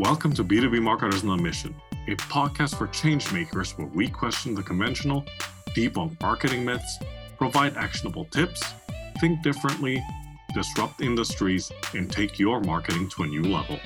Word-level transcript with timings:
Welcome 0.00 0.32
to 0.36 0.44
B2B 0.44 0.80
Marketers 0.80 1.24
on 1.24 1.38
a 1.38 1.42
Mission, 1.42 1.74
a 2.08 2.16
podcast 2.16 2.78
for 2.78 2.86
changemakers 2.86 3.76
where 3.76 3.86
we 3.88 4.08
question 4.08 4.54
the 4.54 4.62
conventional, 4.62 5.26
debunk 5.76 6.18
marketing 6.22 6.64
myths, 6.64 6.98
provide 7.36 7.76
actionable 7.76 8.24
tips, 8.24 8.62
think 9.20 9.42
differently, 9.42 10.02
disrupt 10.54 11.02
industries, 11.02 11.70
and 11.92 12.10
take 12.10 12.38
your 12.38 12.60
marketing 12.60 13.10
to 13.10 13.24
a 13.24 13.26
new 13.26 13.42
level. 13.42 13.78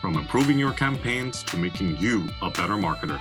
From 0.00 0.16
improving 0.16 0.58
your 0.58 0.72
campaigns 0.72 1.42
to 1.42 1.58
making 1.58 1.98
you 1.98 2.26
a 2.40 2.48
better 2.48 2.72
marketer, 2.72 3.20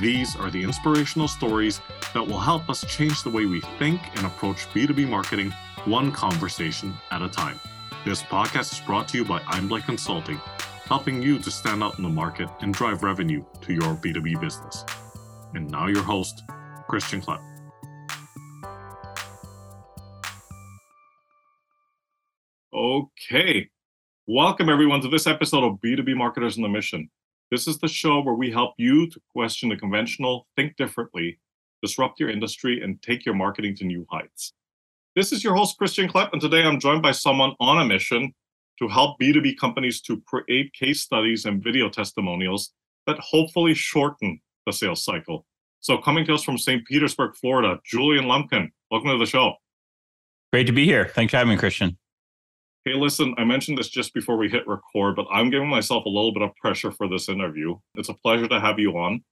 these 0.00 0.34
are 0.34 0.50
the 0.50 0.64
inspirational 0.64 1.28
stories 1.28 1.80
that 2.12 2.26
will 2.26 2.40
help 2.40 2.68
us 2.68 2.84
change 2.92 3.22
the 3.22 3.30
way 3.30 3.46
we 3.46 3.60
think 3.78 4.00
and 4.16 4.26
approach 4.26 4.68
B2B 4.74 5.08
marketing 5.08 5.54
one 5.84 6.10
conversation 6.10 6.92
at 7.12 7.22
a 7.22 7.28
time. 7.28 7.60
This 8.04 8.20
podcast 8.20 8.72
is 8.72 8.80
brought 8.80 9.06
to 9.08 9.18
you 9.18 9.24
by 9.24 9.38
Einblick 9.42 9.84
Consulting, 9.84 10.40
helping 10.92 11.22
you 11.22 11.38
to 11.38 11.50
stand 11.50 11.82
out 11.82 11.96
in 11.96 12.02
the 12.02 12.10
market 12.10 12.50
and 12.60 12.74
drive 12.74 13.02
revenue 13.02 13.42
to 13.62 13.72
your 13.72 13.94
B2B 13.94 14.38
business. 14.38 14.84
And 15.54 15.70
now, 15.70 15.86
your 15.86 16.02
host, 16.02 16.42
Christian 16.86 17.22
Klepp. 17.22 17.40
Okay. 22.74 23.70
Welcome, 24.26 24.68
everyone, 24.68 25.00
to 25.00 25.08
this 25.08 25.26
episode 25.26 25.64
of 25.64 25.78
B2B 25.80 26.14
Marketers 26.14 26.58
on 26.58 26.62
the 26.62 26.68
Mission. 26.68 27.08
This 27.50 27.66
is 27.66 27.78
the 27.78 27.88
show 27.88 28.20
where 28.20 28.34
we 28.34 28.50
help 28.50 28.74
you 28.76 29.08
to 29.08 29.20
question 29.32 29.70
the 29.70 29.76
conventional, 29.78 30.46
think 30.56 30.76
differently, 30.76 31.38
disrupt 31.80 32.20
your 32.20 32.28
industry, 32.28 32.82
and 32.82 33.00
take 33.00 33.24
your 33.24 33.34
marketing 33.34 33.74
to 33.76 33.86
new 33.86 34.04
heights. 34.10 34.52
This 35.16 35.32
is 35.32 35.42
your 35.42 35.54
host, 35.54 35.78
Christian 35.78 36.06
Klepp, 36.06 36.34
and 36.34 36.40
today 36.42 36.62
I'm 36.62 36.78
joined 36.78 37.00
by 37.00 37.12
someone 37.12 37.54
on 37.60 37.80
a 37.80 37.84
mission 37.86 38.34
to 38.78 38.88
help 38.88 39.20
B2B 39.20 39.56
companies 39.58 40.00
to 40.02 40.20
create 40.26 40.72
case 40.72 41.00
studies 41.00 41.44
and 41.44 41.62
video 41.62 41.88
testimonials 41.88 42.72
that 43.06 43.18
hopefully 43.18 43.74
shorten 43.74 44.40
the 44.66 44.72
sales 44.72 45.04
cycle. 45.04 45.46
So, 45.80 45.98
coming 45.98 46.24
to 46.26 46.34
us 46.34 46.44
from 46.44 46.58
St. 46.58 46.86
Petersburg, 46.86 47.34
Florida, 47.36 47.78
Julian 47.84 48.26
Lumpkin, 48.26 48.70
welcome 48.90 49.10
to 49.10 49.18
the 49.18 49.26
show. 49.26 49.54
Great 50.52 50.66
to 50.66 50.72
be 50.72 50.84
here. 50.84 51.08
Thanks 51.08 51.32
for 51.32 51.38
having 51.38 51.52
me, 51.52 51.56
Christian. 51.56 51.98
Hey, 52.84 52.94
listen, 52.94 53.34
I 53.38 53.44
mentioned 53.44 53.78
this 53.78 53.88
just 53.88 54.12
before 54.12 54.36
we 54.36 54.48
hit 54.48 54.66
record, 54.66 55.16
but 55.16 55.26
I'm 55.32 55.50
giving 55.50 55.68
myself 55.68 56.04
a 56.04 56.08
little 56.08 56.32
bit 56.32 56.42
of 56.42 56.54
pressure 56.56 56.90
for 56.90 57.08
this 57.08 57.28
interview. 57.28 57.76
It's 57.94 58.08
a 58.08 58.14
pleasure 58.14 58.48
to 58.48 58.60
have 58.60 58.78
you 58.78 58.98
on. 58.98 59.22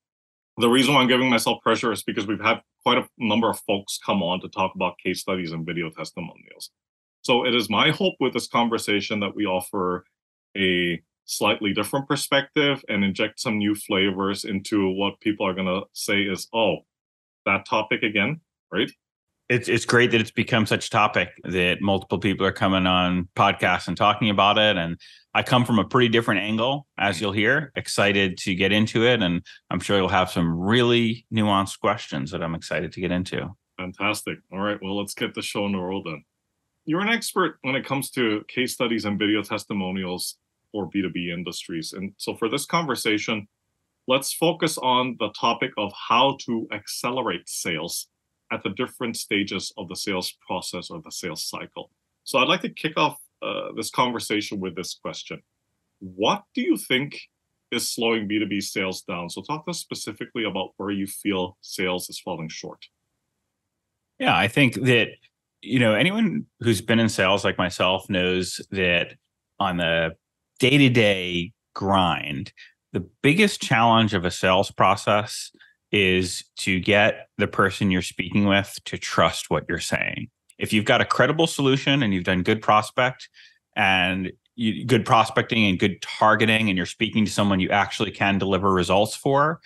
The 0.56 0.69
reason 0.69 0.94
why 0.94 1.00
I'm 1.00 1.08
giving 1.08 1.30
myself 1.30 1.60
pressure 1.62 1.92
is 1.92 2.02
because 2.02 2.27
we've 2.27 2.41
had 2.41 2.60
quite 2.84 2.98
a 2.98 3.08
number 3.19 3.48
of 3.48 3.58
folks 3.60 3.98
come 4.04 4.22
on 4.22 4.41
to 4.41 4.48
talk 4.48 4.75
about 4.75 4.98
case 5.04 5.20
studies 5.20 5.52
and 5.52 5.66
video 5.66 5.91
testimonials. 5.91 6.70
So 7.22 7.46
it 7.46 7.54
is 7.54 7.68
my 7.68 7.90
hope 7.90 8.14
with 8.20 8.32
this 8.32 8.48
conversation 8.48 9.20
that 9.20 9.34
we 9.34 9.46
offer 9.46 10.04
a 10.56 11.00
slightly 11.24 11.72
different 11.72 12.08
perspective 12.08 12.84
and 12.88 13.04
inject 13.04 13.40
some 13.40 13.58
new 13.58 13.74
flavors 13.74 14.44
into 14.44 14.90
what 14.90 15.20
people 15.20 15.46
are 15.46 15.54
going 15.54 15.66
to 15.66 15.82
say 15.92 16.22
is, 16.22 16.48
oh, 16.52 16.78
that 17.46 17.66
topic 17.66 18.02
again, 18.02 18.41
right? 18.72 18.91
It's 19.48 19.68
it's 19.68 19.84
great 19.84 20.12
that 20.12 20.20
it's 20.20 20.30
become 20.30 20.64
such 20.64 20.86
a 20.86 20.91
topic 20.91 21.30
that 21.42 21.80
multiple 21.80 22.20
people 22.20 22.46
are 22.46 22.52
coming 22.52 22.86
on 22.86 23.28
podcasts 23.34 23.88
and 23.88 23.96
talking 23.96 24.30
about 24.30 24.58
it. 24.58 24.76
And 24.76 24.96
I 25.34 25.42
come 25.42 25.64
from 25.64 25.80
a 25.80 25.84
pretty 25.84 26.08
different 26.08 26.41
angle, 26.41 26.86
as 26.98 27.20
you'll 27.20 27.32
hear. 27.32 27.72
Excited 27.74 28.38
to 28.38 28.54
get 28.54 28.70
into 28.70 29.04
it, 29.04 29.22
and 29.22 29.44
I'm 29.68 29.80
sure 29.80 29.96
you'll 29.96 30.08
have 30.08 30.30
some 30.30 30.56
really 30.56 31.26
nuanced 31.34 31.80
questions 31.80 32.30
that 32.30 32.44
I'm 32.44 32.54
excited 32.54 32.92
to 32.92 33.00
get 33.00 33.10
into. 33.10 33.48
Fantastic. 33.76 34.38
All 34.52 34.60
right, 34.60 34.78
well, 34.80 34.96
let's 34.96 35.14
get 35.14 35.34
the 35.34 35.42
show 35.42 35.64
on 35.64 35.72
the 35.72 35.78
road 35.78 36.04
then. 36.06 36.24
You're 36.84 37.00
an 37.00 37.09
expert 37.09 37.59
when 37.62 37.75
it 37.75 37.84
comes 37.84 38.11
to 38.12 38.42
case 38.48 38.73
studies 38.73 39.05
and 39.05 39.19
video 39.19 39.42
testimonials 39.42 40.36
for 40.73 40.89
B2B 40.91 41.33
industries. 41.33 41.92
And 41.92 42.12
so 42.17 42.34
for 42.34 42.48
this 42.48 42.64
conversation, 42.64 43.47
let's 44.09 44.33
focus 44.33 44.78
on 44.78 45.17
the 45.19 45.31
topic 45.39 45.72
of 45.77 45.92
how 46.09 46.37
to 46.47 46.66
accelerate 46.72 47.49
sales 47.49 48.09
at 48.53 48.62
the 48.62 48.71
different 48.71 49.16
stages 49.16 49.72
of 49.77 49.88
the 49.88 49.97
sales 49.97 50.37
process 50.47 50.91
or 50.91 51.00
the 51.03 51.12
sales 51.12 51.44
cycle. 51.44 51.91
So 52.25 52.38
I'd 52.38 52.49
like 52.49 52.62
to 52.62 52.71
kick 52.71 52.97
off 52.97 53.19
uh, 53.43 53.72
this 53.77 53.91
conversation 53.91 54.60
with 54.60 54.77
this 54.77 54.94
question 54.94 55.43
What 56.00 56.43
do 56.54 56.62
you 56.62 56.77
think 56.77 57.19
is 57.71 57.91
slowing 57.91 58.28
B2B 58.28 58.62
sales 58.62 59.03
down? 59.03 59.31
So 59.31 59.43
talk 59.43 59.65
to 59.66 59.71
us 59.71 59.78
specifically 59.78 60.44
about 60.44 60.71
where 60.77 60.91
you 60.91 61.06
feel 61.06 61.56
sales 61.60 62.09
is 62.10 62.19
falling 62.19 62.49
short. 62.49 62.87
Yeah, 64.19 64.37
I 64.37 64.49
think 64.49 64.75
that 64.75 65.09
you 65.62 65.78
know 65.78 65.94
anyone 65.94 66.47
who's 66.60 66.81
been 66.81 66.98
in 66.98 67.09
sales 67.09 67.44
like 67.44 67.59
myself 67.59 68.09
knows 68.09 68.60
that 68.71 69.15
on 69.59 69.76
the 69.76 70.12
day-to-day 70.59 71.53
grind, 71.75 72.53
the 72.93 73.06
biggest 73.22 73.60
challenge 73.60 74.15
of 74.15 74.25
a 74.25 74.31
sales 74.31 74.71
process 74.71 75.50
is 75.93 76.44
to 76.56 76.81
get 76.81 77.28
the 77.38 77.47
person 77.47 77.91
you're 77.91 78.03
speaking 78.03 78.47
with 78.47 78.78
to 78.84 78.97
trust 78.97 79.50
what 79.50 79.65
you're 79.69 79.81
saying. 79.81 80.28
If 80.59 80.72
you've 80.72 80.84
got 80.84 81.00
a 81.00 81.06
credible 81.06 81.47
solution 81.47 82.03
and 82.03 82.12
you've 82.15 82.25
done 82.25 82.42
good 82.42 82.62
prospect 82.62 83.28
and 83.77 84.32
you, 84.56 84.84
good 84.84 85.04
prospecting 85.04 85.65
and 85.65 85.78
good 85.78 86.00
targeting, 86.03 86.69
and 86.69 86.77
you're 86.77 86.87
speaking 86.87 87.25
to 87.25 87.31
someone 87.31 87.60
you 87.60 87.71
actually 87.71 88.10
can 88.10 88.38
deliver 88.38 88.72
results 88.72 89.16
for, 89.16 89.60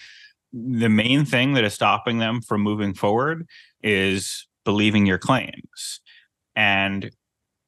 the 0.52 0.88
main 0.88 1.24
thing 1.24 1.54
that 1.54 1.64
is 1.64 1.74
stopping 1.74 2.18
them 2.18 2.40
from 2.40 2.60
moving 2.60 2.94
forward 2.94 3.46
is 3.82 4.46
believing 4.64 5.06
your 5.06 5.18
claims. 5.18 6.00
And 6.56 7.10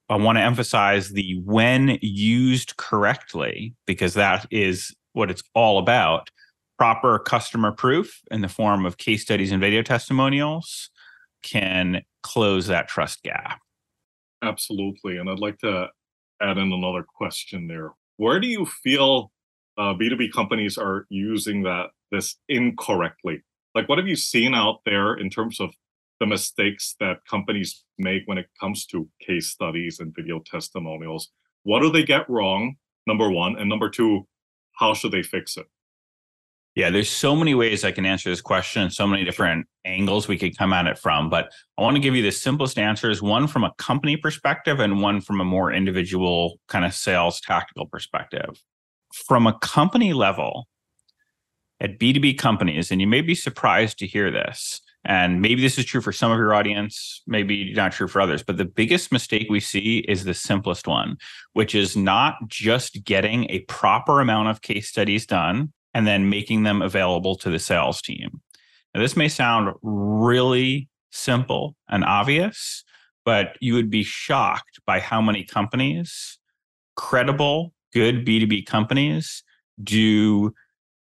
I 0.09 0.17
want 0.17 0.39
to 0.39 0.43
emphasize 0.43 1.11
the 1.11 1.41
when 1.45 1.99
used 2.01 2.77
correctly, 2.77 3.75
because 3.87 4.15
that 4.15 4.47
is 4.51 4.95
what 5.13 5.31
it's 5.31 5.43
all 5.55 5.79
about 5.79 6.31
proper 6.79 7.19
customer 7.19 7.73
proof 7.73 8.21
in 8.31 8.43
the 8.43 8.49
form 8.49 8.85
of 8.85 8.99
case 8.99 9.23
studies 9.23 9.51
and 9.51 9.61
video 9.61 9.83
testimonials 9.83 10.91
can 11.43 12.03
close 12.23 12.67
that 12.67 12.89
trust 12.89 13.23
gap. 13.23 13.61
Absolutely. 14.43 15.17
And 15.17 15.31
I'd 15.31 15.39
like 15.39 15.59
to 15.59 15.87
add 16.41 16.59
in 16.59 16.73
another 16.73 17.03
question 17.03 17.67
there. 17.67 17.93
Where 18.19 18.41
do 18.41 18.47
you 18.47 18.67
feel 18.67 19.33
uh, 19.79 19.95
B2B 19.95 20.33
companies 20.33 20.77
are 20.79 21.07
using 21.09 21.63
that 21.63 21.87
this 22.13 22.37
incorrectly? 22.49 23.43
Like, 23.75 23.89
what 23.89 23.99
have 23.99 24.07
you 24.07 24.17
seen 24.17 24.55
out 24.55 24.81
there 24.85 25.15
in 25.15 25.31
terms 25.31 25.61
of 25.61 25.71
the 26.21 26.27
mistakes 26.27 26.97
that 27.01 27.25
companies 27.29 27.85
make 27.99 28.23
when 28.27 28.39
it 28.39 28.47
comes 28.59 28.87
to 28.87 29.09
case 29.21 29.49
studies 29.49 30.01
and 30.01 30.15
video 30.15 30.41
testimonials? 30.45 31.31
What 31.63 31.81
do 31.81 31.91
they 31.91 32.05
get 32.05 32.29
wrong? 32.29 32.77
Number 33.07 33.31
one. 33.31 33.57
And 33.59 33.69
number 33.69 33.91
two, 33.91 34.27
how 34.73 34.95
should 34.95 35.13
they 35.13 35.23
fix 35.23 35.57
it? 35.57 35.67
Yeah, 36.75 36.91
there's 36.91 37.09
so 37.09 37.35
many 37.35 37.55
ways 37.55 37.85
I 37.85 37.91
can 37.91 38.05
answer 38.05 38.29
this 38.29 38.43
question 38.43 38.91
so 38.91 39.07
many 39.07 39.25
different 39.25 39.67
angles 39.87 40.29
we 40.29 40.37
could 40.37 40.59
come 40.59 40.75
at 40.75 40.87
it 40.87 40.99
from. 40.99 41.31
But 41.31 41.51
I 41.79 41.83
want 41.83 41.97
to 41.97 42.03
give 42.03 42.15
you 42.15 42.23
the 42.23 42.31
simplest 42.31 42.79
answers 42.79 43.23
one 43.23 43.47
from 43.47 43.65
a 43.65 43.73
company 43.79 44.17
perspective 44.17 44.79
and 44.79 45.01
one 45.01 45.23
from 45.23 45.41
a 45.41 45.45
more 45.45 45.73
individual 45.73 46.61
kind 46.69 46.85
of 46.85 46.93
sales 46.93 47.41
tactical 47.41 47.87
perspective. 47.87 48.63
From 49.15 49.47
a 49.47 49.59
company 49.61 50.13
level, 50.13 50.69
at 51.81 51.99
B2B 51.99 52.39
companies, 52.39 52.91
and 52.91 53.01
you 53.01 53.07
may 53.07 53.21
be 53.21 53.35
surprised 53.35 53.99
to 53.99 54.07
hear 54.07 54.31
this, 54.31 54.81
and 55.07 55.41
maybe 55.41 55.63
this 55.63 55.79
is 55.79 55.85
true 55.85 56.01
for 56.01 56.13
some 56.13 56.33
of 56.33 56.39
your 56.39 56.53
audience, 56.53 57.23
maybe 57.27 57.73
not 57.73 57.93
true 57.93 58.09
for 58.09 58.21
others, 58.21 58.43
but 58.43 58.57
the 58.57 58.65
biggest 58.65 59.13
mistake 59.13 59.47
we 59.49 59.61
see 59.61 59.99
is 60.09 60.25
the 60.25 60.35
simplest 60.35 60.89
one, 60.89 61.17
which 61.53 61.75
is 61.75 61.97
not 61.97 62.35
just 62.49 63.05
getting 63.05 63.49
a 63.49 63.61
proper 63.61 64.21
amount 64.21 64.49
of 64.49 64.63
case 64.63 64.89
studies 64.89 65.25
done 65.25 65.73
and 65.95 66.07
then 66.07 66.29
making 66.29 66.65
them 66.65 66.83
available 66.83 67.37
to 67.37 67.51
the 67.51 67.59
sales 67.59 68.03
team. 68.03 68.41
Now, 68.95 69.01
this 69.01 69.17
may 69.17 69.29
sound 69.29 69.75
really 69.83 70.89
simple 71.11 71.77
and 71.89 72.05
obvious, 72.05 72.83
but 73.25 73.57
you 73.61 73.75
would 73.75 73.91
be 73.91 74.03
shocked 74.03 74.81
by 74.87 74.99
how 74.99 75.21
many 75.21 75.45
companies, 75.45 76.39
credible, 76.97 77.73
good 77.93 78.27
B2B 78.27 78.67
companies, 78.67 79.45
do 79.83 80.53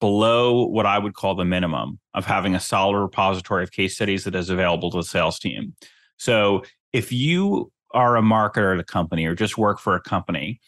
below 0.00 0.67
what 0.67 0.87
I 0.87 0.99
would 0.99 1.14
call 1.14 1.35
the 1.35 1.44
minimum 1.44 1.99
of 2.14 2.26
having 2.26 2.55
a 2.55 2.61
solid 2.61 2.99
repository 2.99 3.62
of 3.62 3.73
case 3.73 3.94
studies 3.94 4.25
that 4.25 4.35
is 4.35 4.50
available 4.50 4.91
to 4.91 4.99
the 4.99 5.05
sales 5.05 5.38
team. 5.38 5.75
So 6.19 6.62
if 6.93 7.12
you 7.12 7.70
are 7.93 8.17
a 8.17 8.23
marketer 8.23 8.75
at 8.75 8.81
a 8.81 8.85
company 8.85 9.25
or 9.25 9.35
just 9.35 9.56
work 9.56 9.79
for 9.79 9.94
a 9.94 10.00
company 10.00 10.61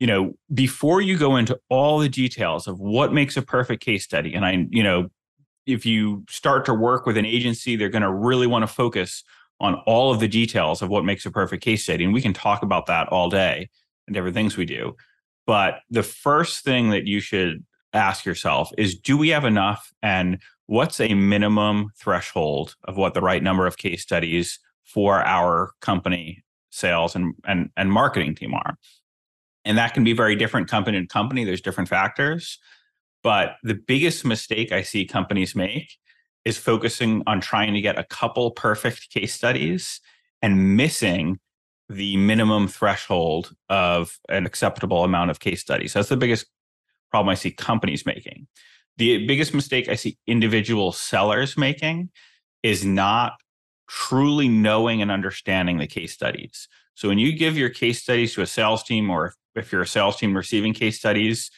you 0.00 0.06
know, 0.06 0.34
before 0.52 1.00
you 1.00 1.16
go 1.16 1.36
into 1.36 1.58
all 1.70 1.98
the 1.98 2.08
details 2.08 2.66
of 2.66 2.78
what 2.78 3.12
makes 3.12 3.36
a 3.36 3.42
perfect 3.42 3.82
case 3.82 4.04
study, 4.04 4.34
and 4.34 4.44
I, 4.44 4.66
you 4.70 4.82
know, 4.82 5.08
if 5.66 5.86
you 5.86 6.24
start 6.28 6.66
to 6.66 6.74
work 6.74 7.06
with 7.06 7.16
an 7.16 7.24
agency, 7.24 7.76
they're 7.76 7.88
going 7.88 8.02
to 8.02 8.12
really 8.12 8.46
want 8.46 8.64
to 8.64 8.66
focus 8.66 9.24
on 9.60 9.76
all 9.86 10.12
of 10.12 10.20
the 10.20 10.28
details 10.28 10.82
of 10.82 10.88
what 10.88 11.04
makes 11.04 11.24
a 11.24 11.30
perfect 11.30 11.62
case 11.62 11.84
study. 11.84 12.04
And 12.04 12.12
we 12.12 12.20
can 12.20 12.34
talk 12.34 12.62
about 12.62 12.86
that 12.86 13.08
all 13.08 13.30
day 13.30 13.70
and 14.06 14.14
different 14.14 14.34
things 14.34 14.56
we 14.56 14.66
do. 14.66 14.96
But 15.46 15.76
the 15.90 16.02
first 16.02 16.64
thing 16.64 16.90
that 16.90 17.06
you 17.06 17.20
should 17.20 17.64
ask 17.94 18.24
yourself 18.24 18.70
is 18.76 18.94
do 18.94 19.16
we 19.16 19.28
have 19.30 19.44
enough? 19.44 19.92
And 20.02 20.38
what's 20.66 21.00
a 21.00 21.14
minimum 21.14 21.90
threshold 21.96 22.76
of 22.84 22.96
what 22.96 23.14
the 23.14 23.20
right 23.20 23.42
number 23.42 23.66
of 23.66 23.76
case 23.76 24.02
studies 24.02 24.58
for 24.84 25.24
our 25.24 25.72
company 25.80 26.44
sales 26.70 27.14
and, 27.14 27.34
and, 27.46 27.70
and 27.76 27.90
marketing 27.90 28.34
team 28.34 28.54
are? 28.54 28.76
And 29.64 29.78
that 29.78 29.94
can 29.94 30.04
be 30.04 30.12
very 30.12 30.36
different 30.36 30.68
company 30.68 31.00
to 31.00 31.06
company. 31.06 31.44
There's 31.44 31.62
different 31.62 31.88
factors. 31.88 32.58
But 33.22 33.56
the 33.62 33.74
biggest 33.74 34.24
mistake 34.24 34.72
I 34.72 34.82
see 34.82 35.06
companies 35.06 35.54
make 35.54 35.96
is 36.44 36.58
focusing 36.58 37.22
on 37.26 37.40
trying 37.40 37.72
to 37.72 37.80
get 37.80 37.98
a 37.98 38.04
couple 38.04 38.50
perfect 38.50 39.10
case 39.10 39.34
studies 39.34 40.00
and 40.42 40.76
missing 40.76 41.38
the 41.88 42.16
minimum 42.18 42.68
threshold 42.68 43.54
of 43.68 44.18
an 44.28 44.46
acceptable 44.46 45.04
amount 45.04 45.30
of 45.30 45.40
case 45.40 45.60
studies. 45.60 45.94
That's 45.94 46.08
the 46.08 46.16
biggest 46.16 46.46
problem 47.14 47.30
I 47.30 47.36
see 47.36 47.52
companies 47.52 48.04
making. 48.04 48.48
The 48.96 49.24
biggest 49.24 49.54
mistake 49.54 49.88
I 49.88 49.94
see 49.94 50.18
individual 50.26 50.90
sellers 50.90 51.56
making 51.56 52.10
is 52.64 52.84
not 52.84 53.34
truly 53.88 54.48
knowing 54.48 55.00
and 55.00 55.12
understanding 55.12 55.78
the 55.78 55.86
case 55.86 56.12
studies. 56.12 56.66
So 56.96 57.08
when 57.08 57.20
you 57.20 57.32
give 57.32 57.56
your 57.56 57.70
case 57.70 58.02
studies 58.02 58.34
to 58.34 58.42
a 58.42 58.48
sales 58.48 58.82
team, 58.82 59.10
or 59.10 59.32
if 59.54 59.70
you're 59.70 59.82
a 59.82 59.86
sales 59.86 60.16
team 60.16 60.36
receiving 60.36 60.74
case 60.74 60.98
studies, 60.98 61.52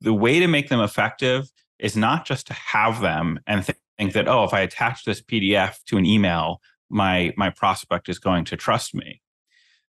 the 0.00 0.14
way 0.14 0.40
to 0.40 0.46
make 0.46 0.70
them 0.70 0.80
effective 0.80 1.50
is 1.78 1.94
not 1.94 2.24
just 2.24 2.46
to 2.46 2.54
have 2.54 3.02
them 3.02 3.38
and 3.46 3.66
th- 3.66 3.76
think 3.98 4.14
that, 4.14 4.28
oh, 4.28 4.44
if 4.44 4.54
I 4.54 4.60
attach 4.60 5.04
this 5.04 5.20
PDF 5.20 5.84
to 5.88 5.98
an 5.98 6.06
email, 6.06 6.62
my 6.88 7.34
my 7.36 7.50
prospect 7.50 8.08
is 8.08 8.18
going 8.18 8.46
to 8.46 8.56
trust 8.56 8.94
me. 8.94 9.20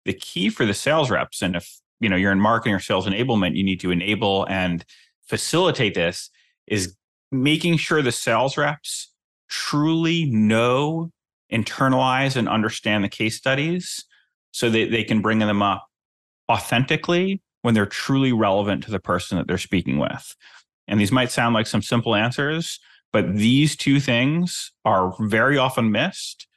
The 0.06 0.14
key 0.14 0.48
for 0.48 0.64
the 0.64 0.72
sales 0.72 1.10
reps, 1.10 1.42
and 1.42 1.56
if 1.56 1.78
you 2.00 2.08
know 2.08 2.16
you're 2.16 2.32
in 2.32 2.40
marketing 2.40 2.74
or 2.74 2.80
sales 2.80 3.06
enablement, 3.06 3.54
you 3.54 3.62
need 3.62 3.80
to 3.80 3.90
enable 3.90 4.46
and 4.48 4.82
facilitate 5.30 5.94
this, 5.94 6.28
is 6.66 6.96
making 7.30 7.76
sure 7.76 8.02
the 8.02 8.12
sales 8.12 8.58
reps 8.58 9.12
truly 9.48 10.26
know 10.26 11.10
internalize 11.52 12.36
and 12.36 12.48
understand 12.48 13.02
the 13.02 13.08
case 13.08 13.36
studies 13.36 14.04
so 14.52 14.68
that 14.68 14.90
they 14.90 15.04
can 15.04 15.22
bring 15.22 15.38
them 15.38 15.62
up 15.62 15.86
authentically 16.50 17.40
when 17.62 17.74
they're 17.74 17.86
truly 17.86 18.32
relevant 18.32 18.82
to 18.84 18.90
the 18.90 18.98
person 18.98 19.38
that 19.38 19.46
they're 19.46 19.58
speaking 19.58 19.98
with. 19.98 20.34
And 20.88 21.00
these 21.00 21.12
might 21.12 21.30
sound 21.30 21.54
like 21.54 21.66
some 21.66 21.82
simple 21.82 22.14
answers, 22.16 22.80
but 23.12 23.36
these 23.36 23.76
two 23.76 24.00
things 24.00 24.72
are 24.84 25.14
very 25.20 25.56
often 25.56 25.92
missed. 25.92 26.48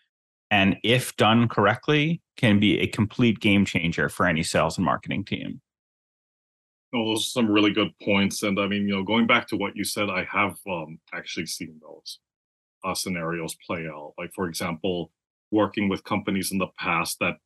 And 0.49 0.77
if 0.83 1.15
done 1.17 1.47
correctly, 1.47 2.21
can 2.37 2.59
be 2.59 2.79
a 2.79 2.87
complete 2.87 3.39
game 3.39 3.65
changer 3.65 4.09
for 4.09 4.25
any 4.25 4.43
sales 4.43 4.77
and 4.77 4.85
marketing 4.85 5.25
team. 5.25 5.61
Oh, 6.93 7.05
those 7.05 7.21
are 7.21 7.29
some 7.29 7.49
really 7.49 7.71
good 7.71 7.91
points. 8.03 8.43
And 8.43 8.59
I 8.59 8.67
mean, 8.67 8.87
you 8.87 8.95
know, 8.95 9.03
going 9.03 9.25
back 9.25 9.47
to 9.47 9.57
what 9.57 9.75
you 9.75 9.83
said, 9.83 10.09
I 10.09 10.25
have 10.31 10.57
um, 10.69 10.99
actually 11.13 11.47
seen 11.47 11.79
those 11.81 12.19
uh, 12.83 12.93
scenarios 12.93 13.55
play 13.65 13.87
out. 13.87 14.13
Like, 14.17 14.31
for 14.33 14.47
example, 14.47 15.11
working 15.51 15.89
with 15.89 16.03
companies 16.03 16.51
in 16.51 16.59
the 16.59 16.67
past 16.77 17.17
that 17.19 17.37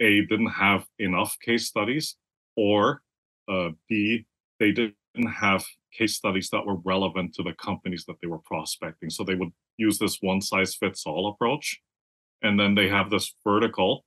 A, 0.00 0.22
didn't 0.26 0.48
have 0.50 0.86
enough 0.98 1.36
case 1.40 1.66
studies, 1.66 2.16
or 2.56 3.02
uh, 3.48 3.70
B, 3.88 4.26
they 4.58 4.72
didn't 4.72 4.94
have 5.32 5.64
case 5.92 6.16
studies 6.16 6.50
that 6.50 6.66
were 6.66 6.76
relevant 6.84 7.34
to 7.34 7.42
the 7.44 7.52
companies 7.54 8.04
that 8.06 8.16
they 8.20 8.28
were 8.28 8.38
prospecting. 8.38 9.10
So 9.10 9.22
they 9.22 9.34
would 9.36 9.52
use 9.76 9.98
this 9.98 10.18
one 10.20 10.40
size 10.40 10.74
fits 10.74 11.06
all 11.06 11.28
approach. 11.28 11.80
And 12.42 12.58
then 12.58 12.74
they 12.74 12.88
have 12.88 13.10
this 13.10 13.34
vertical 13.44 14.04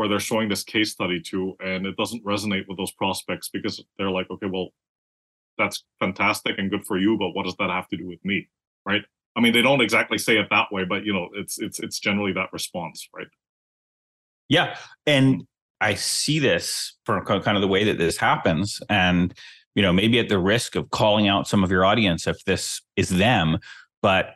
where 0.00 0.08
they're 0.08 0.18
showing 0.18 0.48
this 0.48 0.64
case 0.64 0.92
study 0.92 1.20
to, 1.20 1.54
and 1.62 1.84
it 1.84 1.94
doesn't 1.98 2.24
resonate 2.24 2.66
with 2.66 2.78
those 2.78 2.90
prospects 2.92 3.50
because 3.50 3.84
they're 3.98 4.10
like, 4.10 4.30
okay, 4.30 4.46
well, 4.46 4.68
that's 5.58 5.84
fantastic 5.98 6.54
and 6.56 6.70
good 6.70 6.86
for 6.86 6.96
you, 6.96 7.18
but 7.18 7.32
what 7.32 7.44
does 7.44 7.54
that 7.58 7.68
have 7.68 7.86
to 7.88 7.98
do 7.98 8.08
with 8.08 8.24
me? 8.24 8.48
Right. 8.86 9.02
I 9.36 9.40
mean, 9.40 9.52
they 9.52 9.60
don't 9.60 9.82
exactly 9.82 10.16
say 10.16 10.38
it 10.38 10.46
that 10.48 10.72
way, 10.72 10.84
but 10.84 11.04
you 11.04 11.12
know, 11.12 11.28
it's 11.34 11.58
it's 11.58 11.80
it's 11.80 12.00
generally 12.00 12.32
that 12.32 12.50
response, 12.50 13.10
right? 13.14 13.26
Yeah, 14.48 14.78
and 15.04 15.46
I 15.82 15.96
see 15.96 16.38
this 16.38 16.96
from 17.04 17.22
kind 17.26 17.58
of 17.58 17.60
the 17.60 17.68
way 17.68 17.84
that 17.84 17.98
this 17.98 18.16
happens, 18.16 18.80
and 18.88 19.34
you 19.74 19.82
know, 19.82 19.92
maybe 19.92 20.18
at 20.18 20.30
the 20.30 20.38
risk 20.38 20.76
of 20.76 20.88
calling 20.88 21.28
out 21.28 21.46
some 21.46 21.62
of 21.62 21.70
your 21.70 21.84
audience 21.84 22.26
if 22.26 22.42
this 22.46 22.80
is 22.96 23.10
them, 23.10 23.58
but 24.00 24.30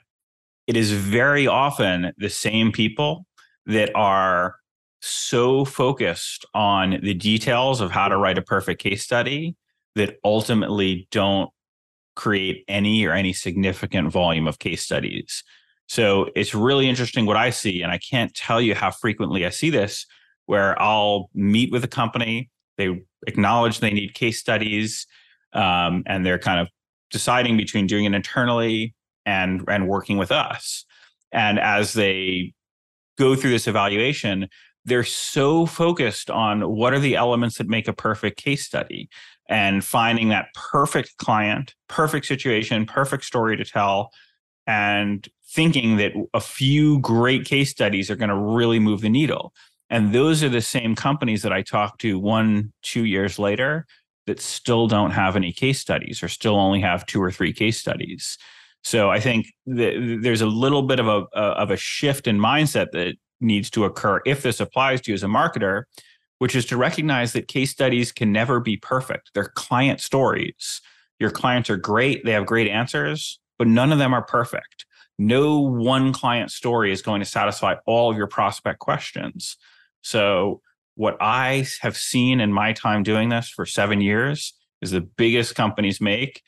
it 0.67 0.77
is 0.77 0.93
very 0.93 1.47
often 1.47 2.13
the 2.19 2.29
same 2.29 2.71
people 2.71 3.25
that 3.65 3.91
are 3.95 4.57
so 5.05 5.65
focused 5.65 6.47
on 6.55 6.99
the 7.03 7.15
details 7.15 7.81
of 7.81 7.91
how 7.91 8.09
to 8.09 8.17
write 8.17 8.39
a 8.39 8.43
perfect 8.43 8.83
case 8.83 9.05
study 9.05 9.55
that 9.95 10.19
ultimately 10.25 11.07
don't 11.11 11.51
create 12.17 12.65
any 12.69 13.05
or 13.05 13.13
any 13.13 13.33
significant 13.33 14.11
volume 14.11 14.47
of 14.47 14.59
case 14.59 14.83
studies. 14.83 15.45
So 15.89 16.31
it's 16.35 16.55
really 16.55 16.89
interesting 16.89 17.27
what 17.27 17.37
I 17.37 17.51
see. 17.51 17.83
And 17.83 17.93
I 17.93 17.99
can't 17.99 18.33
tell 18.35 18.61
you 18.61 18.75
how 18.75 18.91
frequently 18.91 19.45
I 19.45 19.51
see 19.51 19.71
this, 19.71 20.07
where 20.47 20.81
I'll 20.81 21.29
meet 21.35 21.71
with 21.71 21.85
a 21.85 21.89
company, 21.89 22.51
they 22.79 23.03
acknowledge 23.27 23.81
they 23.81 23.93
need 23.93 24.15
case 24.15 24.41
studies, 24.41 25.07
um, 25.53 26.03
and 26.07 26.25
they're 26.25 26.39
kind 26.39 26.61
of 26.61 26.69
deciding 27.11 27.57
between 27.57 27.87
doing 27.87 28.05
it 28.05 28.15
internally 28.15 28.95
and 29.27 29.63
and 29.69 29.87
working 29.87 30.19
with 30.19 30.33
us. 30.33 30.85
And 31.33 31.59
as 31.59 31.93
they 31.93 32.53
go 33.19 33.37
through 33.37 33.51
this 33.51 33.69
evaluation, 33.69 34.49
they're 34.85 35.05
so 35.05 35.67
focused 35.67 36.31
on 36.31 36.63
what 36.69 36.93
are 36.93 36.99
the 36.99 37.17
elements 37.17 37.59
that 37.59 37.69
make 37.69 37.89
a 37.89 37.93
perfect 37.93 38.37
case 38.37 38.65
study 38.65 39.09
and 39.49 39.85
finding 39.85 40.29
that 40.29 40.49
perfect 40.55 41.17
client, 41.19 41.75
perfect 41.89 42.27
situation, 42.27 42.87
perfect 42.87 43.25
story 43.25 43.57
to 43.57 43.65
tell, 43.65 44.11
and 44.67 45.29
thinking 45.51 45.97
that 45.97 46.13
a 46.33 46.41
few 46.41 46.99
great 47.01 47.45
case 47.45 47.71
studies 47.71 48.11
are 48.11 48.17
going 48.17 48.31
to 48.31 48.37
really 48.37 48.79
move 48.79 49.01
the 49.01 49.09
needle. 49.09 49.53
And 49.91 50.13
those 50.13 50.43
are 50.43 50.49
the 50.49 50.63
same 50.63 50.95
companies 50.95 51.43
that 51.43 51.53
I 51.53 51.63
talked 51.63 52.01
to 52.01 52.19
one, 52.19 52.73
two 52.83 53.05
years 53.05 53.39
later 53.39 53.87
that 54.27 54.41
still 54.41 54.87
don't 54.87 55.11
have 55.11 55.37
any 55.37 55.53
case 55.53 55.81
studies 55.81 56.23
or 56.23 56.29
still 56.29 56.57
only 56.57 56.81
have 56.81 57.05
two 57.05 57.23
or 57.23 57.31
three 57.31 57.53
case 57.53 57.79
studies. 57.79 58.39
So 58.83 59.11
I 59.11 59.21
think 59.21 59.47
there's 59.67 60.41
a 60.41 60.47
little 60.47 60.83
bit 60.83 61.01
of 61.01 61.07
a 61.07 61.37
of 61.37 61.71
a 61.71 61.77
shift 61.77 62.27
in 62.27 62.39
mindset 62.39 62.91
that 62.93 63.17
needs 63.45 63.71
to 63.71 63.85
occur 63.85 64.21
if 64.27 64.43
this 64.43 64.61
applies 64.61 65.01
to 65.03 65.11
you 65.11 65.15
as 65.15 65.23
a 65.23 65.27
marketer 65.27 65.85
which 66.39 66.55
is 66.55 66.67
to 66.67 66.77
recognize 66.77 67.33
that 67.33 67.49
case 67.49 67.71
studies 67.71 68.13
can 68.13 68.33
never 68.33 68.61
be 68.61 68.77
perfect. 68.77 69.31
They're 69.35 69.53
client 69.55 70.01
stories. 70.01 70.81
Your 71.19 71.31
clients 71.31 71.71
are 71.71 71.77
great, 71.77 72.25
they 72.25 72.33
have 72.33 72.47
great 72.47 72.69
answers, 72.69 73.39
but 73.59 73.69
none 73.69 73.93
of 73.93 73.99
them 73.99 74.13
are 74.13 74.23
perfect. 74.23 74.85
No 75.19 75.61
one 75.61 76.13
client 76.13 76.51
story 76.51 76.91
is 76.91 77.03
going 77.03 77.21
to 77.21 77.25
satisfy 77.25 77.77
all 77.87 78.11
of 78.11 78.17
your 78.17 78.27
prospect 78.27 78.81
questions. 78.81 79.57
So, 80.03 80.61
what 80.97 81.17
I 81.21 81.67
have 81.81 81.97
seen 81.97 82.41
in 82.41 82.53
my 82.53 82.73
time 82.73 83.03
doing 83.03 83.29
this 83.29 83.49
for 83.49 83.65
seven 83.65 84.01
years 84.01 84.53
is 84.81 84.91
the 84.91 85.01
biggest 85.01 85.55
companies 85.55 86.01
make, 86.01 86.43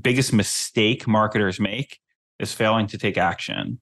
biggest 0.00 0.32
mistake 0.32 1.06
marketers 1.06 1.58
make 1.58 1.98
is 2.38 2.52
failing 2.52 2.86
to 2.86 2.98
take 2.98 3.18
action. 3.18 3.80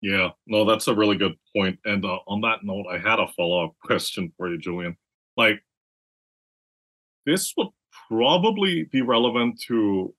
Yeah, 0.00 0.28
no, 0.46 0.64
that's 0.64 0.86
a 0.88 0.94
really 0.94 1.16
good 1.16 1.34
point. 1.56 1.78
And 1.84 2.04
uh, 2.04 2.18
on 2.28 2.40
that 2.42 2.60
note, 2.62 2.86
I 2.90 2.98
had 2.98 3.18
a 3.18 3.26
follow 3.36 3.64
up 3.66 3.74
question 3.82 4.32
for 4.36 4.50
you, 4.50 4.58
Julian. 4.58 4.96
Like, 5.36 5.62
this 7.26 7.52
would 7.56 7.68
probably 8.08 8.84
be 8.84 9.02
relevant 9.02 9.60
to 9.68 10.14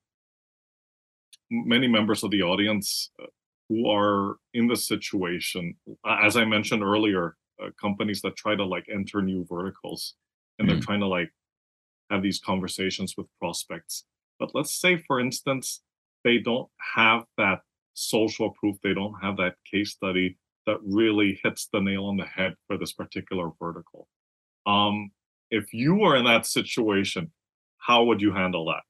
many 1.50 1.88
members 1.88 2.24
of 2.24 2.31
the 2.31 2.43
audience 2.43 3.12
uh, 3.21 3.25
who 3.67 3.89
are 3.89 4.38
in 4.53 4.67
the 4.67 4.75
situation. 4.75 5.75
As 6.05 6.38
I 6.38 6.45
mentioned 6.45 6.83
earlier, 6.83 7.36
uh, 7.62 7.69
companies 7.79 8.21
that 8.21 8.36
try 8.36 8.55
to 8.55 8.65
like 8.65 8.86
enter 8.91 9.21
new 9.21 9.45
verticals 9.50 10.15
and 10.57 10.67
mm 10.67 10.71
they're 10.71 10.81
trying 10.81 11.00
to 11.00 11.07
like 11.07 11.31
have 12.09 12.21
these 12.21 12.39
conversations 12.39 13.15
with 13.17 13.27
prospects. 13.39 14.03
But 14.39 14.51
let's 14.53 14.79
say, 14.79 14.98
for 15.07 15.19
instance, 15.19 15.81
they 16.24 16.38
don't 16.38 16.69
have 16.95 17.24
that 17.38 17.62
social 18.00 18.51
proof. 18.51 18.77
They 18.84 18.94
don't 18.94 19.15
have 19.22 19.38
that 19.38 19.56
case 19.70 19.91
study 19.91 20.38
that 20.65 20.77
really 20.84 21.39
hits 21.44 21.68
the 21.72 21.79
nail 21.79 22.06
on 22.06 22.18
the 22.18 22.25
head 22.25 22.56
for 22.68 22.77
this 22.77 22.94
particular 22.94 23.50
vertical. 23.60 24.08
Um, 24.65 25.12
if 25.51 25.74
you 25.74 25.96
were 25.96 26.15
in 26.15 26.25
that 26.25 26.46
situation, 26.46 27.32
how 27.77 28.03
would 28.06 28.22
you 28.22 28.34
handle 28.34 28.65
that? 28.65 28.82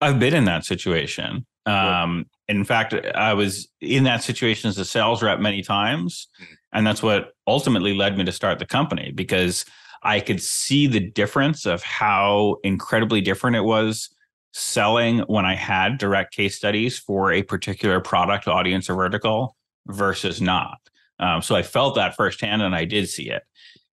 I've 0.00 0.18
been 0.18 0.34
in 0.34 0.44
that 0.44 0.64
situation. 0.64 1.46
Um, 1.66 2.26
in 2.48 2.64
fact, 2.64 2.94
I 2.94 3.34
was 3.34 3.68
in 3.80 4.04
that 4.04 4.22
situation 4.22 4.68
as 4.68 4.78
a 4.78 4.84
sales 4.84 5.22
rep 5.22 5.40
many 5.40 5.62
times. 5.62 6.28
Mm-hmm. 6.40 6.54
And 6.72 6.86
that's 6.86 7.02
what 7.02 7.32
ultimately 7.46 7.94
led 7.94 8.16
me 8.16 8.24
to 8.24 8.32
start 8.32 8.58
the 8.58 8.66
company 8.66 9.12
because 9.12 9.64
I 10.02 10.20
could 10.20 10.40
see 10.40 10.86
the 10.86 11.00
difference 11.00 11.66
of 11.66 11.82
how 11.82 12.56
incredibly 12.62 13.20
different 13.20 13.56
it 13.56 13.64
was 13.64 14.08
selling 14.52 15.20
when 15.20 15.44
I 15.44 15.54
had 15.54 15.98
direct 15.98 16.34
case 16.34 16.56
studies 16.56 16.98
for 16.98 17.32
a 17.32 17.42
particular 17.42 18.00
product, 18.00 18.48
audience, 18.48 18.90
or 18.90 18.94
vertical 18.94 19.56
versus 19.86 20.40
not. 20.40 20.78
Um, 21.18 21.42
so 21.42 21.54
I 21.54 21.62
felt 21.62 21.94
that 21.96 22.16
firsthand 22.16 22.62
and 22.62 22.74
I 22.74 22.84
did 22.84 23.08
see 23.08 23.30
it. 23.30 23.42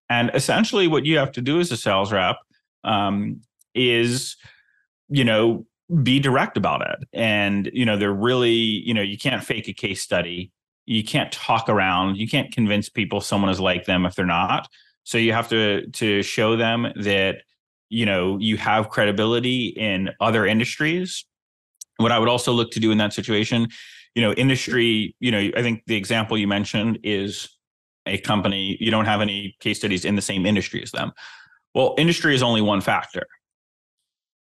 And 0.09 0.31
essentially, 0.33 0.87
what 0.87 1.05
you 1.05 1.17
have 1.17 1.33
to 1.33 1.41
do 1.41 1.59
as 1.59 1.71
a 1.71 1.77
sales 1.77 2.13
rep 2.13 2.37
um, 2.83 3.41
is, 3.75 4.37
you 5.09 5.25
know, 5.25 5.65
be 6.03 6.19
direct 6.19 6.57
about 6.57 6.81
it. 6.81 7.07
And, 7.13 7.69
you 7.73 7.85
know, 7.85 7.97
they're 7.97 8.13
really, 8.13 8.51
you 8.51 8.93
know, 8.93 9.01
you 9.01 9.17
can't 9.17 9.43
fake 9.43 9.67
a 9.67 9.73
case 9.73 10.01
study. 10.01 10.51
You 10.85 11.03
can't 11.03 11.31
talk 11.31 11.67
around. 11.67 12.15
You 12.15 12.27
can't 12.27 12.51
convince 12.51 12.87
people 12.87 13.19
someone 13.19 13.51
is 13.51 13.59
like 13.59 13.85
them 13.85 14.05
if 14.05 14.15
they're 14.15 14.25
not. 14.25 14.69
So 15.03 15.17
you 15.17 15.33
have 15.33 15.49
to 15.49 15.87
to 15.87 16.23
show 16.23 16.55
them 16.55 16.87
that 16.95 17.43
you 17.89 18.05
know 18.05 18.37
you 18.37 18.57
have 18.57 18.89
credibility 18.89 19.67
in 19.67 20.09
other 20.19 20.45
industries. 20.45 21.25
What 21.97 22.11
i 22.11 22.19
would 22.19 22.29
also 22.29 22.51
look 22.53 22.71
to 22.71 22.79
do 22.79 22.91
in 22.91 22.99
that 22.99 23.13
situation 23.13 23.69
you 24.17 24.21
know 24.23 24.33
industry 24.33 25.15
you 25.19 25.31
know 25.31 25.51
i 25.55 25.61
think 25.61 25.83
the 25.85 25.95
example 25.95 26.37
you 26.37 26.47
mentioned 26.47 26.99
is 27.03 27.49
a 28.07 28.17
company 28.17 28.77
you 28.79 28.89
don't 28.89 29.05
have 29.05 29.21
any 29.21 29.55
case 29.59 29.77
studies 29.77 30.05
in 30.05 30.15
the 30.15 30.21
same 30.21 30.45
industry 30.45 30.81
as 30.81 30.91
them. 30.91 31.11
Well 31.75 31.93
industry 31.97 32.33
is 32.33 32.41
only 32.41 32.61
one 32.61 32.81
factor. 32.81 33.27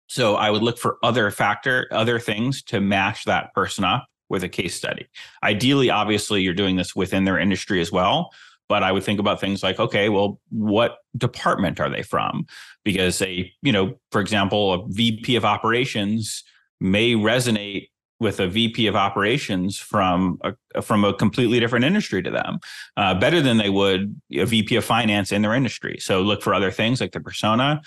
So 0.07 0.37
i 0.37 0.51
would 0.51 0.63
look 0.63 0.79
for 0.79 0.99
other 1.03 1.31
factor 1.31 1.89
other 1.91 2.21
things 2.21 2.63
to 2.65 2.81
match 2.81 3.25
that 3.25 3.53
person 3.53 3.85
up 3.85 4.07
with 4.29 4.45
a 4.45 4.49
case 4.49 4.75
study. 4.75 5.07
Ideally 5.43 5.91
obviously 5.91 6.43
you're 6.43 6.55
doing 6.55 6.77
this 6.77 6.95
within 6.95 7.25
their 7.25 7.39
industry 7.39 7.81
as 7.81 7.91
well 7.91 8.31
but 8.69 8.83
I 8.83 8.93
would 8.93 9.05
think 9.05 9.21
about 9.21 9.41
things 9.41 9.63
like, 9.63 9.79
okay, 9.79 10.09
well, 10.09 10.41
what 10.51 10.99
department 11.17 11.81
are 11.81 11.91
they 11.91 12.03
from? 12.03 12.47
Because 12.85 13.21
a, 13.23 13.53
you 13.63 13.73
know, 13.73 13.99
for 14.11 14.21
example, 14.21 14.73
a 14.73 14.89
VP 14.89 15.37
of 15.37 15.45
operations 15.45 16.43
may 16.81 17.13
resonate 17.13 17.89
with 18.21 18.41
a 18.41 18.47
VP 18.47 18.87
of 18.87 18.97
operations 18.97 19.79
from 19.79 20.39
a, 20.75 20.83
from 20.83 21.05
a 21.05 21.13
completely 21.13 21.61
different 21.61 21.85
industry 21.85 22.23
to 22.23 22.31
them, 22.31 22.59
uh, 22.97 23.15
better 23.15 23.41
than 23.41 23.59
they 23.59 23.71
would 23.71 24.19
a 24.33 24.47
VP 24.47 24.77
of 24.77 24.85
finance 24.85 25.33
in 25.33 25.43
their 25.43 25.55
industry. 25.55 25.99
So 26.01 26.23
look 26.23 26.43
for 26.43 26.55
other 26.55 26.71
things 26.71 27.01
like 27.01 27.13
the 27.13 27.21
persona, 27.21 27.83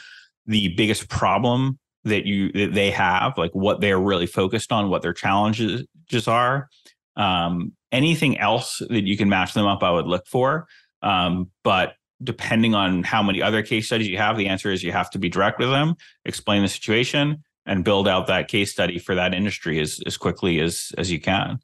the 0.46 0.70
biggest 0.76 1.10
problem 1.10 1.80
that 2.04 2.26
you 2.26 2.52
that 2.54 2.74
they 2.74 2.92
have, 2.92 3.38
like 3.38 3.52
what 3.54 3.82
they're 3.82 4.00
really 4.00 4.28
focused 4.28 4.72
on, 4.72 4.90
what 4.90 5.02
their 5.02 5.14
challenges 5.14 5.86
are, 6.28 6.70
um, 7.16 7.74
anything 7.92 8.38
else 8.38 8.82
that 8.90 9.06
you 9.06 9.18
can 9.18 9.30
match 9.30 9.54
them 9.54 9.66
up, 9.66 9.84
I 9.84 9.92
would 9.92 10.08
look 10.08 10.28
for. 10.28 10.68
Um, 11.02 11.52
but 11.64 11.94
depending 12.24 12.74
on 12.74 13.04
how 13.04 13.22
many 13.22 13.42
other 13.42 13.62
case 13.62 13.88
studies 13.88 14.08
you 14.08 14.18
have, 14.18 14.38
the 14.38 14.48
answer 14.48 14.72
is 14.72 14.84
you 14.84 14.92
have 14.92 15.10
to 15.12 15.20
be 15.20 15.30
direct 15.30 15.60
with 15.60 15.70
them, 15.70 15.96
explain 16.26 16.64
the 16.64 16.68
situation, 16.68 17.44
and 17.66 17.84
build 17.84 18.08
out 18.08 18.28
that 18.28 18.48
case 18.48 18.72
study 18.72 18.98
for 18.98 19.16
that 19.16 19.34
industry 19.34 19.80
as 19.80 20.00
as 20.06 20.18
quickly 20.18 20.60
as 20.60 20.92
as 20.98 21.12
you 21.12 21.20
can. 21.20 21.60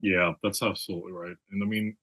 Yeah, 0.00 0.32
that's 0.42 0.62
absolutely 0.62 1.12
right. 1.12 1.36
And 1.50 1.62
I 1.62 1.66
mean, 1.66 1.96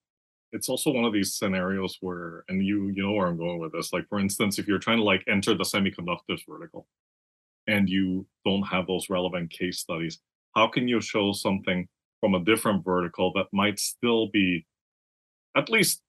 it's 0.50 0.68
also 0.68 0.90
one 0.90 1.04
of 1.04 1.12
these 1.12 1.34
scenarios 1.34 1.98
where, 2.00 2.44
and 2.48 2.64
you 2.64 2.88
you 2.88 3.02
know 3.02 3.12
where 3.12 3.28
I'm 3.28 3.38
going 3.38 3.60
with 3.60 3.72
this. 3.72 3.92
Like 3.92 4.08
for 4.08 4.18
instance, 4.18 4.58
if 4.58 4.66
you're 4.66 4.78
trying 4.78 4.98
to 4.98 5.04
like 5.04 5.24
enter 5.28 5.54
the 5.54 5.64
semiconductors 5.64 6.40
vertical, 6.48 6.86
and 7.66 7.88
you 7.88 8.26
don't 8.44 8.64
have 8.64 8.86
those 8.86 9.08
relevant 9.08 9.50
case 9.50 9.78
studies, 9.78 10.18
how 10.54 10.66
can 10.66 10.88
you 10.88 11.00
show 11.00 11.32
something 11.32 11.88
from 12.22 12.34
a 12.34 12.44
different 12.44 12.84
vertical 12.84 13.32
that 13.34 13.46
might 13.52 13.80
still 13.80 14.28
be 14.32 14.64
at 15.56 15.68
least 15.68 16.00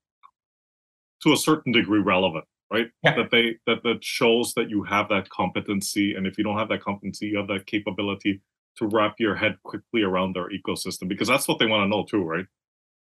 to 1.23 1.33
a 1.33 1.37
certain 1.37 1.73
degree 1.73 1.99
relevant 1.99 2.45
right? 2.71 2.91
Yeah. 3.03 3.15
that 3.15 3.31
they 3.31 3.55
that 3.65 3.83
that 3.83 4.03
shows 4.03 4.53
that 4.55 4.69
you 4.69 4.83
have 4.83 5.09
that 5.09 5.29
competency 5.29 6.13
and 6.13 6.27
if 6.27 6.37
you 6.37 6.43
don't 6.43 6.57
have 6.57 6.69
that 6.69 6.81
competency 6.81 7.27
you 7.27 7.37
have 7.37 7.47
that 7.47 7.65
capability 7.65 8.41
to 8.77 8.87
wrap 8.87 9.15
your 9.19 9.35
head 9.35 9.55
quickly 9.63 10.03
around 10.03 10.35
their 10.35 10.49
ecosystem 10.49 11.07
because 11.07 11.27
that's 11.27 11.47
what 11.47 11.59
they 11.59 11.65
want 11.65 11.83
to 11.83 11.87
know 11.87 12.05
too 12.05 12.23
right? 12.23 12.45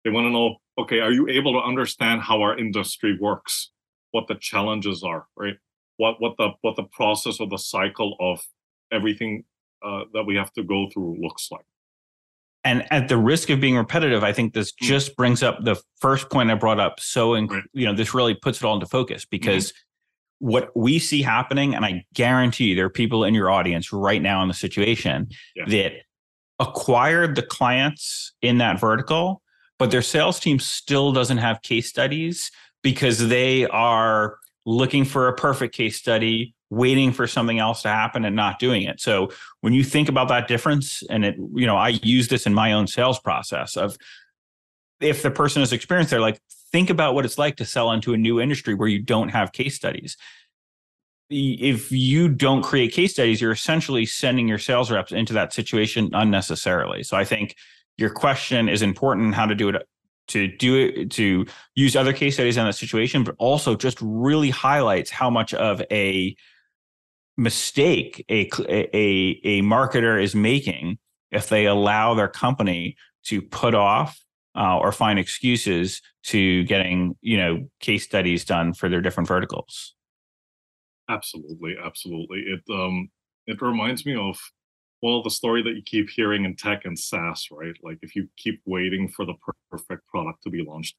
They 0.03 0.09
want 0.09 0.25
to 0.25 0.31
know 0.31 0.57
okay 0.79 0.99
are 0.99 1.11
you 1.11 1.27
able 1.29 1.53
to 1.53 1.59
understand 1.59 2.21
how 2.21 2.41
our 2.41 2.57
industry 2.57 3.15
works? 3.19 3.71
What 4.11 4.27
the 4.27 4.35
challenges 4.35 5.03
are 5.03 5.27
right? 5.35 5.57
What 5.97 6.19
what 6.19 6.37
the 6.37 6.49
what 6.61 6.75
the 6.75 6.83
process 6.83 7.39
or 7.39 7.47
the 7.47 7.57
cycle 7.57 8.15
of 8.19 8.39
everything 8.91 9.43
uh, 9.85 10.03
that 10.13 10.23
we 10.23 10.35
have 10.35 10.51
to 10.53 10.63
go 10.63 10.87
through 10.91 11.17
looks 11.21 11.49
like 11.51 11.65
and 12.67 12.85
at 12.91 13.07
the 13.07 13.17
risk 13.17 13.49
of 13.49 13.59
being 13.59 13.75
repetitive 13.75 14.23
i 14.23 14.31
think 14.33 14.53
this 14.53 14.71
mm. 14.73 14.75
just 14.81 15.15
brings 15.15 15.41
up 15.41 15.63
the 15.63 15.75
first 15.99 16.29
point 16.29 16.51
i 16.51 16.55
brought 16.55 16.79
up 16.79 16.99
so 16.99 17.31
inc- 17.31 17.63
you 17.73 17.85
know 17.85 17.93
this 17.93 18.13
really 18.13 18.35
puts 18.35 18.61
it 18.61 18.65
all 18.65 18.73
into 18.73 18.85
focus 18.85 19.25
because 19.25 19.71
mm-hmm. 19.71 20.47
what 20.49 20.71
we 20.75 20.99
see 20.99 21.21
happening 21.21 21.73
and 21.73 21.85
i 21.85 22.03
guarantee 22.13 22.65
you 22.65 22.75
there 22.75 22.85
are 22.85 22.89
people 22.89 23.23
in 23.23 23.33
your 23.33 23.49
audience 23.49 23.91
right 23.91 24.21
now 24.21 24.41
in 24.41 24.47
the 24.47 24.53
situation 24.53 25.27
yeah. 25.55 25.65
that 25.67 25.93
acquired 26.59 27.35
the 27.35 27.43
clients 27.43 28.33
in 28.41 28.57
that 28.57 28.79
vertical 28.79 29.41
but 29.79 29.91
their 29.91 30.01
sales 30.01 30.39
team 30.39 30.59
still 30.59 31.11
doesn't 31.11 31.37
have 31.37 31.61
case 31.61 31.87
studies 31.87 32.51
because 32.83 33.29
they 33.29 33.65
are 33.67 34.37
looking 34.65 35.05
for 35.05 35.27
a 35.27 35.33
perfect 35.33 35.73
case 35.73 35.97
study 35.97 36.53
waiting 36.69 37.11
for 37.11 37.27
something 37.27 37.59
else 37.59 37.81
to 37.81 37.89
happen 37.89 38.25
and 38.25 38.35
not 38.35 38.59
doing 38.59 38.83
it. 38.83 38.99
So 38.99 39.29
when 39.61 39.73
you 39.73 39.83
think 39.83 40.09
about 40.09 40.27
that 40.29 40.47
difference, 40.47 41.03
and 41.09 41.23
it, 41.23 41.35
you 41.55 41.65
know, 41.65 41.77
I 41.77 41.89
use 41.89 42.27
this 42.27 42.45
in 42.45 42.53
my 42.53 42.73
own 42.73 42.87
sales 42.87 43.19
process 43.19 43.77
of 43.77 43.97
if 44.99 45.21
the 45.21 45.31
person 45.31 45.61
has 45.61 45.71
experience 45.71 46.09
there, 46.09 46.19
like 46.19 46.39
think 46.71 46.89
about 46.89 47.15
what 47.15 47.25
it's 47.25 47.37
like 47.37 47.55
to 47.57 47.65
sell 47.65 47.91
into 47.91 48.13
a 48.13 48.17
new 48.17 48.41
industry 48.41 48.73
where 48.73 48.87
you 48.87 49.01
don't 49.01 49.29
have 49.29 49.51
case 49.51 49.75
studies. 49.75 50.17
If 51.29 51.91
you 51.91 52.29
don't 52.29 52.61
create 52.61 52.93
case 52.93 53.13
studies, 53.13 53.41
you're 53.41 53.51
essentially 53.51 54.05
sending 54.05 54.47
your 54.47 54.57
sales 54.57 54.89
reps 54.89 55.11
into 55.11 55.33
that 55.33 55.53
situation 55.53 56.09
unnecessarily. 56.13 57.03
So 57.03 57.17
I 57.17 57.25
think 57.25 57.55
your 57.97 58.09
question 58.09 58.69
is 58.69 58.81
important 58.81 59.35
how 59.35 59.45
to 59.45 59.55
do 59.55 59.69
it 59.69 59.87
to 60.29 60.47
do 60.47 60.75
it 60.75 61.11
to 61.11 61.45
use 61.75 61.95
other 61.95 62.13
case 62.13 62.35
studies 62.35 62.57
in 62.57 62.65
that 62.65 62.75
situation, 62.75 63.23
but 63.23 63.35
also 63.39 63.75
just 63.75 63.97
really 64.01 64.49
highlights 64.49 65.09
how 65.09 65.29
much 65.29 65.53
of 65.53 65.81
a 65.91 66.35
mistake 67.37 68.25
a, 68.29 68.49
a, 68.67 69.39
a 69.43 69.61
marketer 69.61 70.21
is 70.21 70.35
making 70.35 70.97
if 71.31 71.49
they 71.49 71.65
allow 71.65 72.13
their 72.13 72.27
company 72.27 72.95
to 73.25 73.41
put 73.41 73.75
off 73.75 74.19
uh, 74.55 74.77
or 74.77 74.91
find 74.91 75.19
excuses 75.19 76.01
to 76.23 76.63
getting 76.63 77.15
you 77.21 77.37
know 77.37 77.67
case 77.79 78.03
studies 78.03 78.43
done 78.43 78.73
for 78.73 78.89
their 78.89 79.01
different 79.01 79.27
verticals 79.27 79.93
absolutely 81.09 81.75
absolutely 81.83 82.39
it 82.39 82.61
um 82.73 83.09
it 83.47 83.61
reminds 83.61 84.05
me 84.05 84.15
of 84.15 84.37
well 85.01 85.23
the 85.23 85.29
story 85.29 85.63
that 85.63 85.75
you 85.75 85.81
keep 85.83 86.09
hearing 86.09 86.45
in 86.45 86.55
tech 86.55 86.85
and 86.85 86.97
SaaS, 86.97 87.47
right? 87.51 87.75
Like 87.81 87.99
if 88.01 88.15
you 88.15 88.27
keep 88.37 88.61
waiting 88.65 89.07
for 89.07 89.25
the 89.25 89.35
perfect 89.71 90.07
product 90.07 90.43
to 90.43 90.49
be 90.49 90.63
launched, 90.67 90.95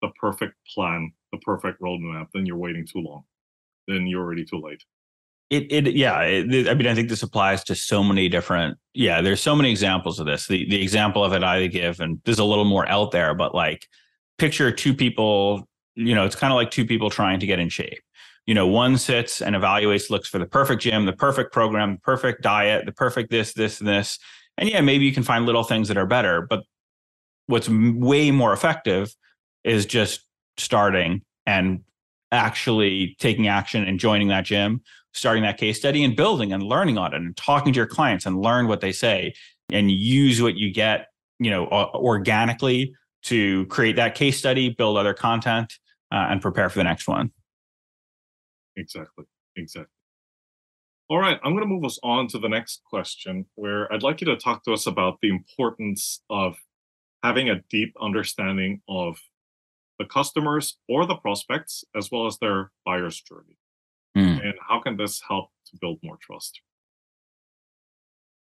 the 0.00 0.10
perfect 0.20 0.54
plan, 0.74 1.12
the 1.32 1.38
perfect 1.38 1.80
roadmap, 1.80 2.28
then 2.32 2.46
you're 2.46 2.56
waiting 2.56 2.86
too 2.86 3.00
long. 3.00 3.24
Then 3.86 4.06
you're 4.06 4.22
already 4.22 4.44
too 4.44 4.60
late. 4.60 4.82
It, 5.50 5.72
it 5.72 5.96
yeah 5.96 6.20
it, 6.20 6.68
i 6.68 6.74
mean 6.74 6.86
i 6.86 6.94
think 6.94 7.08
this 7.08 7.22
applies 7.22 7.64
to 7.64 7.74
so 7.74 8.04
many 8.04 8.28
different 8.28 8.76
yeah 8.92 9.22
there's 9.22 9.40
so 9.40 9.56
many 9.56 9.70
examples 9.70 10.20
of 10.20 10.26
this. 10.26 10.46
The 10.46 10.68
the 10.68 10.82
example 10.82 11.24
of 11.24 11.32
it 11.32 11.42
i 11.42 11.66
give 11.68 12.00
and 12.00 12.20
there's 12.24 12.38
a 12.38 12.44
little 12.44 12.66
more 12.66 12.86
out 12.86 13.12
there 13.12 13.32
but 13.34 13.54
like 13.54 13.86
picture 14.36 14.70
two 14.70 14.92
people 14.92 15.66
you 15.94 16.14
know 16.14 16.26
it's 16.26 16.36
kind 16.36 16.52
of 16.52 16.56
like 16.56 16.70
two 16.70 16.84
people 16.84 17.08
trying 17.08 17.40
to 17.40 17.46
get 17.46 17.58
in 17.58 17.70
shape. 17.70 18.02
You 18.44 18.54
know 18.54 18.66
one 18.66 18.98
sits 18.98 19.40
and 19.40 19.56
evaluates 19.56 20.10
looks 20.10 20.28
for 20.28 20.38
the 20.38 20.46
perfect 20.46 20.82
gym 20.82 21.06
the 21.06 21.14
perfect 21.14 21.50
program 21.50 21.94
the 21.94 22.00
perfect 22.00 22.42
diet 22.42 22.84
the 22.84 22.92
perfect 22.92 23.30
this 23.30 23.54
this 23.54 23.80
and 23.80 23.88
this. 23.88 24.18
And 24.58 24.68
yeah 24.68 24.82
maybe 24.82 25.06
you 25.06 25.12
can 25.12 25.22
find 25.22 25.46
little 25.46 25.64
things 25.64 25.88
that 25.88 25.96
are 25.96 26.06
better 26.06 26.42
but 26.42 26.62
what's 27.46 27.70
way 27.70 28.30
more 28.30 28.52
effective 28.52 29.14
is 29.64 29.86
just 29.86 30.20
starting 30.58 31.22
and 31.46 31.80
actually 32.30 33.16
taking 33.18 33.48
action 33.48 33.84
and 33.84 33.98
joining 33.98 34.28
that 34.28 34.44
gym 34.44 34.82
starting 35.18 35.42
that 35.42 35.58
case 35.58 35.78
study 35.78 36.04
and 36.04 36.16
building 36.16 36.52
and 36.52 36.62
learning 36.62 36.98
on 36.98 37.12
it 37.12 37.16
and 37.16 37.36
talking 37.36 37.72
to 37.72 37.76
your 37.76 37.86
clients 37.86 38.26
and 38.26 38.40
learn 38.40 38.68
what 38.68 38.80
they 38.80 38.92
say 38.92 39.34
and 39.70 39.90
use 39.90 40.40
what 40.40 40.56
you 40.56 40.72
get, 40.72 41.08
you 41.38 41.50
know, 41.50 41.66
organically 41.66 42.94
to 43.24 43.66
create 43.66 43.96
that 43.96 44.14
case 44.14 44.38
study, 44.38 44.70
build 44.70 44.96
other 44.96 45.14
content, 45.14 45.74
uh, 46.12 46.26
and 46.30 46.40
prepare 46.40 46.68
for 46.68 46.78
the 46.78 46.84
next 46.84 47.06
one. 47.06 47.30
Exactly. 48.76 49.24
Exactly. 49.56 49.92
All 51.10 51.18
right, 51.18 51.40
I'm 51.42 51.52
going 51.52 51.64
to 51.64 51.68
move 51.68 51.84
us 51.84 51.98
on 52.02 52.28
to 52.28 52.38
the 52.38 52.50
next 52.50 52.82
question 52.84 53.46
where 53.54 53.90
I'd 53.92 54.02
like 54.02 54.20
you 54.20 54.26
to 54.26 54.36
talk 54.36 54.62
to 54.64 54.74
us 54.74 54.86
about 54.86 55.18
the 55.22 55.30
importance 55.30 56.22
of 56.28 56.56
having 57.22 57.48
a 57.48 57.62
deep 57.70 57.94
understanding 58.00 58.82
of 58.88 59.18
the 59.98 60.04
customers 60.04 60.76
or 60.86 61.06
the 61.06 61.16
prospects 61.16 61.82
as 61.96 62.10
well 62.10 62.26
as 62.26 62.38
their 62.38 62.72
buyer's 62.84 63.20
journey. 63.20 63.56
Mm. 64.16 64.44
And 64.44 64.54
how 64.66 64.80
can 64.80 64.96
this 64.96 65.20
help 65.26 65.50
to 65.66 65.78
build 65.80 65.98
more 66.02 66.16
trust? 66.20 66.60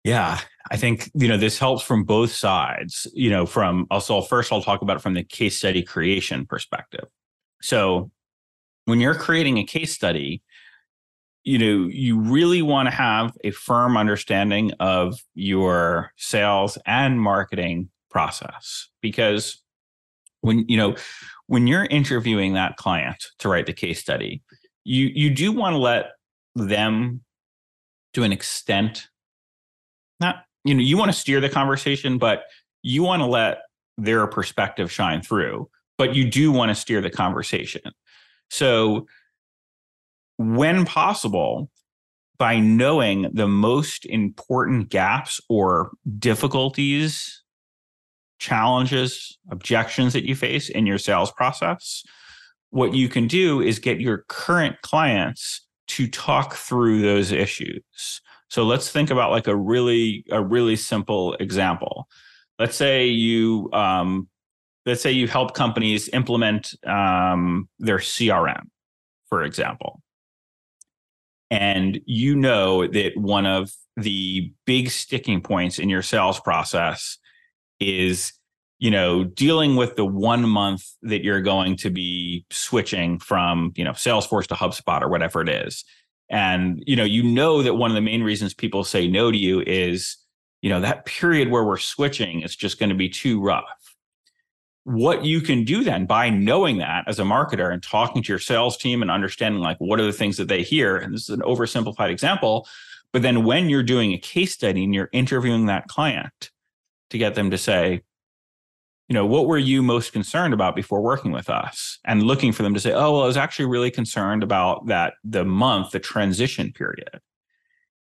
Yeah, 0.04 0.40
I 0.70 0.78
think 0.78 1.10
you 1.16 1.28
know 1.28 1.38
this 1.38 1.58
helps 1.58 1.82
from 1.82 2.04
both 2.04 2.32
sides. 2.32 3.08
You 3.14 3.32
know, 3.32 3.48
from 3.48 3.88
also 3.90 4.22
first 4.22 4.52
I'll 4.52 4.62
talk 4.62 4.84
about 4.84 5.02
from 5.02 5.16
the 5.16 5.24
case 5.24 5.58
study 5.58 5.82
creation 5.82 6.46
perspective. 6.46 7.06
So, 7.64 8.12
when 8.86 9.00
you're 9.00 9.16
creating 9.16 9.58
a 9.58 9.64
case 9.64 9.94
study, 9.94 10.44
you 11.46 11.58
know 11.58 11.88
you 11.90 12.20
really 12.20 12.62
want 12.62 12.88
to 12.88 12.94
have 12.94 13.38
a 13.44 13.52
firm 13.52 13.96
understanding 13.96 14.72
of 14.80 15.18
your 15.34 16.12
sales 16.18 16.78
and 16.86 17.22
marketing 17.22 17.90
process 18.10 18.90
because 19.02 19.64
when 20.42 20.68
you 20.68 20.76
know 20.76 20.96
when 21.48 21.68
you're 21.68 21.86
interviewing 21.86 22.54
that 22.54 22.76
client 22.78 23.24
to 23.40 23.48
write 23.48 23.68
the 23.68 23.74
case 23.74 24.00
study 24.00 24.44
you 24.86 25.12
you 25.14 25.30
do 25.30 25.52
want 25.52 25.74
to 25.74 25.78
let 25.78 26.12
them 26.56 27.22
to 28.14 28.24
an 28.24 28.32
extent 28.32 29.10
not 30.22 30.46
you 30.64 30.74
know 30.74 30.82
you 30.82 30.98
want 30.98 31.12
to 31.12 31.18
steer 31.18 31.42
the 31.42 31.50
conversation 31.50 32.18
but 32.18 32.44
you 32.82 33.04
want 33.04 33.22
to 33.22 33.26
let 33.26 33.60
their 33.98 34.26
perspective 34.28 34.92
shine 34.92 35.22
through 35.22 35.70
but 35.98 36.16
you 36.16 36.30
do 36.30 36.52
want 36.52 36.70
to 36.70 36.76
steer 36.76 37.02
the 37.02 37.10
conversation. 37.10 37.82
So 38.50 39.08
when 40.38 40.86
possible, 40.86 41.70
by 42.38 42.60
knowing 42.60 43.30
the 43.34 43.48
most 43.48 44.06
important 44.06 44.90
gaps 44.90 45.40
or 45.48 45.92
difficulties, 46.20 47.44
challenges, 48.40 49.38
objections 49.50 50.14
that 50.14 50.26
you 50.26 50.36
face 50.36 50.68
in 50.68 50.86
your 50.86 50.98
sales 50.98 51.32
process, 51.32 52.04
what 52.76 52.94
you 52.94 53.08
can 53.08 53.26
do 53.26 53.62
is 53.62 53.80
get 53.80 54.02
your 54.02 54.26
current 54.28 54.82
clients 54.82 55.66
to 55.88 56.10
talk 56.10 56.56
through 56.56 57.02
those 57.02 57.32
issues. 57.32 58.20
So 58.50 58.66
let's 58.66 58.92
think 58.92 59.10
about 59.10 59.32
like 59.32 59.48
a 59.48 59.56
really 59.56 60.26
a 60.30 60.44
really 60.44 60.76
simple 60.76 61.36
example. 61.36 62.10
Let's 62.60 62.76
say 62.76 63.08
you 63.08 63.70
um, 63.72 64.28
let's 64.86 65.02
say 65.02 65.14
you 65.14 65.26
help 65.26 65.54
companies 65.54 66.10
implement 66.10 66.74
um, 66.86 67.70
their 67.80 68.00
CRM, 68.00 68.64
for 69.30 69.44
example, 69.44 70.02
and 71.50 72.02
you 72.06 72.36
know 72.36 72.88
that 72.88 73.16
one 73.16 73.46
of 73.46 73.72
the 73.96 74.52
big 74.66 74.90
sticking 74.90 75.40
points 75.40 75.80
in 75.80 75.88
your 75.88 76.02
sales 76.02 76.42
process 76.42 77.20
is 77.80 78.34
you 78.80 78.92
know 78.92 79.24
dealing 79.24 79.76
with 79.76 79.96
the 79.96 80.06
one 80.06 80.48
month 80.48 80.84
that 81.02 81.24
you're 81.24 81.42
going 81.42 81.76
to 81.78 81.90
be 81.90 82.46
switching 82.50 83.20
from 83.20 83.74
you 83.76 83.84
know 83.84 83.92
salesforce 83.92 84.48
to 84.48 84.56
hubspot 84.56 85.02
or 85.02 85.10
whatever 85.10 85.42
it 85.42 85.50
is. 85.50 85.84
And 86.30 86.84
you 86.86 86.96
know 86.96 87.04
you 87.04 87.24
know 87.24 87.62
that 87.64 87.76
one 87.76 87.92
of 87.92 87.96
the 87.96 88.02
main 88.02 88.24
reasons 88.24 88.54
people 88.54 88.84
say 88.84 89.08
no 89.08 89.32
to 89.32 89.38
you 89.38 89.62
is 89.62 90.18
you 90.62 90.70
know 90.70 90.82
that 90.82 91.06
period 91.06 91.50
where 91.50 91.64
we're 91.64 91.78
switching 91.78 92.42
is 92.42 92.56
just 92.56 92.80
going 92.80 92.90
to 92.90 92.96
be 92.96 93.10
too 93.10 93.42
rough. 93.42 93.96
What 94.84 95.26
you 95.26 95.42
can 95.42 95.64
do 95.64 95.84
then 95.84 96.06
by 96.06 96.30
knowing 96.30 96.78
that 96.78 97.06
as 97.08 97.20
a 97.20 97.24
marketer 97.24 97.74
and 97.74 97.82
talking 97.82 98.22
to 98.22 98.32
your 98.32 98.40
sales 98.40 98.78
team 98.78 99.02
and 99.02 99.10
understanding 99.10 99.62
like 99.62 99.78
what 99.80 100.00
are 100.00 100.06
the 100.06 100.14
things 100.14 100.38
that 100.38 100.48
they 100.48 100.62
hear 100.62 100.98
and 100.98 101.14
this 101.14 101.24
is 101.24 101.30
an 101.30 101.42
oversimplified 101.42 102.12
example 102.12 102.68
but 103.12 103.22
then 103.22 103.46
when 103.46 103.70
you're 103.70 103.82
doing 103.82 104.12
a 104.12 104.18
case 104.18 104.54
study 104.54 104.84
and 104.84 104.94
you're 104.94 105.10
interviewing 105.14 105.68
that 105.68 105.88
client 105.88 106.52
to 107.10 107.18
get 107.18 107.34
them 107.34 107.50
to 107.50 107.58
say 107.58 108.02
you 109.08 109.14
know 109.14 109.26
what 109.26 109.48
were 109.48 109.58
you 109.58 109.84
most 109.84 110.14
concerned 110.14 110.54
about 110.54 110.76
before 110.76 111.02
working 111.02 111.32
with 111.32 111.50
us? 111.50 112.00
And 112.06 112.24
looking 112.24 112.52
for 112.52 112.64
them 112.64 112.74
to 112.74 112.80
say 112.80 112.92
oh 112.92 113.14
well 113.14 113.24
i 113.24 113.28
was 113.28 113.38
actually 113.38 113.66
really 113.66 113.92
concerned 113.92 114.44
about 114.44 114.88
that 114.88 115.14
the 115.24 115.46
month 115.46 115.92
the 115.92 116.00
transition 116.00 116.72
period. 116.72 117.22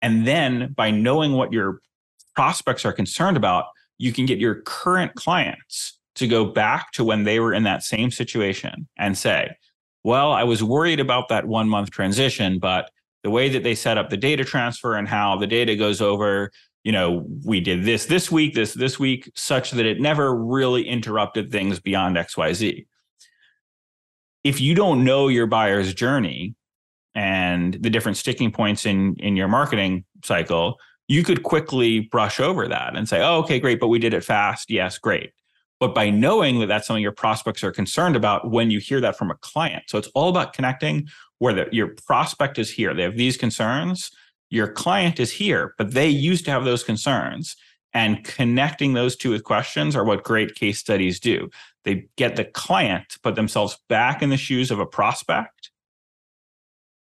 And 0.00 0.26
then 0.26 0.72
by 0.76 0.90
knowing 0.90 1.32
what 1.32 1.52
your 1.52 1.80
prospects 2.34 2.84
are 2.84 2.92
concerned 2.92 3.36
about 3.36 3.66
you 3.98 4.12
can 4.12 4.26
get 4.26 4.38
your 4.38 4.56
current 4.62 5.14
clients 5.14 5.98
to 6.14 6.26
go 6.26 6.44
back 6.44 6.92
to 6.92 7.04
when 7.04 7.24
they 7.24 7.40
were 7.40 7.54
in 7.54 7.62
that 7.62 7.82
same 7.82 8.10
situation 8.10 8.88
and 8.98 9.16
say, 9.16 9.56
well, 10.04 10.32
I 10.32 10.42
was 10.42 10.62
worried 10.62 11.00
about 11.00 11.28
that 11.28 11.46
one 11.46 11.68
month 11.68 11.90
transition, 11.90 12.58
but 12.58 12.90
the 13.22 13.30
way 13.30 13.48
that 13.48 13.62
they 13.62 13.74
set 13.74 13.98
up 13.98 14.10
the 14.10 14.16
data 14.16 14.44
transfer 14.44 14.96
and 14.96 15.06
how 15.08 15.36
the 15.36 15.46
data 15.46 15.76
goes 15.76 16.00
over, 16.00 16.50
you 16.84 16.92
know, 16.92 17.24
we 17.44 17.60
did 17.60 17.84
this 17.84 18.06
this 18.06 18.30
week, 18.30 18.54
this 18.54 18.74
this 18.74 18.98
week, 18.98 19.30
such 19.34 19.70
that 19.72 19.86
it 19.86 20.00
never 20.00 20.34
really 20.34 20.86
interrupted 20.86 21.50
things 21.52 21.78
beyond 21.78 22.16
XYZ. 22.16 22.86
If 24.44 24.60
you 24.60 24.74
don't 24.74 25.04
know 25.04 25.28
your 25.28 25.46
buyer's 25.46 25.94
journey 25.94 26.56
and 27.14 27.74
the 27.74 27.90
different 27.90 28.16
sticking 28.16 28.50
points 28.50 28.84
in 28.84 29.16
in 29.20 29.36
your 29.36 29.48
marketing 29.48 30.04
cycle, 30.24 30.78
you 31.06 31.22
could 31.22 31.44
quickly 31.44 32.00
brush 32.00 32.40
over 32.40 32.66
that 32.66 32.96
and 32.96 33.08
say, 33.08 33.22
"Oh, 33.22 33.38
okay, 33.38 33.60
great, 33.60 33.78
but 33.78 33.88
we 33.88 34.00
did 34.00 34.14
it 34.14 34.24
fast. 34.24 34.70
Yes, 34.70 34.98
great." 34.98 35.32
But 35.78 35.94
by 35.94 36.10
knowing 36.10 36.60
that 36.60 36.66
that's 36.66 36.86
something 36.86 37.02
your 37.02 37.12
prospects 37.12 37.64
are 37.64 37.72
concerned 37.72 38.16
about 38.16 38.50
when 38.50 38.70
you 38.70 38.78
hear 38.78 39.00
that 39.00 39.18
from 39.18 39.30
a 39.30 39.36
client. 39.36 39.84
So 39.88 39.98
it's 39.98 40.08
all 40.14 40.28
about 40.28 40.52
connecting 40.52 41.08
where 41.38 41.52
the, 41.52 41.68
your 41.72 41.88
prospect 42.06 42.58
is 42.58 42.70
here. 42.70 42.94
They 42.94 43.02
have 43.02 43.16
these 43.16 43.36
concerns. 43.36 44.12
Your 44.52 44.68
client 44.68 45.18
is 45.18 45.32
here, 45.32 45.74
but 45.78 45.92
they 45.92 46.08
used 46.08 46.44
to 46.44 46.50
have 46.50 46.64
those 46.64 46.84
concerns. 46.84 47.56
And 47.94 48.22
connecting 48.22 48.92
those 48.92 49.16
two 49.16 49.30
with 49.30 49.44
questions 49.44 49.96
are 49.96 50.04
what 50.04 50.24
great 50.24 50.54
case 50.54 50.78
studies 50.78 51.18
do. 51.18 51.48
They 51.84 52.08
get 52.16 52.36
the 52.36 52.44
client 52.44 53.08
to 53.10 53.20
put 53.20 53.34
themselves 53.34 53.78
back 53.88 54.20
in 54.20 54.28
the 54.28 54.36
shoes 54.36 54.70
of 54.70 54.78
a 54.78 54.84
prospect. 54.84 55.70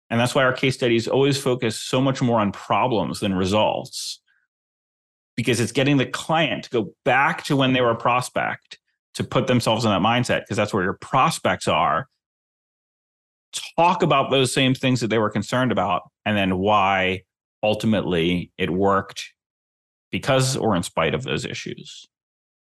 And 0.10 0.22
that's 0.22 0.34
why 0.34 0.46
our 0.46 0.54
case 0.54 0.76
studies 0.76 1.06
always 1.06 1.38
focus 1.38 1.78
so 1.82 2.00
much 2.00 2.22
more 2.22 2.40
on 2.40 2.54
problems 2.54 3.20
than 3.20 3.34
results 3.34 4.22
because 5.36 5.60
it's 5.60 5.74
getting 5.74 5.98
the 5.98 6.06
client 6.06 6.64
to 6.64 6.70
go 6.70 6.94
back 7.04 7.44
to 7.44 7.58
when 7.58 7.74
they 7.74 7.82
were 7.82 7.92
a 7.92 7.96
prospect 7.96 8.80
to 9.16 9.24
put 9.26 9.48
themselves 9.48 9.84
in 9.84 9.92
that 9.92 10.02
mindset 10.02 10.44
because 10.44 10.56
that's 10.56 10.74
where 10.74 10.84
your 10.84 10.94
prospects 10.94 11.68
are 11.68 12.08
talk 13.78 14.02
about 14.02 14.32
those 14.32 14.54
same 14.54 14.74
things 14.74 15.02
that 15.02 15.10
they 15.10 15.20
were 15.20 15.30
concerned 15.30 15.72
about 15.72 16.04
and 16.26 16.38
then 16.38 16.58
why 16.58 17.22
ultimately 17.64 18.52
it 18.58 18.70
worked 18.70 19.32
because 20.12 20.56
or 20.56 20.76
in 20.76 20.84
spite 20.84 21.14
of 21.16 21.24
those 21.24 21.46
issues 21.46 22.08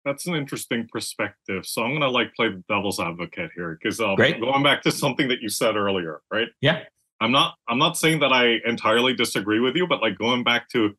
that's 0.04 0.26
an 0.26 0.34
interesting 0.34 0.86
perspective 0.92 1.66
so 1.66 1.82
i'm 1.82 1.90
going 1.90 2.00
to 2.00 2.10
like 2.10 2.32
play 2.34 2.48
the 2.48 2.62
devil's 2.68 3.00
advocate 3.00 3.50
here 3.56 3.78
because 3.82 4.00
um, 4.00 4.14
going 4.16 4.62
back 4.62 4.82
to 4.82 4.92
something 4.92 5.28
that 5.28 5.40
you 5.40 5.48
said 5.48 5.76
earlier 5.76 6.20
right 6.30 6.48
yeah 6.60 6.82
i'm 7.20 7.32
not 7.32 7.54
i'm 7.68 7.78
not 7.78 7.96
saying 7.96 8.20
that 8.20 8.32
i 8.32 8.58
entirely 8.64 9.14
disagree 9.14 9.58
with 9.58 9.74
you 9.74 9.86
but 9.86 10.00
like 10.00 10.16
going 10.16 10.44
back 10.44 10.68
to 10.68 10.94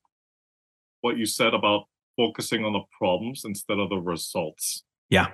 what 1.01 1.17
you 1.17 1.25
said 1.25 1.53
about 1.53 1.85
focusing 2.15 2.63
on 2.63 2.73
the 2.73 2.81
problems 2.97 3.43
instead 3.45 3.79
of 3.79 3.89
the 3.89 3.97
results. 3.97 4.83
Yeah. 5.09 5.27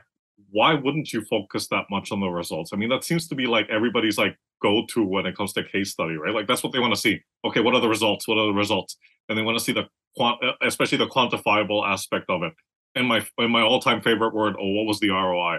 Why 0.49 0.73
wouldn't 0.73 1.13
you 1.13 1.21
focus 1.25 1.67
that 1.69 1.85
much 1.89 2.11
on 2.11 2.19
the 2.19 2.29
results? 2.29 2.71
I 2.73 2.77
mean, 2.77 2.89
that 2.89 3.03
seems 3.03 3.27
to 3.27 3.35
be 3.35 3.45
like 3.45 3.67
everybody's 3.69 4.17
like 4.17 4.37
go 4.61 4.85
to 4.89 5.03
when 5.03 5.25
it 5.25 5.35
comes 5.35 5.53
to 5.53 5.63
case 5.63 5.91
study, 5.91 6.15
right? 6.15 6.33
Like 6.33 6.47
that's 6.47 6.63
what 6.63 6.73
they 6.73 6.79
want 6.79 6.93
to 6.93 6.99
see. 6.99 7.21
Okay, 7.45 7.59
what 7.59 7.73
are 7.75 7.81
the 7.81 7.89
results? 7.89 8.27
What 8.27 8.37
are 8.37 8.47
the 8.47 8.53
results? 8.53 8.97
And 9.29 9.37
they 9.37 9.41
want 9.41 9.57
to 9.57 9.63
see 9.63 9.73
the 9.73 9.87
quant, 10.15 10.43
uh, 10.43 10.53
especially 10.61 10.97
the 10.97 11.07
quantifiable 11.07 11.87
aspect 11.87 12.29
of 12.29 12.43
it. 12.43 12.53
And 12.95 13.07
my 13.07 13.25
and 13.37 13.51
my 13.51 13.61
all 13.61 13.79
time 13.79 14.01
favorite 14.01 14.33
word, 14.33 14.55
oh, 14.59 14.73
what 14.73 14.85
was 14.85 14.99
the 14.99 15.09
ROI? 15.09 15.57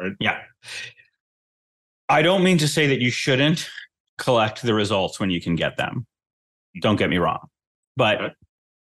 Right? 0.00 0.12
Yeah. 0.20 0.38
I 2.08 2.22
don't 2.22 2.42
mean 2.42 2.58
to 2.58 2.68
say 2.68 2.86
that 2.88 3.00
you 3.00 3.10
shouldn't 3.10 3.68
collect 4.18 4.62
the 4.62 4.74
results 4.74 5.18
when 5.18 5.30
you 5.30 5.40
can 5.40 5.56
get 5.56 5.76
them. 5.76 6.06
Don't 6.80 6.96
get 6.96 7.10
me 7.10 7.18
wrong. 7.18 7.48
But 7.96 8.20
okay 8.20 8.34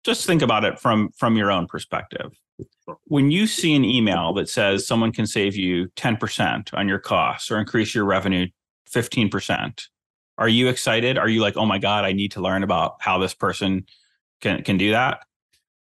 just 0.04 0.26
think 0.26 0.42
about 0.42 0.64
it 0.64 0.80
from 0.80 1.12
from 1.18 1.36
your 1.36 1.52
own 1.52 1.68
perspective 1.68 2.32
when 3.06 3.32
you 3.32 3.48
see 3.48 3.76
an 3.76 3.84
email 3.84 4.34
that 4.34 4.50
says 4.50 4.86
someone 4.86 5.12
can 5.12 5.26
save 5.26 5.56
you 5.56 5.88
10% 5.96 6.74
on 6.74 6.88
your 6.88 7.00
costs 7.00 7.50
or 7.50 7.58
increase 7.58 7.96
your 7.96 8.06
revenue 8.06 8.48
15% 8.94 9.88
are 10.42 10.50
you 10.50 10.70
excited? 10.70 11.20
Are 11.20 11.30
you 11.30 11.40
like 11.40 11.56
oh 11.56 11.68
my 11.68 11.78
god 11.78 12.04
i 12.04 12.14
need 12.14 12.32
to 12.32 12.42
learn 12.42 12.64
about 12.64 12.96
how 13.00 13.20
this 13.20 13.34
person 13.34 13.86
can 14.42 14.64
can 14.64 14.78
do 14.78 14.90
that? 14.92 15.20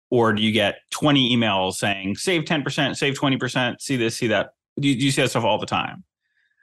Or 0.10 0.32
do 0.32 0.41
you 0.41 0.54
get 0.54 0.78
20 0.91 1.36
emails 1.36 1.74
saying 1.74 2.15
save 2.15 2.44
10% 2.44 2.96
save 2.96 3.15
20% 3.15 3.82
see 3.82 3.98
this 3.98 4.15
see 4.15 4.28
that? 4.28 4.52
Do 4.80 4.88
you, 4.88 4.96
do 4.96 5.04
you 5.06 5.12
see 5.12 5.22
that 5.22 5.30
stuff 5.30 5.44
all 5.44 5.60
the 5.60 5.65
time? 5.65 6.06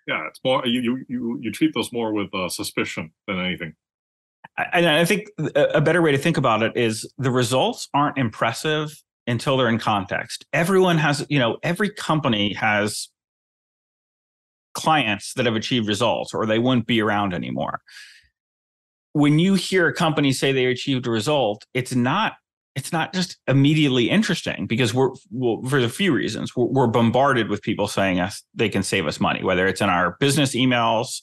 Yeah 0.07 0.27
it's 0.27 0.41
more 0.43 0.67
you 0.67 1.05
you 1.07 1.39
you 1.43 1.53
treat 1.53 1.75
those 1.75 1.93
more 1.93 2.15
with 2.15 2.35
uh, 2.35 2.49
suspicion 2.49 3.13
than 3.27 3.39
anything. 3.39 3.75
And 4.73 4.87
I 4.87 5.05
think 5.05 5.29
a 5.55 5.81
better 5.81 6.03
way 6.03 6.13
to 6.13 6.19
think 6.19 6.39
about 6.39 6.63
it 6.63 6.77
is 6.77 7.11
the 7.19 7.31
results 7.31 7.89
aren't 7.93 8.19
impressive 8.19 9.03
until 9.27 9.57
they're 9.57 9.69
in 9.69 9.79
context. 9.79 10.45
Everyone 10.53 10.99
has, 10.99 11.25
you 11.31 11.39
know, 11.39 11.59
every 11.63 11.89
company 11.89 12.53
has 12.55 13.09
clients 14.75 15.35
that 15.35 15.47
have 15.47 15.57
achieved 15.57 15.89
results 15.89 16.33
or 16.35 16.47
they 16.47 16.59
wouldn't 16.59 16.87
be 16.87 17.01
around 17.01 17.35
anymore. 17.35 17.81
When 19.13 19.39
you 19.39 19.55
hear 19.55 19.89
a 19.89 19.95
company 19.95 20.33
say 20.33 20.53
they 20.53 20.67
achieved 20.67 21.07
a 21.07 21.11
result, 21.11 21.67
it's 21.75 21.95
not 21.95 22.35
it's 22.75 22.91
not 22.91 23.13
just 23.13 23.37
immediately 23.47 24.09
interesting 24.09 24.67
because 24.67 24.95
we're 24.95 25.11
well, 25.31 25.63
for 25.69 25.79
a 25.79 25.91
few 25.91 26.11
reasons 26.11 26.57
we're, 26.57 26.65
we're 26.65 26.87
bombarded 26.87 27.51
with 27.51 27.61
people 27.61 27.87
saying 27.87 28.19
us 28.19 28.43
they 28.55 28.71
can 28.71 28.83
save 28.83 29.07
us 29.07 29.21
money 29.21 29.45
whether 29.45 29.67
it's 29.67 29.83
in 29.83 29.91
our 29.91 30.17
business 30.21 30.55
emails 30.55 31.21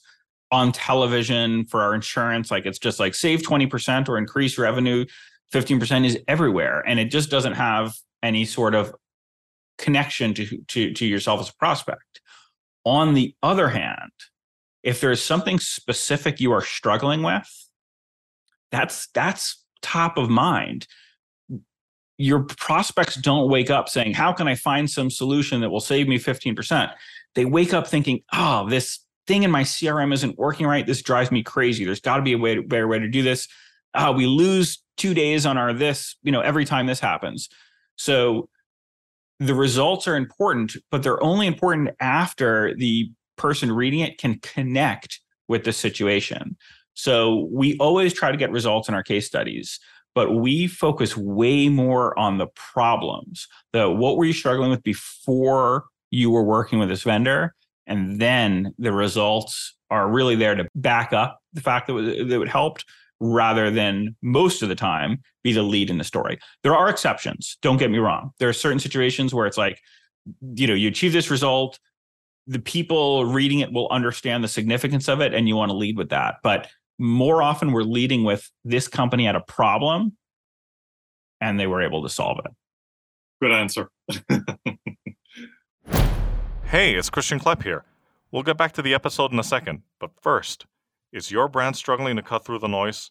on 0.52 0.72
television 0.72 1.64
for 1.66 1.82
our 1.82 1.94
insurance. 1.94 2.50
Like 2.50 2.66
it's 2.66 2.78
just 2.78 2.98
like 2.98 3.14
save 3.14 3.42
20% 3.42 4.08
or 4.08 4.18
increase 4.18 4.58
revenue 4.58 5.04
15% 5.52 6.06
is 6.06 6.18
everywhere. 6.28 6.82
And 6.86 6.98
it 6.98 7.06
just 7.06 7.30
doesn't 7.30 7.54
have 7.54 7.94
any 8.22 8.44
sort 8.44 8.74
of 8.74 8.94
connection 9.78 10.34
to, 10.34 10.58
to, 10.68 10.92
to 10.92 11.06
yourself 11.06 11.40
as 11.40 11.48
a 11.48 11.54
prospect. 11.54 12.19
On 12.84 13.14
the 13.14 13.34
other 13.42 13.68
hand, 13.68 14.12
if 14.82 15.00
there's 15.00 15.22
something 15.22 15.58
specific 15.58 16.40
you 16.40 16.52
are 16.52 16.62
struggling 16.62 17.22
with, 17.22 17.48
that's 18.72 19.08
that's 19.08 19.62
top 19.82 20.16
of 20.16 20.30
mind. 20.30 20.86
Your 22.16 22.44
prospects 22.44 23.16
don't 23.16 23.50
wake 23.50 23.70
up 23.70 23.88
saying, 23.88 24.14
How 24.14 24.32
can 24.32 24.48
I 24.48 24.54
find 24.54 24.90
some 24.90 25.10
solution 25.10 25.60
that 25.60 25.70
will 25.70 25.80
save 25.80 26.08
me 26.08 26.18
15%? 26.18 26.92
They 27.34 27.44
wake 27.44 27.74
up 27.74 27.86
thinking, 27.86 28.22
Oh, 28.32 28.68
this 28.68 29.00
thing 29.26 29.42
in 29.42 29.50
my 29.50 29.62
CRM 29.62 30.12
isn't 30.12 30.38
working 30.38 30.66
right. 30.66 30.86
This 30.86 31.02
drives 31.02 31.30
me 31.30 31.42
crazy. 31.42 31.84
There's 31.84 32.00
got 32.00 32.16
to 32.16 32.22
be 32.22 32.32
a 32.32 32.38
way 32.38 32.56
to, 32.56 32.62
better 32.62 32.88
way 32.88 32.98
to 32.98 33.08
do 33.08 33.22
this. 33.22 33.48
Uh, 33.94 34.12
we 34.16 34.26
lose 34.26 34.82
two 34.96 35.14
days 35.14 35.46
on 35.46 35.56
our 35.56 35.72
this, 35.72 36.16
you 36.22 36.32
know, 36.32 36.40
every 36.40 36.64
time 36.64 36.86
this 36.86 37.00
happens. 37.00 37.48
So 37.96 38.48
the 39.40 39.54
results 39.54 40.06
are 40.06 40.16
important, 40.16 40.76
but 40.90 41.02
they're 41.02 41.22
only 41.22 41.46
important 41.46 41.90
after 41.98 42.74
the 42.76 43.10
person 43.36 43.72
reading 43.72 44.00
it 44.00 44.18
can 44.18 44.38
connect 44.40 45.20
with 45.48 45.64
the 45.64 45.72
situation. 45.72 46.56
So 46.92 47.48
we 47.50 47.76
always 47.78 48.12
try 48.12 48.30
to 48.30 48.36
get 48.36 48.52
results 48.52 48.88
in 48.88 48.94
our 48.94 49.02
case 49.02 49.26
studies, 49.26 49.80
but 50.14 50.34
we 50.34 50.66
focus 50.66 51.16
way 51.16 51.70
more 51.70 52.16
on 52.18 52.36
the 52.36 52.48
problems. 52.54 53.48
The 53.72 53.90
what 53.90 54.18
were 54.18 54.26
you 54.26 54.34
struggling 54.34 54.70
with 54.70 54.82
before 54.82 55.86
you 56.10 56.30
were 56.30 56.44
working 56.44 56.78
with 56.78 56.90
this 56.90 57.02
vendor? 57.02 57.54
And 57.86 58.20
then 58.20 58.74
the 58.78 58.92
results 58.92 59.74
are 59.90 60.08
really 60.08 60.36
there 60.36 60.54
to 60.54 60.68
back 60.74 61.14
up 61.14 61.40
the 61.54 61.62
fact 61.62 61.86
that, 61.86 61.96
it 61.96 62.48
helped 62.48 62.84
rather 63.20 63.70
than 63.70 64.16
most 64.22 64.62
of 64.62 64.68
the 64.68 64.74
time 64.74 65.20
be 65.44 65.52
the 65.52 65.62
lead 65.62 65.90
in 65.90 65.98
the 65.98 66.04
story. 66.04 66.38
There 66.62 66.74
are 66.74 66.88
exceptions, 66.88 67.58
don't 67.62 67.76
get 67.76 67.90
me 67.90 67.98
wrong. 67.98 68.30
There 68.38 68.48
are 68.48 68.54
certain 68.54 68.78
situations 68.78 69.34
where 69.34 69.46
it's 69.46 69.58
like, 69.58 69.78
you 70.54 70.66
know, 70.66 70.74
you 70.74 70.88
achieve 70.88 71.12
this 71.12 71.30
result, 71.30 71.78
the 72.46 72.58
people 72.58 73.26
reading 73.26 73.60
it 73.60 73.72
will 73.72 73.88
understand 73.90 74.42
the 74.42 74.48
significance 74.48 75.08
of 75.08 75.20
it 75.20 75.34
and 75.34 75.46
you 75.46 75.54
want 75.54 75.70
to 75.70 75.76
lead 75.76 75.96
with 75.96 76.08
that. 76.10 76.36
But 76.42 76.68
more 76.98 77.42
often 77.42 77.72
we're 77.72 77.82
leading 77.82 78.24
with 78.24 78.50
this 78.64 78.88
company 78.88 79.26
had 79.26 79.36
a 79.36 79.40
problem 79.40 80.16
and 81.40 81.60
they 81.60 81.66
were 81.66 81.82
able 81.82 82.02
to 82.02 82.08
solve 82.08 82.40
it. 82.44 82.50
Good 83.40 83.52
answer. 83.52 83.90
hey, 86.64 86.94
it's 86.94 87.08
Christian 87.08 87.38
Klepp 87.40 87.62
here. 87.62 87.84
We'll 88.30 88.42
get 88.42 88.58
back 88.58 88.72
to 88.72 88.82
the 88.82 88.94
episode 88.94 89.32
in 89.32 89.38
a 89.38 89.44
second, 89.44 89.82
but 89.98 90.10
first, 90.20 90.66
is 91.12 91.30
your 91.30 91.48
brand 91.48 91.76
struggling 91.76 92.16
to 92.16 92.22
cut 92.22 92.44
through 92.44 92.58
the 92.60 92.68
noise? 92.68 93.10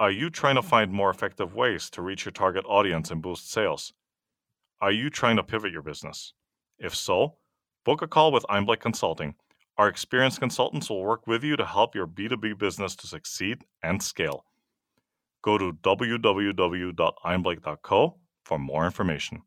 Are 0.00 0.10
you 0.10 0.30
trying 0.30 0.56
to 0.56 0.62
find 0.62 0.90
more 0.90 1.10
effective 1.10 1.54
ways 1.54 1.88
to 1.90 2.02
reach 2.02 2.24
your 2.24 2.32
target 2.32 2.64
audience 2.66 3.08
and 3.10 3.20
boost 3.22 3.48
sales? 3.50 3.92
Are 4.80 4.90
you 4.90 5.10
trying 5.10 5.36
to 5.36 5.44
pivot 5.44 5.70
your 5.70 5.82
business? 5.82 6.32
If 6.78 6.94
so, 6.94 7.36
book 7.84 8.00
a 8.02 8.08
call 8.08 8.32
with 8.32 8.46
Einblick 8.50 8.80
Consulting. 8.80 9.34
Our 9.78 9.88
experienced 9.88 10.40
consultants 10.40 10.90
will 10.90 11.02
work 11.02 11.28
with 11.28 11.44
you 11.44 11.56
to 11.56 11.64
help 11.64 11.94
your 11.94 12.08
B2B 12.08 12.58
business 12.58 12.96
to 12.96 13.06
succeed 13.06 13.64
and 13.82 14.02
scale. 14.02 14.44
Go 15.42 15.56
to 15.58 15.72
www.einblick.co 15.72 18.16
for 18.44 18.58
more 18.58 18.84
information. 18.84 19.42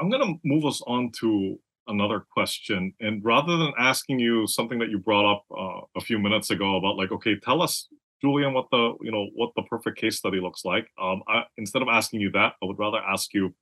I'm 0.00 0.10
going 0.10 0.22
to 0.22 0.34
move 0.44 0.64
us 0.64 0.80
on 0.86 1.10
to 1.20 1.58
another 1.88 2.24
question. 2.30 2.92
And 3.00 3.24
rather 3.24 3.56
than 3.56 3.72
asking 3.78 4.20
you 4.20 4.46
something 4.46 4.78
that 4.78 4.90
you 4.90 4.98
brought 4.98 5.30
up 5.30 5.44
uh, 5.56 5.80
a 5.96 6.00
few 6.00 6.18
minutes 6.18 6.50
ago 6.50 6.76
about 6.76 6.96
like, 6.96 7.10
okay, 7.12 7.36
tell 7.38 7.62
us, 7.62 7.88
Julian, 8.20 8.52
what 8.52 8.66
the 8.70 8.94
you 9.00 9.12
know 9.12 9.26
what 9.34 9.50
the 9.56 9.62
perfect 9.62 9.98
case 9.98 10.16
study 10.16 10.40
looks 10.40 10.64
like. 10.64 10.88
Um, 11.00 11.22
I, 11.28 11.44
instead 11.56 11.82
of 11.82 11.88
asking 11.88 12.20
you 12.20 12.30
that, 12.32 12.54
I 12.62 12.66
would 12.66 12.78
rather 12.78 12.98
ask 12.98 13.32
you 13.32 13.54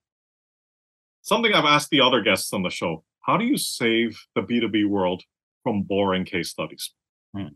something 1.22 1.52
I've 1.52 1.64
asked 1.64 1.90
the 1.90 2.00
other 2.00 2.22
guests 2.22 2.52
on 2.52 2.62
the 2.62 2.70
show. 2.70 3.04
How 3.20 3.36
do 3.36 3.44
you 3.44 3.58
save 3.58 4.18
the 4.34 4.42
B2B 4.42 4.88
world 4.88 5.22
from 5.62 5.82
boring 5.82 6.24
case 6.24 6.48
studies? 6.48 6.92
Hmm. 7.34 7.48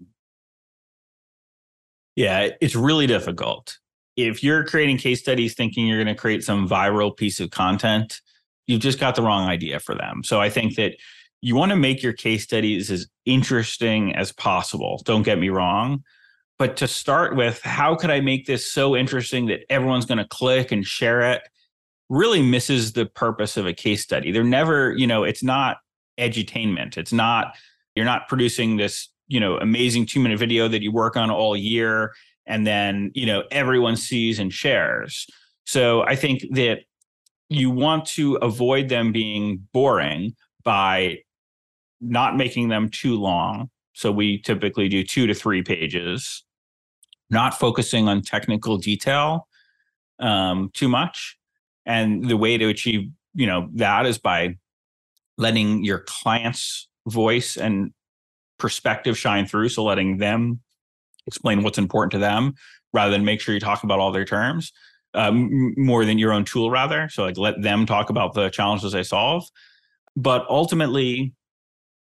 Yeah, 2.16 2.48
it's 2.60 2.74
really 2.74 3.06
difficult. 3.06 3.78
If 4.16 4.42
you're 4.42 4.64
creating 4.64 4.98
case 4.98 5.20
studies 5.20 5.54
thinking 5.54 5.86
you're 5.86 6.02
going 6.02 6.14
to 6.14 6.20
create 6.20 6.44
some 6.44 6.68
viral 6.68 7.16
piece 7.16 7.40
of 7.40 7.50
content, 7.50 8.20
you've 8.70 8.80
just 8.80 9.00
got 9.00 9.16
the 9.16 9.22
wrong 9.22 9.48
idea 9.48 9.80
for 9.80 9.96
them. 9.96 10.22
So 10.22 10.40
I 10.40 10.48
think 10.48 10.76
that 10.76 10.94
you 11.42 11.56
want 11.56 11.70
to 11.70 11.76
make 11.76 12.02
your 12.02 12.12
case 12.12 12.44
studies 12.44 12.90
as 12.90 13.08
interesting 13.24 14.14
as 14.14 14.30
possible. 14.30 15.02
Don't 15.04 15.24
get 15.24 15.38
me 15.38 15.48
wrong. 15.48 16.04
But 16.58 16.76
to 16.76 16.86
start 16.86 17.34
with, 17.34 17.60
how 17.62 17.96
could 17.96 18.10
I 18.10 18.20
make 18.20 18.46
this 18.46 18.70
so 18.70 18.94
interesting 18.94 19.46
that 19.46 19.60
everyone's 19.70 20.04
going 20.04 20.18
to 20.18 20.28
click 20.28 20.70
and 20.70 20.86
share 20.86 21.32
it? 21.32 21.42
Really 22.10 22.42
misses 22.42 22.92
the 22.92 23.06
purpose 23.06 23.56
of 23.56 23.66
a 23.66 23.72
case 23.72 24.02
study. 24.02 24.30
They're 24.30 24.44
never, 24.44 24.94
you 24.96 25.06
know, 25.06 25.24
it's 25.24 25.42
not 25.42 25.78
edutainment. 26.18 26.96
It's 26.96 27.12
not, 27.12 27.56
you're 27.96 28.04
not 28.04 28.28
producing 28.28 28.76
this, 28.76 29.08
you 29.26 29.40
know, 29.40 29.56
amazing 29.56 30.06
two 30.06 30.20
minute 30.20 30.38
video 30.38 30.68
that 30.68 30.82
you 30.82 30.92
work 30.92 31.16
on 31.16 31.30
all 31.30 31.56
year 31.56 32.12
and 32.46 32.66
then, 32.66 33.10
you 33.14 33.26
know, 33.26 33.44
everyone 33.50 33.96
sees 33.96 34.38
and 34.38 34.52
shares. 34.52 35.26
So 35.64 36.02
I 36.02 36.14
think 36.14 36.44
that 36.52 36.80
you 37.50 37.68
want 37.68 38.06
to 38.06 38.36
avoid 38.36 38.88
them 38.88 39.10
being 39.12 39.66
boring 39.72 40.34
by 40.62 41.18
not 42.00 42.36
making 42.36 42.68
them 42.68 42.88
too 42.88 43.18
long. 43.18 43.68
So 43.92 44.12
we 44.12 44.38
typically 44.38 44.88
do 44.88 45.02
two 45.02 45.26
to 45.26 45.34
three 45.34 45.62
pages, 45.62 46.44
not 47.28 47.58
focusing 47.58 48.08
on 48.08 48.22
technical 48.22 48.78
detail 48.78 49.48
um, 50.20 50.70
too 50.72 50.88
much. 50.88 51.36
And 51.84 52.28
the 52.28 52.36
way 52.36 52.56
to 52.56 52.68
achieve, 52.68 53.10
you 53.34 53.46
know, 53.46 53.68
that 53.74 54.06
is 54.06 54.16
by 54.16 54.56
letting 55.36 55.84
your 55.84 56.04
client's 56.06 56.88
voice 57.08 57.56
and 57.56 57.92
perspective 58.58 59.18
shine 59.18 59.46
through. 59.46 59.70
So 59.70 59.82
letting 59.82 60.18
them 60.18 60.60
explain 61.26 61.62
what's 61.62 61.78
important 61.78 62.12
to 62.12 62.18
them 62.18 62.54
rather 62.92 63.10
than 63.10 63.24
make 63.24 63.40
sure 63.40 63.54
you 63.54 63.60
talk 63.60 63.82
about 63.82 63.98
all 63.98 64.12
their 64.12 64.24
terms 64.24 64.72
um, 65.14 65.74
more 65.76 66.04
than 66.04 66.18
your 66.18 66.32
own 66.32 66.44
tool 66.44 66.70
rather. 66.70 67.08
So 67.08 67.24
like 67.24 67.36
let 67.36 67.60
them 67.62 67.86
talk 67.86 68.10
about 68.10 68.34
the 68.34 68.50
challenges 68.50 68.92
they 68.92 69.02
solve. 69.02 69.44
But 70.16 70.46
ultimately 70.48 71.34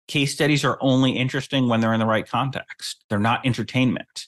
case 0.07 0.33
studies 0.33 0.65
are 0.65 0.77
only 0.81 1.11
interesting 1.11 1.69
when 1.69 1.81
they're 1.81 1.93
in 1.93 1.99
the 1.99 2.05
right 2.05 2.27
context. 2.27 3.05
They're 3.09 3.19
not 3.19 3.45
entertainment. 3.45 4.27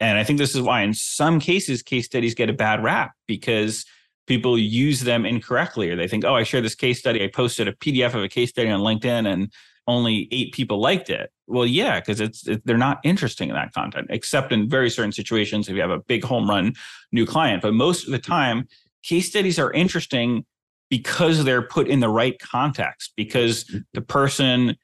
And 0.00 0.18
i 0.18 0.24
think 0.24 0.38
this 0.38 0.54
is 0.54 0.60
why 0.60 0.82
in 0.82 0.94
some 0.94 1.38
cases 1.38 1.82
case 1.82 2.06
studies 2.06 2.34
get 2.34 2.50
a 2.50 2.52
bad 2.52 2.82
rap 2.82 3.12
because 3.26 3.84
people 4.26 4.58
use 4.58 5.00
them 5.00 5.24
incorrectly 5.24 5.90
or 5.90 5.96
they 5.96 6.08
think 6.08 6.24
oh 6.24 6.34
i 6.34 6.42
shared 6.42 6.64
this 6.64 6.74
case 6.74 6.98
study. 6.98 7.22
I 7.22 7.28
posted 7.28 7.68
a 7.68 7.72
pdf 7.72 8.14
of 8.14 8.22
a 8.22 8.28
case 8.28 8.50
study 8.50 8.68
on 8.68 8.80
linkedin 8.80 9.32
and 9.32 9.52
only 9.86 10.28
eight 10.30 10.52
people 10.52 10.80
liked 10.80 11.10
it. 11.10 11.30
Well, 11.46 11.66
yeah, 11.66 12.00
because 12.00 12.20
it's 12.20 12.46
it, 12.46 12.62
they're 12.64 12.78
not 12.78 13.00
interesting 13.04 13.48
in 13.48 13.54
that 13.54 13.72
content, 13.72 14.06
except 14.10 14.52
in 14.52 14.68
very 14.68 14.90
certain 14.90 15.12
situations 15.12 15.68
if 15.68 15.74
you 15.74 15.80
have 15.80 15.90
a 15.90 15.98
big 15.98 16.24
home 16.24 16.48
run 16.48 16.74
new 17.10 17.26
client. 17.26 17.62
But 17.62 17.74
most 17.74 18.06
of 18.06 18.12
the 18.12 18.18
time, 18.18 18.68
case 19.02 19.28
studies 19.28 19.58
are 19.58 19.72
interesting 19.72 20.44
because 20.88 21.44
they're 21.44 21.62
put 21.62 21.88
in 21.88 22.00
the 22.00 22.08
right 22.08 22.38
context, 22.38 23.12
because 23.16 23.74
the 23.92 24.02
person 24.02 24.76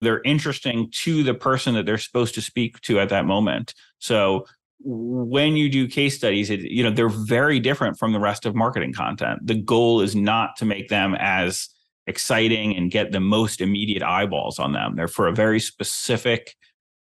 they're 0.00 0.22
interesting 0.22 0.90
to 0.90 1.22
the 1.22 1.34
person 1.34 1.74
that 1.74 1.86
they're 1.86 1.98
supposed 1.98 2.34
to 2.34 2.42
speak 2.42 2.80
to 2.82 3.00
at 3.00 3.08
that 3.08 3.24
moment. 3.24 3.74
So 3.98 4.46
when 4.80 5.56
you 5.56 5.70
do 5.70 5.88
case 5.88 6.16
studies, 6.16 6.50
it, 6.50 6.60
you 6.60 6.82
know 6.82 6.90
they're 6.90 7.08
very 7.08 7.58
different 7.58 7.98
from 7.98 8.12
the 8.12 8.20
rest 8.20 8.44
of 8.44 8.54
marketing 8.54 8.92
content. 8.92 9.46
The 9.46 9.54
goal 9.54 10.00
is 10.02 10.14
not 10.14 10.56
to 10.56 10.64
make 10.64 10.88
them 10.88 11.16
as 11.18 11.70
exciting 12.06 12.76
and 12.76 12.90
get 12.90 13.12
the 13.12 13.20
most 13.20 13.60
immediate 13.60 14.02
eyeballs 14.02 14.58
on 14.58 14.72
them. 14.72 14.96
They're 14.96 15.08
for 15.08 15.26
a 15.26 15.34
very 15.34 15.60
specific 15.60 16.54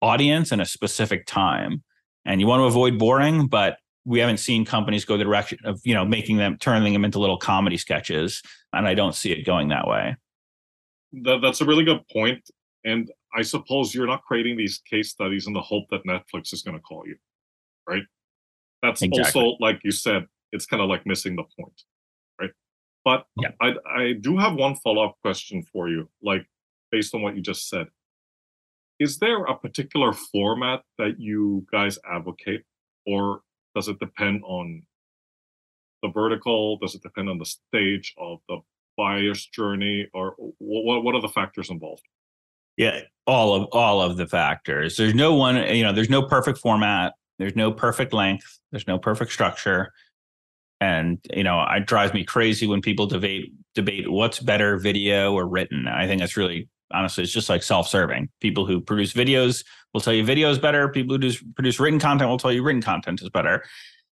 audience 0.03 0.53
and 0.53 0.61
a 0.61 0.67
specific 0.67 1.27
time. 1.27 1.83
And 2.25 2.41
you 2.41 2.47
want 2.47 2.61
to 2.61 2.65
avoid 2.65 2.99
boring, 2.99 3.47
but 3.47 3.79
we 4.05 4.19
haven't 4.19 4.39
seen 4.39 4.65
companies 4.65 5.05
go 5.05 5.17
the 5.17 5.25
direction 5.25 5.59
of, 5.65 5.81
you 5.85 5.95
know, 5.95 6.05
making 6.05 6.37
them 6.37 6.57
turning 6.59 6.93
them 6.93 7.05
into 7.05 7.19
little 7.19 7.39
comedy 7.39 7.77
sketches. 7.77 8.43
And 8.73 8.87
I 8.87 8.95
don't 8.95 9.15
see 9.15 9.33
it 9.33 9.45
going 9.45 9.69
that 9.69 9.87
way. 9.87 10.17
That, 11.13 11.41
that's 11.43 11.61
a 11.61 11.65
really 11.65 11.85
good 11.85 12.01
point. 12.13 12.43
And 12.85 13.11
I 13.35 13.43
suppose 13.43 13.95
you're 13.95 14.07
not 14.07 14.23
creating 14.25 14.57
these 14.57 14.79
case 14.89 15.11
studies 15.11 15.47
in 15.47 15.53
the 15.53 15.61
hope 15.61 15.85
that 15.91 16.05
Netflix 16.05 16.53
is 16.53 16.63
going 16.63 16.77
to 16.77 16.83
call 16.83 17.05
you, 17.07 17.17
right? 17.89 18.03
That's 18.83 19.03
exactly. 19.03 19.43
also, 19.43 19.57
like 19.61 19.81
you 19.85 19.91
said, 19.91 20.27
it's 20.53 20.67
kind 20.67 20.83
of 20.83 20.89
like 20.89 21.07
missing 21.07 21.37
the 21.37 21.45
point. 21.59 21.83
But 23.05 23.27
yeah. 23.37 23.51
I, 23.61 23.75
I 23.87 24.13
do 24.21 24.37
have 24.37 24.55
one 24.55 24.77
follow 24.77 25.05
up 25.05 25.17
question 25.23 25.63
for 25.73 25.89
you, 25.89 26.09
like 26.23 26.47
based 26.91 27.15
on 27.15 27.23
what 27.23 27.35
you 27.35 27.43
just 27.43 27.69
said. 27.69 27.87
Is 28.99 29.19
there 29.19 29.45
a 29.45 29.57
particular 29.57 30.13
format 30.13 30.83
that 30.99 31.19
you 31.19 31.67
guys 31.73 31.99
advocate, 32.11 32.65
or 33.07 33.41
does 33.75 33.89
it 33.89 33.99
depend 33.99 34.43
on 34.45 34.83
the 36.03 36.11
vertical? 36.11 36.77
Does 36.79 36.95
it 36.95 37.03
depend 37.03 37.31
on 37.31 37.39
the 37.39 37.47
stage 37.47 38.15
of 38.19 38.41
the 38.49 38.59
buyer's 38.99 39.47
journey, 39.47 40.07
or 40.13 40.35
what, 40.59 41.03
what 41.03 41.15
are 41.15 41.23
the 41.23 41.29
factors 41.29 41.71
involved? 41.71 42.03
Yeah, 42.77 43.01
all 43.27 43.55
of 43.55 43.69
all 43.73 44.03
of 44.03 44.19
the 44.19 44.27
factors. 44.27 44.99
There's 44.99 45.15
no 45.15 45.35
one, 45.35 45.57
you 45.75 45.83
know, 45.83 45.93
there's 45.93 46.11
no 46.11 46.23
perfect 46.23 46.59
format. 46.59 47.15
There's 47.39 47.57
no 47.57 47.73
perfect 47.73 48.13
length. 48.13 48.61
There's 48.71 48.87
no 48.87 48.99
perfect 48.99 49.33
structure 49.33 49.93
and 50.81 51.19
you 51.35 51.45
know 51.45 51.65
it 51.71 51.87
drives 51.87 52.13
me 52.15 52.25
crazy 52.25 52.67
when 52.67 52.81
people 52.81 53.07
debate 53.07 53.53
debate 53.75 54.11
what's 54.11 54.41
better 54.41 54.79
video 54.79 55.33
or 55.33 55.47
written. 55.47 55.87
I 55.87 56.07
think 56.07 56.21
that's 56.21 56.37
really 56.37 56.69
honestly 56.93 57.25
it's 57.25 57.33
just 57.33 57.49
like 57.49 57.63
self-serving. 57.63 58.29
People 58.41 58.67
who 58.67 58.81
produce 58.81 59.13
videos 59.13 59.65
will 59.93 60.01
tell 60.01 60.13
you 60.13 60.25
video 60.25 60.51
is 60.51 60.59
better. 60.59 60.89
People 60.89 61.19
who 61.19 61.33
produce 61.55 61.81
written 61.81 62.01
content 62.01 62.29
will 62.29 62.39
tell 62.39 62.53
you 62.53 62.63
written 62.63 62.83
content 62.83 63.23
is 63.23 63.29
better. 63.31 63.65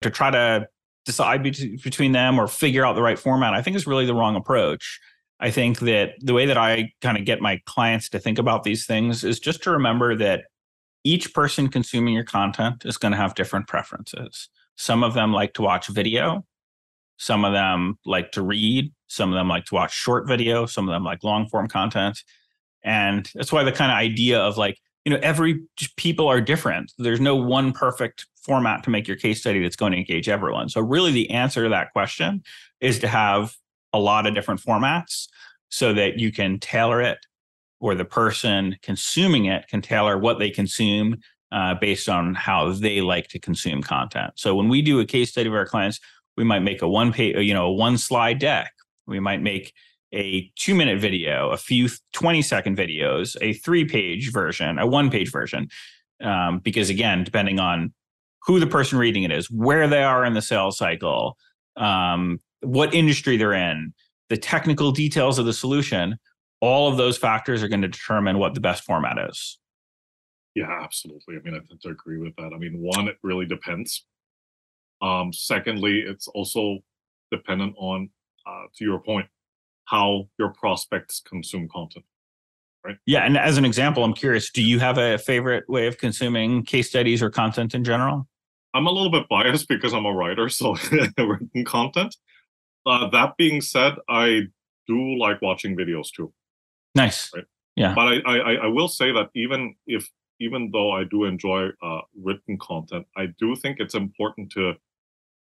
To 0.01 0.09
try 0.09 0.31
to 0.31 0.67
decide 1.05 1.43
between 1.43 2.11
them 2.11 2.39
or 2.39 2.47
figure 2.47 2.85
out 2.85 2.93
the 2.93 3.01
right 3.01 3.17
format 3.17 3.55
i 3.55 3.61
think 3.61 3.75
is 3.75 3.87
really 3.87 4.05
the 4.05 4.13
wrong 4.13 4.35
approach. 4.35 4.99
I 5.39 5.49
think 5.49 5.79
that 5.79 6.11
the 6.19 6.33
way 6.33 6.45
that 6.45 6.57
i 6.57 6.91
kind 7.01 7.17
of 7.17 7.25
get 7.25 7.41
my 7.41 7.59
clients 7.65 8.09
to 8.09 8.19
think 8.19 8.37
about 8.37 8.63
these 8.63 8.85
things 8.85 9.23
is 9.23 9.39
just 9.39 9.63
to 9.63 9.71
remember 9.71 10.15
that 10.17 10.43
each 11.03 11.33
person 11.33 11.67
consuming 11.67 12.13
your 12.13 12.23
content 12.23 12.85
is 12.85 12.97
going 12.97 13.11
to 13.11 13.17
have 13.17 13.33
different 13.33 13.67
preferences. 13.67 14.49
Some 14.75 15.03
of 15.03 15.15
them 15.15 15.33
like 15.33 15.55
to 15.55 15.63
watch 15.63 15.87
video 15.87 16.45
some 17.21 17.45
of 17.45 17.53
them 17.53 17.99
like 18.03 18.31
to 18.31 18.41
read, 18.41 18.91
some 19.05 19.29
of 19.29 19.35
them 19.35 19.47
like 19.47 19.65
to 19.65 19.75
watch 19.75 19.93
short 19.93 20.27
video, 20.27 20.65
some 20.65 20.89
of 20.89 20.91
them 20.91 21.03
like 21.03 21.23
long 21.23 21.47
form 21.47 21.67
content. 21.67 22.23
And 22.83 23.29
that's 23.35 23.51
why 23.51 23.63
the 23.63 23.71
kind 23.71 23.91
of 23.91 23.97
idea 23.97 24.39
of 24.39 24.57
like 24.57 24.79
you 25.05 25.11
know 25.11 25.19
every 25.21 25.61
people 25.97 26.27
are 26.27 26.41
different. 26.41 26.91
There's 26.97 27.21
no 27.21 27.35
one 27.35 27.73
perfect 27.73 28.25
format 28.43 28.83
to 28.85 28.89
make 28.89 29.07
your 29.07 29.17
case 29.17 29.39
study 29.39 29.61
that's 29.61 29.75
going 29.75 29.91
to 29.91 29.99
engage 29.99 30.29
everyone. 30.29 30.67
So 30.69 30.81
really 30.81 31.11
the 31.11 31.29
answer 31.29 31.63
to 31.63 31.69
that 31.69 31.93
question 31.93 32.41
is 32.79 32.97
to 32.99 33.07
have 33.07 33.55
a 33.93 33.99
lot 33.99 34.25
of 34.25 34.33
different 34.33 34.59
formats 34.59 35.27
so 35.69 35.93
that 35.93 36.17
you 36.17 36.31
can 36.31 36.59
tailor 36.59 37.01
it 37.01 37.19
or 37.79 37.93
the 37.93 38.05
person 38.05 38.77
consuming 38.81 39.45
it 39.45 39.67
can 39.67 39.83
tailor 39.83 40.17
what 40.17 40.39
they 40.39 40.49
consume 40.49 41.17
uh, 41.51 41.75
based 41.75 42.09
on 42.09 42.33
how 42.33 42.71
they 42.71 43.01
like 43.01 43.27
to 43.27 43.37
consume 43.37 43.83
content. 43.83 44.33
So 44.37 44.55
when 44.55 44.69
we 44.69 44.81
do 44.81 44.99
a 44.99 45.05
case 45.05 45.29
study 45.29 45.49
of 45.49 45.53
our 45.53 45.67
clients 45.67 45.99
we 46.41 46.47
might 46.47 46.59
make 46.59 46.81
a 46.81 46.89
one 46.89 47.13
page 47.13 47.37
you 47.37 47.53
know 47.53 47.67
a 47.67 47.71
one 47.71 47.97
slide 47.97 48.39
deck 48.39 48.73
we 49.07 49.19
might 49.19 49.41
make 49.41 49.73
a 50.13 50.51
two 50.55 50.75
minute 50.75 50.99
video, 50.99 51.49
a 51.49 51.57
few 51.57 51.87
20 52.13 52.41
second 52.41 52.77
videos, 52.77 53.37
a 53.41 53.53
three 53.53 53.85
page 53.85 54.31
version, 54.31 54.79
a 54.79 54.85
one 54.85 55.09
page 55.09 55.31
version. 55.31 55.69
Um, 56.21 56.59
because 56.59 56.89
again, 56.89 57.23
depending 57.23 57.59
on 57.59 57.93
who 58.43 58.59
the 58.59 58.67
person 58.67 58.97
reading 58.97 59.23
it 59.23 59.31
is, 59.31 59.49
where 59.49 59.87
they 59.87 60.03
are 60.03 60.25
in 60.25 60.33
the 60.33 60.41
sales 60.41 60.77
cycle, 60.77 61.37
um, 61.77 62.39
what 62.61 62.93
industry 62.93 63.37
they're 63.37 63.53
in, 63.53 63.93
the 64.29 64.37
technical 64.37 64.91
details 64.91 65.39
of 65.39 65.45
the 65.45 65.53
solution, 65.53 66.17
all 66.59 66.91
of 66.91 66.97
those 66.97 67.17
factors 67.17 67.63
are 67.63 67.67
going 67.67 67.81
to 67.81 67.87
determine 67.87 68.37
what 68.37 68.53
the 68.53 68.59
best 68.59 68.83
format 68.83 69.17
is. 69.29 69.57
Yeah, 70.53 70.79
absolutely. 70.83 71.37
I 71.37 71.39
mean, 71.39 71.55
I 71.55 71.59
tend 71.59 71.81
to 71.81 71.89
agree 71.89 72.17
with 72.17 72.35
that. 72.35 72.51
I 72.53 72.57
mean, 72.57 72.81
one, 72.81 73.07
it 73.07 73.17
really 73.23 73.45
depends. 73.45 74.05
Um, 75.01 75.33
secondly, 75.33 75.99
it's 75.99 76.27
also 76.27 76.79
dependent 77.31 77.75
on, 77.77 78.09
uh, 78.45 78.63
to 78.75 78.85
your 78.85 78.99
point, 78.99 79.27
how 79.85 80.29
your 80.37 80.49
prospects 80.49 81.21
consume 81.25 81.67
content. 81.69 82.05
Right. 82.83 82.97
Yeah. 83.05 83.25
And 83.25 83.37
as 83.37 83.57
an 83.57 83.65
example, 83.65 84.03
I'm 84.03 84.13
curious, 84.13 84.49
do 84.49 84.63
you 84.63 84.79
have 84.79 84.97
a 84.97 85.17
favorite 85.17 85.69
way 85.69 85.85
of 85.87 85.97
consuming 85.97 86.63
case 86.63 86.89
studies 86.89 87.21
or 87.21 87.29
content 87.29 87.75
in 87.75 87.83
general? 87.83 88.27
I'm 88.73 88.87
a 88.87 88.91
little 88.91 89.11
bit 89.11 89.27
biased 89.29 89.67
because 89.67 89.93
I'm 89.93 90.05
a 90.05 90.13
writer, 90.13 90.49
so 90.49 90.75
written 91.17 91.65
content. 91.65 92.15
Uh, 92.85 93.09
that 93.09 93.37
being 93.37 93.61
said, 93.61 93.95
I 94.09 94.43
do 94.87 95.17
like 95.17 95.41
watching 95.41 95.75
videos 95.75 96.07
too. 96.15 96.33
Nice. 96.95 97.31
Right. 97.35 97.45
Yeah. 97.75 97.93
But 97.93 98.07
I, 98.07 98.21
I, 98.25 98.53
I 98.53 98.67
will 98.67 98.87
say 98.87 99.11
that 99.11 99.29
even 99.35 99.75
if 99.85 100.09
even 100.39 100.71
though 100.71 100.91
I 100.91 101.03
do 101.03 101.25
enjoy 101.25 101.67
uh, 101.83 102.01
written 102.19 102.57
content, 102.57 103.05
I 103.15 103.27
do 103.39 103.55
think 103.55 103.79
it's 103.79 103.93
important 103.93 104.51
to 104.53 104.73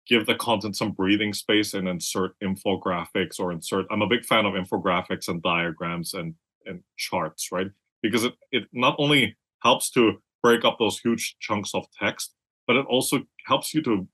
give 0.07 0.25
the 0.25 0.35
content 0.35 0.75
some 0.75 0.91
breathing 0.91 1.33
space 1.33 1.73
and 1.73 1.87
insert 1.87 2.31
infographics 2.43 3.39
or 3.39 3.51
insert 3.51 3.85
i'm 3.91 4.01
a 4.01 4.07
big 4.07 4.25
fan 4.25 4.45
of 4.45 4.53
infographics 4.53 5.27
and 5.27 5.41
diagrams 5.41 6.13
and 6.13 6.33
and 6.67 6.81
charts 6.97 7.51
right? 7.51 7.67
Because 8.01 8.23
it, 8.23 8.33
it 8.51 8.63
not 8.73 8.95
only 8.99 9.35
helps 9.63 9.89
to 9.91 10.21
break 10.43 10.63
up 10.63 10.77
those 10.77 10.99
huge 10.99 11.37
chunks 11.39 11.73
of 11.73 11.85
text 11.99 12.33
but 12.67 12.75
it 12.75 12.85
also 12.85 13.21
helps 13.45 13.73
you 13.73 13.81
to 13.81 14.07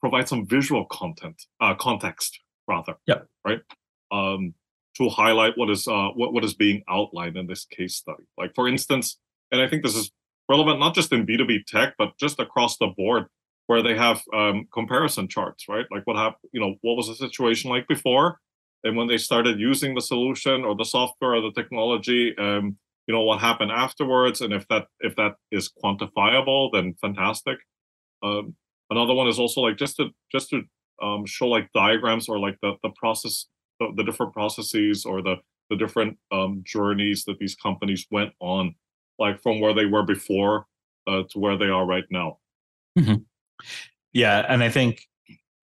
provide 0.00 0.28
some 0.28 0.46
visual 0.46 0.84
content 0.86 1.40
uh, 1.60 1.74
context 1.74 2.40
rather 2.68 2.94
yeah 3.06 3.20
right? 3.46 3.60
Um 4.10 4.54
to 4.96 5.10
highlight 5.10 5.58
what 5.58 5.70
is 5.70 5.86
uh 5.86 6.08
what, 6.14 6.32
what 6.32 6.44
is 6.44 6.54
being 6.54 6.82
outlined 6.88 7.36
in 7.36 7.46
this 7.46 7.64
case 7.66 7.94
study. 7.96 8.24
Like 8.38 8.54
for 8.54 8.66
instance 8.68 9.18
and 9.52 9.60
i 9.60 9.68
think 9.68 9.82
this 9.82 9.94
is 9.94 10.10
relevant 10.48 10.80
not 10.80 10.94
just 10.94 11.12
in 11.12 11.26
b2b 11.26 11.66
tech 11.66 11.94
but 11.98 12.16
just 12.18 12.40
across 12.40 12.76
the 12.78 12.88
board 12.88 13.26
where 13.66 13.82
they 13.82 13.96
have 13.96 14.22
um, 14.32 14.66
comparison 14.72 15.28
charts, 15.28 15.68
right? 15.68 15.86
Like 15.90 16.06
what 16.06 16.16
happened, 16.16 16.50
you 16.52 16.60
know, 16.60 16.76
what 16.82 16.96
was 16.96 17.08
the 17.08 17.14
situation 17.14 17.70
like 17.70 17.88
before, 17.88 18.38
and 18.84 18.96
when 18.96 19.08
they 19.08 19.18
started 19.18 19.58
using 19.58 19.94
the 19.94 20.00
solution 20.00 20.64
or 20.64 20.76
the 20.76 20.84
software 20.84 21.34
or 21.34 21.40
the 21.40 21.52
technology, 21.52 22.34
um, 22.38 22.76
you 23.06 23.14
know, 23.14 23.22
what 23.22 23.40
happened 23.40 23.72
afterwards, 23.72 24.40
and 24.40 24.52
if 24.52 24.66
that 24.68 24.86
if 25.00 25.16
that 25.16 25.34
is 25.50 25.70
quantifiable, 25.82 26.70
then 26.72 26.94
fantastic. 27.00 27.58
Um, 28.22 28.54
another 28.90 29.14
one 29.14 29.28
is 29.28 29.38
also 29.38 29.60
like 29.60 29.76
just 29.76 29.96
to 29.96 30.10
just 30.30 30.50
to 30.50 30.62
um, 31.02 31.26
show 31.26 31.46
like 31.46 31.70
diagrams 31.72 32.28
or 32.28 32.38
like 32.38 32.56
the 32.62 32.74
the 32.82 32.90
process, 32.96 33.46
the, 33.80 33.92
the 33.96 34.04
different 34.04 34.32
processes 34.32 35.04
or 35.04 35.22
the 35.22 35.36
the 35.70 35.76
different 35.76 36.16
um, 36.32 36.62
journeys 36.64 37.24
that 37.24 37.38
these 37.38 37.56
companies 37.56 38.06
went 38.10 38.32
on, 38.40 38.74
like 39.18 39.40
from 39.42 39.60
where 39.60 39.74
they 39.74 39.86
were 39.86 40.04
before 40.04 40.66
uh, 41.06 41.22
to 41.30 41.38
where 41.38 41.56
they 41.58 41.66
are 41.66 41.86
right 41.86 42.04
now. 42.10 42.38
Mm-hmm. 42.98 43.22
Yeah, 44.12 44.44
and 44.48 44.62
I 44.62 44.70
think 44.70 45.02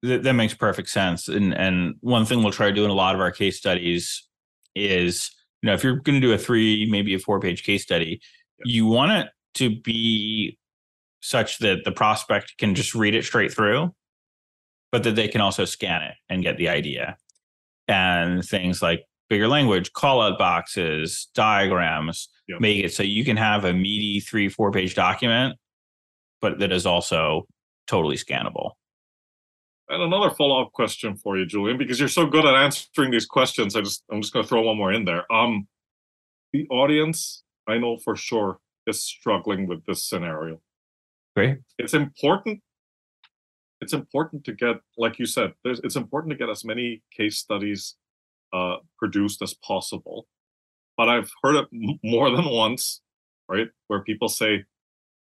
that, 0.03 0.23
that 0.23 0.33
makes 0.33 0.53
perfect 0.53 0.89
sense. 0.89 1.27
And 1.27 1.53
and 1.53 1.95
one 2.01 2.25
thing 2.25 2.43
we'll 2.43 2.51
try 2.51 2.67
to 2.67 2.73
do 2.73 2.85
in 2.85 2.91
a 2.91 2.95
lot 2.95 3.15
of 3.15 3.21
our 3.21 3.31
case 3.31 3.57
studies 3.57 4.27
is, 4.75 5.31
you 5.61 5.67
know, 5.67 5.73
if 5.73 5.83
you're 5.83 5.95
going 5.95 6.19
to 6.19 6.27
do 6.27 6.33
a 6.33 6.37
three, 6.37 6.87
maybe 6.89 7.13
a 7.13 7.19
four 7.19 7.39
page 7.39 7.63
case 7.63 7.83
study, 7.83 8.21
you 8.65 8.85
want 8.85 9.11
it 9.11 9.29
to 9.55 9.69
be 9.81 10.57
such 11.21 11.59
that 11.59 11.85
the 11.85 11.91
prospect 11.91 12.57
can 12.57 12.75
just 12.75 12.93
read 12.93 13.15
it 13.15 13.23
straight 13.23 13.51
through, 13.51 13.93
but 14.91 15.03
that 15.03 15.15
they 15.15 15.27
can 15.27 15.41
also 15.41 15.65
scan 15.65 16.01
it 16.01 16.15
and 16.29 16.43
get 16.43 16.57
the 16.57 16.69
idea. 16.69 17.17
And 17.87 18.43
things 18.43 18.81
like 18.81 19.05
bigger 19.29 19.47
language, 19.47 19.93
call 19.93 20.21
out 20.21 20.37
boxes, 20.37 21.29
diagrams, 21.33 22.29
yep. 22.47 22.59
make 22.59 22.83
it 22.83 22.93
so 22.93 23.03
you 23.03 23.23
can 23.25 23.37
have 23.37 23.65
a 23.65 23.73
meaty 23.73 24.19
three, 24.19 24.49
four 24.49 24.71
page 24.71 24.95
document, 24.95 25.57
but 26.41 26.59
that 26.59 26.71
is 26.71 26.85
also 26.85 27.47
totally 27.87 28.15
scannable. 28.15 28.71
And 29.89 30.01
another 30.01 30.31
follow-up 30.31 30.71
question 30.71 31.17
for 31.17 31.37
you, 31.37 31.45
Julian, 31.45 31.77
because 31.77 31.99
you're 31.99 32.09
so 32.09 32.25
good 32.25 32.45
at 32.45 32.55
answering 32.55 33.11
these 33.11 33.25
questions. 33.25 33.75
I 33.75 33.81
just 33.81 34.03
I'm 34.11 34.21
just 34.21 34.33
gonna 34.33 34.47
throw 34.47 34.61
one 34.61 34.77
more 34.77 34.93
in 34.93 35.05
there. 35.05 35.31
Um 35.31 35.67
the 36.53 36.67
audience, 36.69 37.43
I 37.67 37.77
know 37.77 37.97
for 37.97 38.15
sure, 38.15 38.59
is 38.87 39.03
struggling 39.03 39.67
with 39.67 39.85
this 39.85 40.07
scenario. 40.07 40.59
Great. 41.35 41.59
It's 41.77 41.93
important. 41.93 42.61
It's 43.81 43.93
important 43.93 44.45
to 44.45 44.53
get, 44.53 44.77
like 44.97 45.19
you 45.19 45.25
said, 45.25 45.53
there's 45.63 45.79
it's 45.79 45.95
important 45.95 46.31
to 46.31 46.37
get 46.37 46.49
as 46.49 46.63
many 46.63 47.01
case 47.15 47.37
studies 47.37 47.95
uh, 48.53 48.77
produced 48.97 49.41
as 49.41 49.53
possible. 49.55 50.27
But 50.95 51.09
I've 51.09 51.31
heard 51.41 51.55
it 51.55 51.67
m- 51.73 51.99
more 52.03 52.29
than 52.29 52.45
once, 52.45 53.01
right, 53.49 53.67
where 53.87 54.01
people 54.01 54.29
say, 54.29 54.63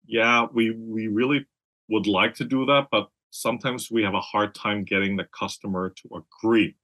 "Yeah, 0.06 0.46
we 0.52 0.70
we 0.70 1.08
really 1.08 1.46
would 1.88 2.07
like 2.07 2.35
to 2.35 2.44
do 2.44 2.66
that, 2.66 2.88
but 2.90 3.09
sometimes 3.31 3.90
we 3.90 4.03
have 4.03 4.14
a 4.14 4.20
hard 4.20 4.55
time 4.55 4.85
getting 4.85 5.16
the 5.16 5.27
customer 5.38 5.90
to 5.90 6.22
agree 6.22 6.77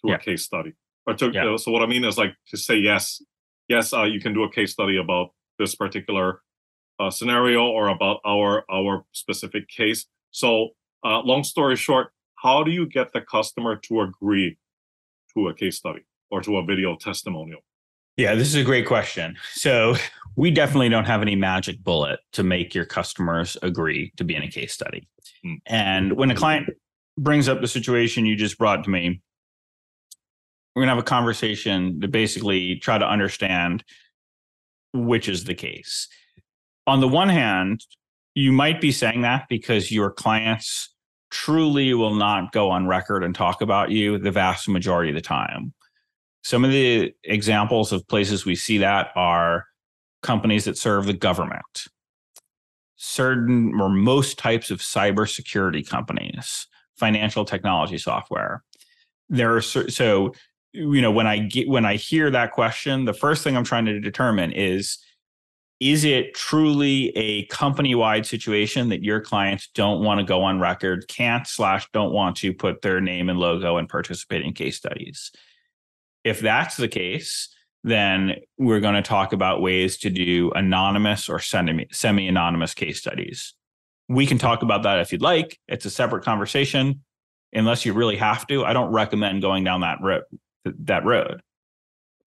to 0.00 0.10
yeah. 0.10 0.16
a 0.16 0.18
case 0.18 0.42
study. 0.42 0.72
Or 1.06 1.14
to, 1.14 1.30
yeah. 1.32 1.56
so 1.56 1.72
what 1.72 1.82
I 1.82 1.86
mean 1.86 2.04
is 2.04 2.16
like 2.16 2.34
to 2.48 2.56
say 2.56 2.76
yes, 2.76 3.22
yes, 3.68 3.92
uh, 3.92 4.04
you 4.04 4.20
can 4.20 4.34
do 4.34 4.44
a 4.44 4.50
case 4.50 4.72
study 4.72 4.98
about 4.98 5.32
this 5.58 5.74
particular 5.74 6.42
uh, 7.00 7.10
scenario 7.10 7.64
or 7.64 7.88
about 7.88 8.20
our 8.24 8.64
our 8.70 9.04
specific 9.12 9.68
case. 9.68 10.06
So 10.30 10.70
uh, 11.04 11.20
long 11.20 11.44
story 11.44 11.76
short, 11.76 12.12
how 12.36 12.62
do 12.62 12.70
you 12.70 12.86
get 12.86 13.12
the 13.12 13.20
customer 13.20 13.76
to 13.76 14.00
agree 14.02 14.58
to 15.34 15.48
a 15.48 15.54
case 15.54 15.76
study 15.76 16.04
or 16.30 16.40
to 16.42 16.58
a 16.58 16.64
video 16.64 16.96
testimonial? 16.96 17.60
Yeah, 18.16 18.34
this 18.34 18.48
is 18.48 18.54
a 18.54 18.64
great 18.64 18.86
question. 18.86 19.36
So 19.52 19.94
we 20.36 20.50
definitely 20.50 20.88
don't 20.88 21.04
have 21.04 21.22
any 21.22 21.36
magic 21.36 21.82
bullet 21.82 22.20
to 22.32 22.42
make 22.42 22.74
your 22.74 22.84
customers 22.84 23.56
agree 23.62 24.12
to 24.16 24.24
be 24.24 24.34
in 24.34 24.42
a 24.42 24.48
case 24.48 24.72
study. 24.72 25.08
Mm. 25.44 25.56
And 25.66 26.12
when 26.14 26.30
a 26.30 26.34
client 26.34 26.70
brings 27.18 27.48
up 27.48 27.60
the 27.60 27.68
situation 27.68 28.26
you 28.26 28.36
just 28.36 28.58
brought 28.58 28.84
to 28.84 28.90
me, 28.90 29.20
we're 30.74 30.80
going 30.80 30.88
to 30.88 30.94
have 30.94 31.02
a 31.02 31.06
conversation 31.06 32.00
to 32.00 32.08
basically 32.08 32.76
try 32.76 32.98
to 32.98 33.06
understand 33.06 33.84
which 34.94 35.28
is 35.28 35.44
the 35.44 35.54
case. 35.54 36.08
On 36.86 37.00
the 37.00 37.08
one 37.08 37.28
hand, 37.28 37.84
you 38.34 38.52
might 38.52 38.80
be 38.80 38.92
saying 38.92 39.22
that 39.22 39.48
because 39.48 39.92
your 39.92 40.10
clients 40.10 40.94
truly 41.30 41.92
will 41.94 42.14
not 42.14 42.52
go 42.52 42.70
on 42.70 42.86
record 42.86 43.24
and 43.24 43.34
talk 43.34 43.60
about 43.60 43.90
you 43.90 44.18
the 44.18 44.30
vast 44.30 44.68
majority 44.68 45.10
of 45.10 45.14
the 45.14 45.20
time. 45.20 45.72
Some 46.42 46.64
of 46.64 46.70
the 46.70 47.14
examples 47.24 47.92
of 47.92 48.06
places 48.08 48.44
we 48.44 48.56
see 48.56 48.78
that 48.78 49.10
are 49.14 49.66
companies 50.22 50.64
that 50.64 50.78
serve 50.78 51.06
the 51.06 51.12
government, 51.12 51.86
certain 52.96 53.80
or 53.80 53.88
most 53.88 54.38
types 54.38 54.70
of 54.70 54.80
cybersecurity 54.80 55.88
companies, 55.88 56.66
financial 56.96 57.44
technology 57.44 57.98
software. 57.98 58.62
There 59.28 59.54
are 59.56 59.62
so 59.62 60.34
you 60.72 61.00
know 61.00 61.12
when 61.12 61.26
I 61.26 61.38
get 61.38 61.68
when 61.68 61.84
I 61.84 61.96
hear 61.96 62.30
that 62.30 62.52
question, 62.52 63.04
the 63.04 63.14
first 63.14 63.44
thing 63.44 63.56
I'm 63.56 63.64
trying 63.64 63.84
to 63.86 64.00
determine 64.00 64.52
is 64.52 64.98
is 65.80 66.04
it 66.04 66.32
truly 66.34 67.08
a 67.16 67.44
company-wide 67.46 68.24
situation 68.24 68.88
that 68.88 69.02
your 69.02 69.20
clients 69.20 69.68
don't 69.74 70.04
want 70.04 70.20
to 70.20 70.24
go 70.24 70.44
on 70.44 70.60
record, 70.60 71.08
can't 71.08 71.44
slash 71.44 71.88
don't 71.92 72.12
want 72.12 72.36
to 72.36 72.54
put 72.54 72.82
their 72.82 73.00
name 73.00 73.28
and 73.28 73.40
logo 73.40 73.78
and 73.78 73.88
participate 73.88 74.44
in 74.44 74.52
case 74.52 74.76
studies? 74.76 75.32
If 76.24 76.40
that's 76.40 76.76
the 76.76 76.88
case, 76.88 77.48
then 77.84 78.36
we're 78.58 78.80
going 78.80 78.94
to 78.94 79.02
talk 79.02 79.32
about 79.32 79.60
ways 79.60 79.98
to 79.98 80.10
do 80.10 80.52
anonymous 80.52 81.28
or 81.28 81.40
semi 81.40 82.28
anonymous 82.28 82.74
case 82.74 82.98
studies. 82.98 83.54
We 84.08 84.26
can 84.26 84.38
talk 84.38 84.62
about 84.62 84.82
that 84.84 85.00
if 85.00 85.12
you'd 85.12 85.22
like. 85.22 85.58
It's 85.68 85.84
a 85.84 85.90
separate 85.90 86.24
conversation. 86.24 87.02
Unless 87.52 87.84
you 87.84 87.92
really 87.92 88.16
have 88.16 88.46
to, 88.46 88.64
I 88.64 88.72
don't 88.72 88.92
recommend 88.92 89.42
going 89.42 89.64
down 89.64 89.82
that 89.82 89.98
road. 90.00 90.22
That 90.64 91.04
road. 91.04 91.42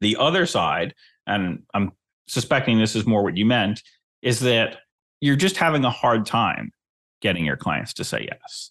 The 0.01 0.17
other 0.17 0.45
side, 0.45 0.93
and 1.25 1.63
I'm 1.73 1.93
suspecting 2.27 2.77
this 2.77 2.95
is 2.95 3.05
more 3.05 3.23
what 3.23 3.37
you 3.37 3.45
meant, 3.45 3.81
is 4.21 4.41
that 4.41 4.77
you're 5.21 5.35
just 5.35 5.57
having 5.57 5.85
a 5.85 5.89
hard 5.89 6.25
time 6.25 6.71
getting 7.21 7.45
your 7.45 7.57
clients 7.57 7.93
to 7.93 8.03
say 8.03 8.27
yes. 8.29 8.69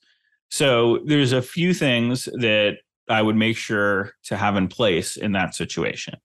So 0.51 1.01
there's 1.05 1.33
a 1.33 1.43
few 1.43 1.75
things 1.75 2.27
that 2.27 2.77
I 3.09 3.23
would 3.23 3.37
make 3.37 3.57
sure 3.57 4.12
to 4.25 4.37
have 4.37 4.57
in 4.57 4.69
place 4.69 5.17
in 5.17 5.33
that 5.33 5.55
situation. 5.55 6.17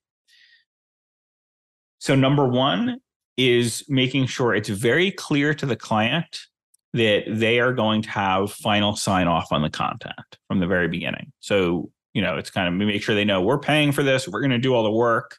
So, 2.00 2.16
number 2.16 2.48
one 2.48 3.00
is 3.38 3.84
making 3.88 4.26
sure 4.26 4.54
it's 4.54 4.70
very 4.70 5.12
clear 5.12 5.54
to 5.54 5.66
the 5.66 5.76
client 5.76 6.42
that 6.94 7.24
they 7.28 7.60
are 7.60 7.74
going 7.74 8.02
to 8.02 8.10
have 8.10 8.52
final 8.52 8.96
sign 8.96 9.28
off 9.28 9.52
on 9.52 9.62
the 9.62 9.70
content 9.70 10.38
from 10.48 10.60
the 10.60 10.68
very 10.68 10.88
beginning. 10.88 11.32
So, 11.40 11.92
you 12.14 12.22
know, 12.22 12.38
it's 12.38 12.50
kind 12.50 12.68
of 12.68 12.74
make 12.74 13.04
sure 13.04 13.16
they 13.16 13.26
know 13.26 13.42
we're 13.42 13.60
paying 13.60 13.92
for 13.92 14.04
this, 14.04 14.28
we're 14.28 14.42
going 14.42 14.52
to 14.52 14.58
do 14.58 14.74
all 14.74 14.84
the 14.84 14.92
work. 14.92 15.38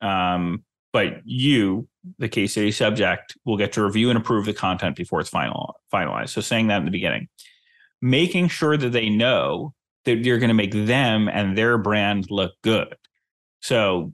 Um, 0.00 0.64
but 0.92 1.22
you, 1.24 1.88
the 2.18 2.28
case 2.28 2.52
study 2.52 2.70
subject, 2.70 3.36
will 3.44 3.56
get 3.56 3.72
to 3.72 3.84
review 3.84 4.10
and 4.10 4.18
approve 4.18 4.44
the 4.44 4.52
content 4.52 4.94
before 4.94 5.20
it's 5.20 5.30
final 5.30 5.74
finalized. 5.92 6.28
So 6.28 6.40
saying 6.40 6.68
that 6.68 6.78
in 6.78 6.84
the 6.84 6.90
beginning, 6.90 7.28
making 8.00 8.48
sure 8.48 8.76
that 8.76 8.90
they 8.90 9.08
know 9.08 9.74
that 10.04 10.24
you're 10.24 10.38
going 10.38 10.48
to 10.48 10.54
make 10.54 10.72
them 10.72 11.28
and 11.28 11.56
their 11.56 11.78
brand 11.78 12.30
look 12.30 12.52
good. 12.62 12.96
So 13.60 14.12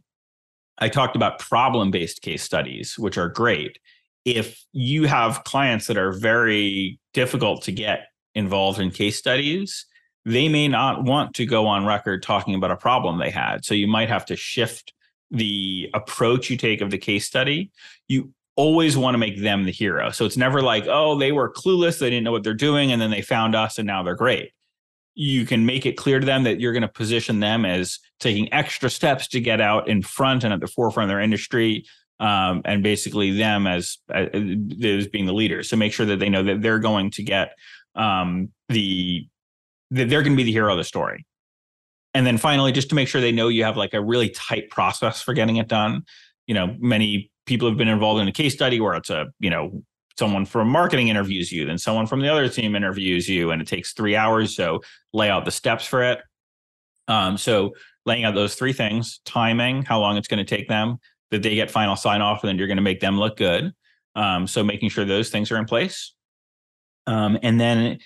I 0.78 0.88
talked 0.88 1.16
about 1.16 1.38
problem 1.38 1.90
based 1.90 2.22
case 2.22 2.42
studies, 2.42 2.98
which 2.98 3.18
are 3.18 3.28
great. 3.28 3.78
If 4.24 4.62
you 4.72 5.06
have 5.06 5.44
clients 5.44 5.86
that 5.86 5.96
are 5.96 6.12
very 6.12 6.98
difficult 7.14 7.62
to 7.62 7.72
get 7.72 8.06
involved 8.34 8.78
in 8.78 8.90
case 8.90 9.18
studies, 9.18 9.86
they 10.24 10.48
may 10.48 10.68
not 10.68 11.04
want 11.04 11.34
to 11.34 11.46
go 11.46 11.66
on 11.66 11.86
record 11.86 12.22
talking 12.22 12.54
about 12.54 12.70
a 12.70 12.76
problem 12.76 13.18
they 13.18 13.30
had. 13.30 13.64
So 13.64 13.74
you 13.74 13.86
might 13.86 14.08
have 14.08 14.26
to 14.26 14.36
shift 14.36 14.92
the 15.30 15.88
approach 15.94 16.50
you 16.50 16.56
take 16.56 16.80
of 16.80 16.90
the 16.90 16.98
case 16.98 17.26
study. 17.26 17.70
You 18.08 18.32
always 18.56 18.96
want 18.96 19.14
to 19.14 19.18
make 19.18 19.40
them 19.40 19.64
the 19.64 19.72
hero. 19.72 20.10
So 20.10 20.24
it's 20.24 20.36
never 20.36 20.60
like, 20.60 20.84
oh, 20.86 21.18
they 21.18 21.32
were 21.32 21.52
clueless, 21.52 21.98
they 21.98 22.10
didn't 22.10 22.24
know 22.24 22.32
what 22.32 22.44
they're 22.44 22.52
doing, 22.54 22.92
and 22.92 23.00
then 23.00 23.10
they 23.10 23.22
found 23.22 23.54
us 23.54 23.78
and 23.78 23.86
now 23.86 24.02
they're 24.02 24.14
great. 24.14 24.52
You 25.14 25.44
can 25.44 25.66
make 25.66 25.86
it 25.86 25.96
clear 25.96 26.20
to 26.20 26.26
them 26.26 26.44
that 26.44 26.60
you're 26.60 26.72
going 26.72 26.82
to 26.82 26.88
position 26.88 27.40
them 27.40 27.64
as 27.64 27.98
taking 28.20 28.52
extra 28.52 28.88
steps 28.88 29.28
to 29.28 29.40
get 29.40 29.60
out 29.60 29.88
in 29.88 30.02
front 30.02 30.44
and 30.44 30.52
at 30.52 30.60
the 30.60 30.66
forefront 30.66 31.10
of 31.10 31.14
their 31.14 31.20
industry, 31.20 31.84
um, 32.20 32.62
and 32.64 32.82
basically 32.82 33.36
them 33.36 33.66
as, 33.66 33.98
as 34.12 35.08
being 35.08 35.26
the 35.26 35.34
leaders. 35.34 35.68
So 35.68 35.76
make 35.76 35.92
sure 35.92 36.06
that 36.06 36.18
they 36.18 36.28
know 36.28 36.42
that 36.42 36.62
they're 36.62 36.78
going 36.78 37.10
to 37.12 37.22
get 37.22 37.52
um, 37.94 38.50
the 38.68 39.26
that 39.90 40.08
they're 40.08 40.22
going 40.22 40.34
to 40.34 40.36
be 40.36 40.44
the 40.44 40.52
hero 40.52 40.72
of 40.72 40.78
the 40.78 40.84
story. 40.84 41.26
And 42.14 42.26
then 42.26 42.38
finally, 42.38 42.72
just 42.72 42.88
to 42.90 42.94
make 42.94 43.08
sure 43.08 43.20
they 43.20 43.32
know 43.32 43.48
you 43.48 43.64
have 43.64 43.76
like 43.76 43.94
a 43.94 44.02
really 44.02 44.30
tight 44.30 44.70
process 44.70 45.22
for 45.22 45.34
getting 45.34 45.56
it 45.56 45.68
done. 45.68 46.04
You 46.46 46.54
know, 46.54 46.76
many 46.78 47.30
people 47.46 47.68
have 47.68 47.76
been 47.76 47.88
involved 47.88 48.20
in 48.20 48.28
a 48.28 48.32
case 48.32 48.54
study 48.54 48.80
where 48.80 48.94
it's 48.94 49.10
a, 49.10 49.26
you 49.40 49.50
know, 49.50 49.82
someone 50.18 50.44
from 50.44 50.68
marketing 50.68 51.08
interviews 51.08 51.50
you, 51.50 51.64
then 51.64 51.78
someone 51.78 52.06
from 52.06 52.20
the 52.20 52.28
other 52.28 52.48
team 52.48 52.76
interviews 52.76 53.28
you, 53.28 53.50
and 53.50 53.62
it 53.62 53.68
takes 53.68 53.92
three 53.92 54.16
hours. 54.16 54.54
So 54.54 54.82
lay 55.12 55.30
out 55.30 55.44
the 55.44 55.50
steps 55.50 55.86
for 55.86 56.02
it. 56.02 56.20
Um, 57.08 57.36
so 57.36 57.74
laying 58.06 58.24
out 58.24 58.34
those 58.34 58.54
three 58.54 58.72
things: 58.72 59.20
timing, 59.24 59.82
how 59.82 60.00
long 60.00 60.16
it's 60.16 60.28
going 60.28 60.44
to 60.44 60.56
take 60.56 60.68
them, 60.68 60.98
that 61.30 61.42
they 61.42 61.54
get 61.54 61.70
final 61.70 61.96
sign 61.96 62.20
off, 62.20 62.42
and 62.42 62.48
then 62.48 62.58
you're 62.58 62.66
going 62.66 62.76
to 62.76 62.82
make 62.82 63.00
them 63.00 63.18
look 63.18 63.36
good. 63.36 63.72
Um, 64.14 64.46
so 64.46 64.62
making 64.62 64.90
sure 64.90 65.04
those 65.04 65.30
things 65.30 65.50
are 65.50 65.56
in 65.56 65.64
place. 65.64 66.14
Um, 67.06 67.38
and 67.42 67.60
then 67.60 67.98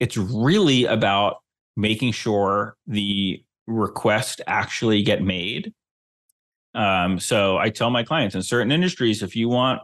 it's 0.00 0.16
really 0.16 0.84
about 0.84 1.36
making 1.76 2.12
sure 2.12 2.76
the 2.86 3.42
requests 3.66 4.40
actually 4.46 5.02
get 5.02 5.22
made. 5.22 5.72
Um, 6.74 7.18
so 7.18 7.58
I 7.58 7.70
tell 7.70 7.90
my 7.90 8.02
clients 8.02 8.34
in 8.34 8.42
certain 8.42 8.72
industries, 8.72 9.22
if 9.22 9.34
you 9.36 9.48
want 9.48 9.80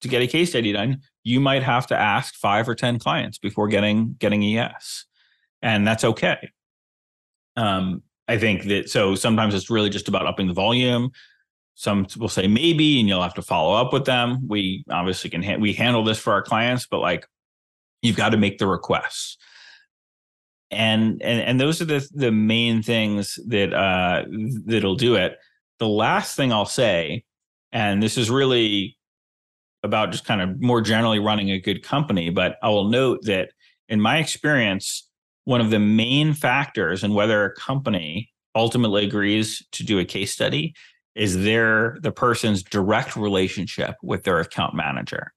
to 0.00 0.08
get 0.08 0.22
a 0.22 0.26
case 0.26 0.50
study 0.50 0.72
done, 0.72 1.00
you 1.22 1.40
might 1.40 1.62
have 1.62 1.86
to 1.88 1.96
ask 1.96 2.34
five 2.34 2.68
or 2.68 2.74
10 2.74 2.98
clients 2.98 3.38
before 3.38 3.68
getting 3.68 4.16
getting 4.18 4.42
a 4.42 4.46
yes. 4.46 5.06
And 5.62 5.86
that's 5.86 6.04
okay. 6.04 6.50
Um, 7.56 8.02
I 8.28 8.38
think 8.38 8.64
that 8.64 8.90
so 8.90 9.14
sometimes 9.14 9.54
it's 9.54 9.70
really 9.70 9.90
just 9.90 10.08
about 10.08 10.26
upping 10.26 10.48
the 10.48 10.54
volume. 10.54 11.10
Some 11.74 12.06
will 12.18 12.28
say 12.28 12.46
maybe, 12.46 13.00
and 13.00 13.08
you'll 13.08 13.22
have 13.22 13.34
to 13.34 13.42
follow 13.42 13.74
up 13.74 13.92
with 13.92 14.04
them. 14.04 14.46
We 14.46 14.84
obviously 14.90 15.30
can 15.30 15.42
ha- 15.42 15.56
we 15.56 15.72
handle 15.72 16.04
this 16.04 16.18
for 16.18 16.32
our 16.32 16.42
clients, 16.42 16.86
but 16.86 17.00
like 17.00 17.26
you've 18.02 18.16
got 18.16 18.30
to 18.30 18.36
make 18.36 18.58
the 18.58 18.66
requests 18.66 19.38
and 20.74 21.22
and 21.22 21.40
and 21.40 21.60
those 21.60 21.80
are 21.80 21.86
the 21.86 22.06
the 22.12 22.32
main 22.32 22.82
things 22.82 23.38
that 23.46 23.72
uh 23.72 24.24
that'll 24.66 24.96
do 24.96 25.14
it 25.14 25.38
the 25.78 25.88
last 25.88 26.36
thing 26.36 26.52
i'll 26.52 26.66
say 26.66 27.24
and 27.72 28.02
this 28.02 28.18
is 28.18 28.30
really 28.30 28.96
about 29.84 30.10
just 30.10 30.24
kind 30.24 30.40
of 30.40 30.60
more 30.60 30.80
generally 30.80 31.18
running 31.18 31.50
a 31.50 31.60
good 31.60 31.82
company 31.82 32.30
but 32.30 32.56
i 32.62 32.68
will 32.68 32.88
note 32.88 33.20
that 33.22 33.50
in 33.88 34.00
my 34.00 34.18
experience 34.18 35.08
one 35.44 35.60
of 35.60 35.70
the 35.70 35.78
main 35.78 36.32
factors 36.32 37.04
in 37.04 37.14
whether 37.14 37.44
a 37.44 37.54
company 37.54 38.30
ultimately 38.54 39.04
agrees 39.04 39.64
to 39.72 39.84
do 39.84 39.98
a 39.98 40.04
case 40.04 40.32
study 40.32 40.74
is 41.14 41.44
their 41.44 41.98
the 42.02 42.10
person's 42.10 42.62
direct 42.62 43.14
relationship 43.14 43.94
with 44.02 44.24
their 44.24 44.40
account 44.40 44.74
manager 44.74 45.32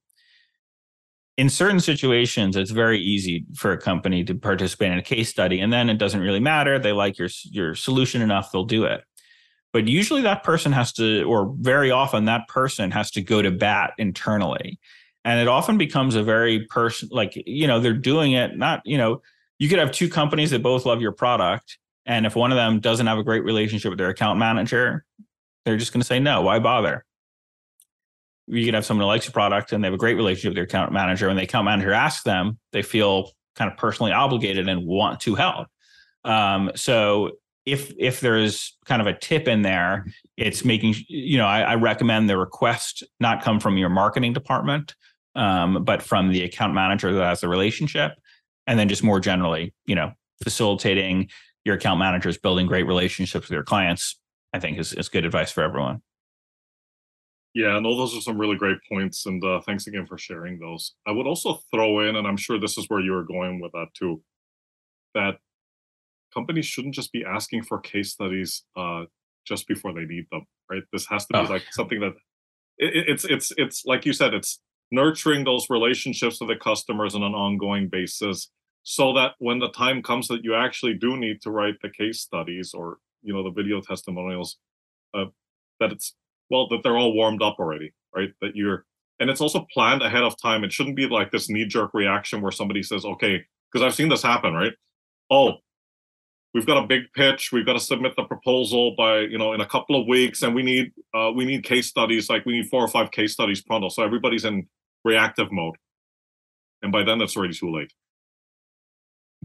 in 1.38 1.50
certain 1.50 1.80
situations, 1.80 2.56
it's 2.56 2.72
very 2.72 3.00
easy 3.00 3.46
for 3.56 3.72
a 3.72 3.78
company 3.78 4.24
to 4.24 4.34
participate 4.34 4.92
in 4.92 4.98
a 4.98 5.04
case 5.04 5.30
study, 5.30 5.60
and 5.60 5.72
then 5.72 5.88
it 5.90 6.00
doesn't 6.00 6.20
really 6.20 6.40
matter. 6.40 6.80
They 6.80 6.92
like 6.92 7.20
your 7.20 7.30
your 7.44 7.76
solution 7.76 8.22
enough, 8.22 8.52
they'll 8.52 8.66
do 8.66 8.86
it. 8.86 9.04
But 9.74 9.88
usually, 9.88 10.22
that 10.22 10.44
person 10.44 10.72
has 10.72 10.94
to, 10.94 11.24
or 11.24 11.54
very 11.60 11.92
often, 11.92 12.26
that 12.26 12.48
person 12.48 12.92
has 12.92 13.12
to 13.12 13.22
go 13.22 13.42
to 13.42 13.52
bat 13.52 13.94
internally, 13.98 14.80
and 15.26 15.40
it 15.40 15.48
often 15.48 15.78
becomes 15.78 16.16
a 16.16 16.24
very 16.24 16.66
person 16.66 17.10
like 17.12 17.34
you 17.46 17.68
know 17.68 17.80
they're 17.80 17.94
doing 17.94 18.32
it 18.32 18.58
not 18.58 18.82
you 18.86 18.98
know 18.98 19.22
you 19.60 19.68
could 19.70 19.80
have 19.80 19.92
two 19.92 20.10
companies 20.10 20.52
that 20.52 20.64
both 20.64 20.86
love 20.86 21.02
your 21.02 21.12
product, 21.12 21.78
and 22.06 22.26
if 22.26 22.36
one 22.36 22.52
of 22.52 22.56
them 22.56 22.80
doesn't 22.80 23.08
have 23.08 23.18
a 23.18 23.24
great 23.24 23.44
relationship 23.44 23.90
with 23.90 24.00
their 24.00 24.10
account 24.10 24.40
manager, 24.40 25.06
they're 25.66 25.78
just 25.78 25.94
going 25.94 26.02
to 26.02 26.08
say 26.08 26.20
no. 26.20 26.42
Why 26.42 26.60
bother? 26.60 27.04
you 28.48 28.66
could 28.66 28.74
have 28.74 28.86
someone 28.86 29.04
who 29.04 29.08
likes 29.08 29.26
your 29.26 29.34
product 29.34 29.74
and 29.74 29.84
they 29.84 29.88
have 29.88 29.94
a 29.94 29.98
great 29.98 30.16
relationship 30.16 30.52
with 30.52 30.56
their 30.56 30.64
account 30.64 30.92
manager. 30.92 31.28
And 31.28 31.38
the 31.38 31.44
account 31.44 31.66
manager 31.66 31.92
asks 31.92 32.24
them, 32.24 32.58
they 32.72 32.82
feel 32.82 33.32
kind 33.56 33.70
of 33.70 33.78
personally 33.78 34.14
obligated 34.14 34.70
and 34.70 34.86
want 34.86 35.20
to 35.22 35.36
help. 35.36 35.68
Um, 36.24 36.72
so 36.76 37.32
if 37.68 37.94
if 38.00 38.22
there's 38.22 38.78
kind 38.86 39.02
of 39.02 39.08
a 39.08 39.14
tip 39.14 39.46
in 39.46 39.62
there, 39.62 40.08
it's 40.38 40.64
making 40.64 40.96
you 41.10 41.38
know 41.38 41.46
I, 41.46 41.62
I 41.62 41.76
recommend 41.76 42.30
the 42.30 42.38
request 42.38 43.04
not 43.20 43.44
come 43.44 43.60
from 43.60 43.78
your 43.78 43.90
marketing 43.90 44.32
department, 44.32 44.96
um, 45.36 45.84
but 45.84 46.02
from 46.02 46.32
the 46.32 46.44
account 46.44 46.74
manager 46.74 47.14
that 47.14 47.26
has 47.26 47.42
the 47.42 47.50
relationship, 47.50 48.14
and 48.68 48.80
then 48.80 48.88
just 48.88 49.04
more 49.04 49.20
generally, 49.20 49.74
you 49.86 49.96
know, 49.96 50.14
facilitating 50.42 51.30
your 51.66 51.76
account 51.76 52.00
managers 52.00 52.38
building 52.38 52.68
great 52.68 52.88
relationships 52.88 53.50
with 53.50 53.54
your 53.54 53.64
clients. 53.64 54.18
I 54.54 54.60
think 54.60 54.80
is 54.80 54.94
is 54.94 55.10
good 55.10 55.26
advice 55.26 55.52
for 55.52 55.62
everyone. 55.62 56.02
Yeah, 57.54 57.76
and 57.76 57.84
no, 57.84 57.98
those 57.98 58.16
are 58.16 58.22
some 58.22 58.38
really 58.38 58.56
great 58.56 58.78
points, 58.90 59.26
and 59.26 59.44
uh, 59.44 59.60
thanks 59.66 59.88
again 59.88 60.06
for 60.06 60.18
sharing 60.18 60.58
those. 60.58 60.94
I 61.06 61.12
would 61.12 61.28
also 61.28 61.60
throw 61.74 62.08
in, 62.08 62.16
and 62.16 62.26
I'm 62.26 62.38
sure 62.38 62.58
this 62.58 62.78
is 62.78 62.86
where 62.88 63.02
you 63.02 63.12
were 63.12 63.26
going 63.26 63.60
with 63.60 63.74
that 63.74 63.88
too, 63.94 64.22
that 65.16 65.40
companies 66.38 66.68
shouldn't 66.68 66.94
just 66.94 67.12
be 67.12 67.26
asking 67.26 67.64
for 67.64 67.80
case 67.80 68.12
studies 68.12 68.64
uh, 68.76 69.04
just 69.46 69.68
before 69.68 69.94
they 69.94 70.06
need 70.06 70.26
them, 70.32 70.46
right? 70.72 70.84
This 70.94 71.08
has 71.08 71.26
to 71.28 71.34
be 71.34 71.40
oh. 71.40 71.52
like 71.54 71.64
something 71.72 72.00
that 72.00 72.14
it, 72.78 73.10
it's 73.12 73.26
it's 73.26 73.52
it's 73.58 73.86
like 73.86 74.06
you 74.06 74.14
said, 74.14 74.34
it's 74.34 74.60
nurturing 74.92 75.44
those 75.44 75.66
relationships 75.70 76.40
with 76.40 76.50
the 76.50 76.56
customers 76.56 77.16
on 77.16 77.24
an 77.24 77.34
ongoing 77.34 77.90
basis, 77.90 78.52
so 78.84 79.14
that 79.14 79.32
when 79.40 79.60
the 79.60 79.72
time 79.72 80.04
comes 80.04 80.28
that 80.28 80.44
you 80.44 80.54
actually 80.56 80.94
do 80.94 81.18
need 81.18 81.42
to 81.42 81.50
write 81.50 81.76
the 81.82 81.90
case 81.90 82.22
studies 82.22 82.74
or 82.74 82.98
you 83.24 83.34
know 83.34 83.44
the 83.44 83.52
video 83.52 83.82
testimonials, 83.82 84.58
uh, 85.16 85.26
that 85.80 85.92
it's 85.92 86.14
well 86.50 86.68
that 86.70 86.82
they're 86.84 86.98
all 86.98 87.14
warmed 87.14 87.42
up 87.42 87.56
already 87.60 87.92
right 88.16 88.30
that 88.42 88.56
you're 88.56 88.86
and 89.20 89.30
it's 89.30 89.42
also 89.42 89.66
planned 89.74 90.02
ahead 90.02 90.24
of 90.24 90.40
time 90.42 90.64
it 90.64 90.72
shouldn't 90.72 90.96
be 90.96 91.08
like 91.08 91.32
this 91.32 91.50
knee 91.50 91.66
jerk 91.66 91.92
reaction 91.94 92.42
where 92.42 92.52
somebody 92.52 92.82
says 92.82 93.04
okay 93.04 93.44
because 93.70 93.84
i've 93.86 93.96
seen 93.96 94.10
this 94.10 94.24
happen 94.24 94.54
right 94.54 94.74
oh 95.30 95.54
we've 96.58 96.66
got 96.66 96.84
a 96.84 96.88
big 96.88 97.04
pitch 97.14 97.52
we've 97.52 97.68
got 97.68 97.74
to 97.74 97.80
submit 97.80 98.16
the 98.18 98.24
proposal 98.24 98.96
by 98.98 99.20
you 99.20 99.38
know 99.38 99.54
in 99.54 99.62
a 99.62 99.66
couple 99.66 100.00
of 100.00 100.08
weeks 100.08 100.42
and 100.42 100.56
we 100.56 100.64
need 100.64 100.92
uh, 101.14 101.32
we 101.34 101.46
need 101.46 101.64
case 101.64 101.86
studies 101.88 102.32
like 102.32 102.44
we 102.48 102.54
need 102.54 102.68
four 102.68 102.84
or 102.84 102.88
five 102.88 103.12
case 103.12 103.32
studies 103.32 103.62
pronto 103.62 103.90
so 103.90 104.04
everybody's 104.04 104.44
in 104.44 104.68
reactive 105.06 105.52
mode 105.52 105.76
and 106.82 106.92
by 106.92 107.04
then 107.04 107.22
it's 107.22 107.38
already 107.38 107.54
too 107.54 107.72
late 107.72 107.94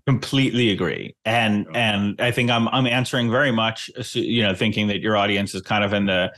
completely 0.07 0.71
agree 0.71 1.15
and 1.27 1.67
yeah. 1.71 1.95
and 1.95 2.19
i 2.19 2.31
think 2.31 2.51
i'm 2.51 2.67
i'm 2.69 2.87
answering 2.87 3.31
very 3.31 3.53
much 3.53 3.91
you 4.15 4.43
know 4.43 4.55
thinking 4.55 4.89
that 4.89 5.01
your 5.01 5.15
audience 5.15 5.55
is 5.55 5.61
kind 5.61 5.85
of 5.85 5.93
in 5.93 6.07
the 6.07 6.33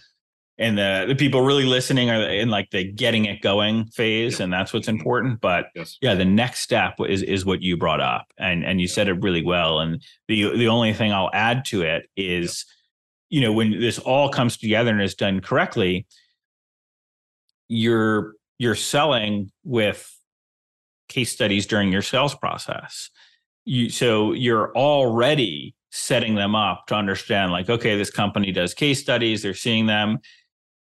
and 0.59 0.79
the 0.79 1.05
the 1.09 1.15
people 1.15 1.41
really 1.41 1.65
listening 1.65 2.11
are 2.11 2.23
in 2.31 2.49
like 2.49 2.71
the 2.71 2.85
getting 2.85 3.25
it 3.25 3.41
going 3.43 3.87
phase 3.87 4.39
and 4.41 4.53
that's 4.53 4.73
what's 4.73 4.89
important 4.89 5.41
but 5.41 5.67
yes. 5.75 5.99
yeah 6.01 6.15
the 6.15 6.25
next 6.25 6.61
step 6.61 6.95
is 7.09 7.23
is 7.23 7.45
what 7.45 7.61
you 7.61 7.77
brought 7.77 8.01
up 8.01 8.27
and 8.39 8.65
and 8.65 8.81
you 8.81 8.87
said 8.87 9.09
it 9.09 9.21
really 9.23 9.43
well 9.43 9.81
and 9.81 10.03
the 10.29 10.57
the 10.57 10.69
only 10.69 10.93
thing 10.93 11.13
I'll 11.13 11.31
add 11.33 11.65
to 11.67 11.83
it 11.83 12.09
is 12.17 12.65
you 13.31 13.41
know 13.41 13.53
when 13.53 13.81
this 13.81 13.99
all 13.99 14.29
comes 14.29 14.57
together 14.57 14.91
and 14.91 15.03
is 15.03 15.15
done 15.15 15.41
correctly 15.41 16.07
you're 17.69 18.35
you're 18.59 18.75
selling 18.75 19.51
with 19.65 20.11
case 21.09 21.33
studies 21.33 21.67
during 21.67 21.93
your 21.93 22.03
sales 22.03 22.35
process. 22.35 23.11
You, 23.65 23.89
so 23.89 24.33
you're 24.33 24.77
already 24.77 25.75
setting 25.91 26.35
them 26.35 26.55
up 26.55 26.87
to 26.89 26.95
understand 26.95 27.53
like 27.53 27.71
okay 27.71 27.97
this 27.97 28.11
company 28.11 28.51
does 28.51 28.75
case 28.75 29.01
studies 29.01 29.43
they're 29.43 29.55
seeing 29.55 29.87
them 29.87 30.19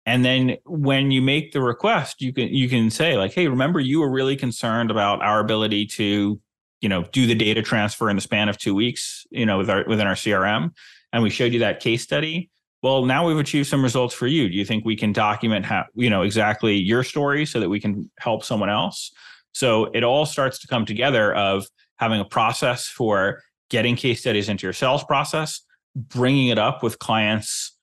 and 0.08 0.24
then 0.24 0.56
when 0.64 1.10
you 1.10 1.20
make 1.20 1.52
the 1.52 1.60
request 1.60 2.22
you 2.22 2.32
can 2.32 2.48
you 2.48 2.68
can 2.68 2.90
say 2.90 3.16
like 3.16 3.32
hey 3.32 3.46
remember 3.46 3.78
you 3.78 4.00
were 4.00 4.10
really 4.10 4.36
concerned 4.36 4.90
about 4.90 5.22
our 5.22 5.38
ability 5.38 5.84
to 5.84 6.40
you 6.80 6.88
know 6.88 7.02
do 7.12 7.26
the 7.26 7.34
data 7.34 7.62
transfer 7.62 8.08
in 8.08 8.16
the 8.16 8.22
span 8.22 8.48
of 8.48 8.56
2 8.56 8.74
weeks 8.74 9.26
you 9.30 9.44
know 9.44 9.58
with 9.58 9.68
our 9.68 9.84
within 9.86 10.06
our 10.06 10.14
CRM 10.14 10.70
and 11.12 11.22
we 11.22 11.30
showed 11.30 11.52
you 11.52 11.60
that 11.60 11.80
case 11.80 12.02
study? 12.02 12.50
Well 12.82 13.04
now 13.04 13.26
we've 13.26 13.38
achieved 13.38 13.68
some 13.68 13.82
results 13.82 14.14
for 14.14 14.26
you. 14.26 14.48
Do 14.48 14.56
you 14.56 14.64
think 14.64 14.84
we 14.84 14.96
can 14.96 15.12
document 15.12 15.66
how 15.66 15.84
you 15.94 16.10
know 16.10 16.22
exactly 16.22 16.76
your 16.76 17.04
story 17.04 17.44
so 17.44 17.60
that 17.60 17.68
we 17.68 17.80
can 17.80 18.10
help 18.18 18.44
someone 18.44 18.70
else? 18.70 19.12
So 19.52 19.86
it 19.86 20.04
all 20.04 20.24
starts 20.24 20.58
to 20.60 20.66
come 20.68 20.86
together 20.86 21.34
of 21.34 21.66
having 21.96 22.20
a 22.20 22.24
process 22.24 22.86
for 22.86 23.42
getting 23.68 23.96
case 23.96 24.20
studies 24.20 24.48
into 24.48 24.66
your 24.66 24.72
sales 24.72 25.04
process, 25.04 25.60
bringing 25.94 26.48
it 26.48 26.58
up 26.58 26.82
with 26.82 26.98
clients, 26.98 27.76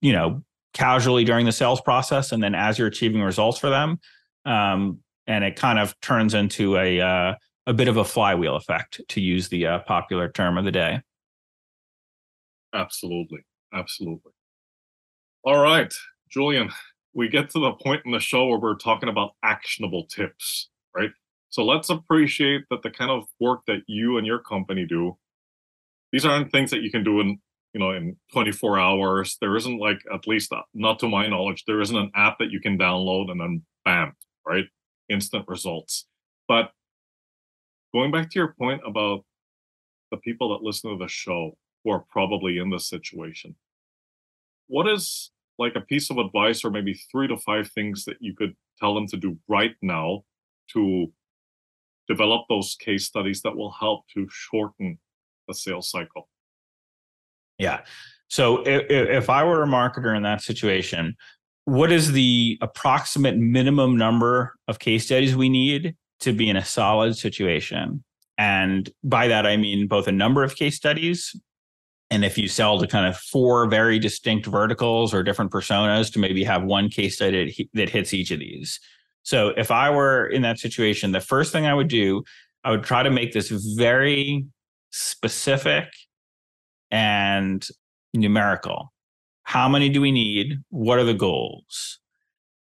you 0.00 0.12
know, 0.12 0.42
casually 0.72 1.24
during 1.24 1.46
the 1.46 1.52
sales 1.52 1.80
process, 1.80 2.32
and 2.32 2.42
then 2.42 2.54
as 2.54 2.78
you're 2.78 2.88
achieving 2.88 3.22
results 3.22 3.58
for 3.58 3.70
them, 3.70 4.00
um, 4.44 4.98
and 5.26 5.44
it 5.44 5.56
kind 5.56 5.78
of 5.78 5.98
turns 6.00 6.34
into 6.34 6.76
a 6.76 7.00
uh, 7.00 7.34
a 7.66 7.72
bit 7.72 7.88
of 7.88 7.96
a 7.96 8.04
flywheel 8.04 8.56
effect, 8.56 9.00
to 9.08 9.20
use 9.20 9.48
the 9.48 9.66
uh, 9.66 9.78
popular 9.80 10.28
term 10.28 10.58
of 10.58 10.64
the 10.64 10.72
day. 10.72 11.00
Absolutely, 12.74 13.40
absolutely. 13.72 14.32
All 15.44 15.60
right, 15.60 15.92
Julian, 16.30 16.70
we 17.14 17.28
get 17.28 17.50
to 17.50 17.60
the 17.60 17.72
point 17.72 18.02
in 18.04 18.12
the 18.12 18.20
show 18.20 18.46
where 18.46 18.58
we're 18.58 18.76
talking 18.76 19.08
about 19.08 19.32
actionable 19.42 20.06
tips, 20.06 20.70
right? 20.96 21.10
So 21.50 21.64
let's 21.64 21.90
appreciate 21.90 22.62
that 22.70 22.82
the 22.82 22.90
kind 22.90 23.10
of 23.10 23.24
work 23.38 23.60
that 23.66 23.82
you 23.86 24.16
and 24.16 24.26
your 24.26 24.38
company 24.38 24.86
do, 24.86 25.18
these 26.10 26.24
aren't 26.24 26.50
things 26.50 26.70
that 26.70 26.82
you 26.82 26.90
can 26.90 27.04
do 27.04 27.20
in 27.20 27.38
you 27.72 27.80
know 27.80 27.90
in 27.90 28.16
24 28.32 28.78
hours. 28.78 29.36
There 29.40 29.56
isn't 29.56 29.78
like 29.78 30.00
at 30.12 30.26
least 30.26 30.52
uh, 30.52 30.62
not 30.74 30.98
to 31.00 31.08
my 31.08 31.26
knowledge, 31.26 31.64
there 31.66 31.80
isn't 31.80 31.96
an 31.96 32.10
app 32.14 32.38
that 32.38 32.50
you 32.50 32.60
can 32.60 32.78
download 32.78 33.30
and 33.30 33.40
then 33.40 33.62
bam, 33.84 34.14
right? 34.46 34.66
Instant 35.08 35.46
results. 35.48 36.06
But 36.48 36.72
going 37.92 38.10
back 38.10 38.30
to 38.30 38.38
your 38.38 38.54
point 38.58 38.82
about 38.86 39.24
the 40.10 40.16
people 40.18 40.50
that 40.50 40.64
listen 40.64 40.90
to 40.90 40.98
the 40.98 41.08
show 41.08 41.56
who 41.84 41.90
are 41.90 42.04
probably 42.10 42.58
in 42.58 42.70
this 42.70 42.88
situation, 42.88 43.54
what 44.68 44.88
is 44.88 45.30
like 45.58 45.74
a 45.76 45.80
piece 45.80 46.10
of 46.10 46.18
advice 46.18 46.64
or 46.64 46.70
maybe 46.70 46.94
three 46.94 47.28
to 47.28 47.36
five 47.36 47.70
things 47.70 48.04
that 48.04 48.16
you 48.20 48.34
could 48.34 48.54
tell 48.78 48.94
them 48.94 49.06
to 49.06 49.16
do 49.16 49.38
right 49.48 49.74
now 49.82 50.24
to 50.72 51.12
develop 52.08 52.46
those 52.48 52.74
case 52.74 53.06
studies 53.06 53.42
that 53.42 53.56
will 53.56 53.70
help 53.70 54.04
to 54.14 54.26
shorten 54.30 54.98
the 55.46 55.54
sales 55.54 55.90
cycle. 55.90 56.28
Yeah. 57.58 57.80
So 58.28 58.62
if, 58.66 58.90
if 58.90 59.30
I 59.30 59.44
were 59.44 59.62
a 59.62 59.66
marketer 59.66 60.16
in 60.16 60.22
that 60.22 60.40
situation, 60.40 61.16
what 61.64 61.92
is 61.92 62.12
the 62.12 62.58
approximate 62.60 63.36
minimum 63.36 63.96
number 63.96 64.54
of 64.68 64.78
case 64.78 65.04
studies 65.04 65.36
we 65.36 65.48
need 65.48 65.94
to 66.20 66.32
be 66.32 66.48
in 66.48 66.56
a 66.56 66.64
solid 66.64 67.16
situation? 67.16 68.02
And 68.38 68.90
by 69.04 69.28
that, 69.28 69.46
I 69.46 69.56
mean 69.56 69.86
both 69.86 70.08
a 70.08 70.12
number 70.12 70.42
of 70.42 70.56
case 70.56 70.76
studies. 70.76 71.36
And 72.10 72.24
if 72.24 72.36
you 72.36 72.48
sell 72.48 72.78
to 72.78 72.86
kind 72.86 73.06
of 73.06 73.16
four 73.16 73.68
very 73.68 73.98
distinct 73.98 74.46
verticals 74.46 75.14
or 75.14 75.22
different 75.22 75.50
personas, 75.50 76.12
to 76.12 76.18
maybe 76.18 76.44
have 76.44 76.62
one 76.64 76.88
case 76.88 77.16
study 77.16 77.70
that 77.74 77.88
hits 77.88 78.12
each 78.12 78.30
of 78.30 78.40
these. 78.40 78.80
So 79.22 79.48
if 79.56 79.70
I 79.70 79.90
were 79.90 80.26
in 80.26 80.42
that 80.42 80.58
situation, 80.58 81.12
the 81.12 81.20
first 81.20 81.52
thing 81.52 81.66
I 81.66 81.74
would 81.74 81.88
do, 81.88 82.24
I 82.64 82.70
would 82.70 82.82
try 82.82 83.02
to 83.02 83.10
make 83.10 83.32
this 83.32 83.50
very 83.50 84.44
specific 84.90 85.88
and 86.92 87.66
numerical. 88.14 88.92
How 89.42 89.68
many 89.68 89.88
do 89.88 90.00
we 90.00 90.12
need? 90.12 90.58
What 90.68 90.98
are 90.98 91.04
the 91.04 91.14
goals? 91.14 91.98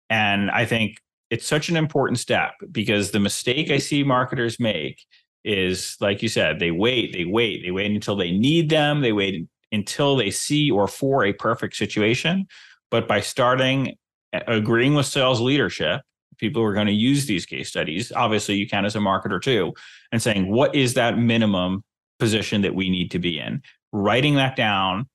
And 0.08 0.50
I 0.50 0.64
think 0.66 0.98
it's 1.30 1.46
such 1.46 1.68
an 1.68 1.76
important 1.76 2.18
step 2.18 2.52
because 2.70 3.10
the 3.10 3.20
mistake 3.20 3.70
I 3.70 3.78
see 3.78 4.04
marketers 4.04 4.60
make 4.60 5.00
is 5.44 5.96
like 6.00 6.22
you 6.22 6.28
said, 6.28 6.60
they 6.60 6.70
wait, 6.70 7.12
they 7.12 7.24
wait, 7.24 7.62
they 7.64 7.70
wait 7.70 7.90
until 7.90 8.14
they 8.14 8.30
need 8.30 8.68
them, 8.68 9.00
they 9.00 9.12
wait 9.12 9.46
until 9.72 10.16
they 10.16 10.30
see 10.30 10.70
or 10.70 10.86
for 10.86 11.24
a 11.24 11.32
perfect 11.32 11.76
situation. 11.76 12.46
But 12.90 13.08
by 13.08 13.20
starting 13.20 13.96
agreeing 14.32 14.94
with 14.94 15.06
sales 15.06 15.40
leadership 15.40 16.02
people 16.38 16.62
who 16.62 16.66
are 16.66 16.74
going 16.74 16.86
to 16.86 16.92
use 16.92 17.26
these 17.26 17.44
case 17.44 17.68
studies 17.68 18.12
obviously 18.12 18.54
you 18.54 18.66
can 18.66 18.84
as 18.84 18.96
a 18.96 18.98
marketer 18.98 19.40
too 19.40 19.72
and 20.12 20.22
saying 20.22 20.50
what 20.50 20.74
is 20.74 20.94
that 20.94 21.18
minimum 21.18 21.82
position 22.18 22.62
that 22.62 22.74
we 22.74 22.88
need 22.88 23.10
to 23.10 23.18
be 23.18 23.38
in 23.38 23.60
writing 23.92 24.36
that 24.36 24.56
down 24.56 25.08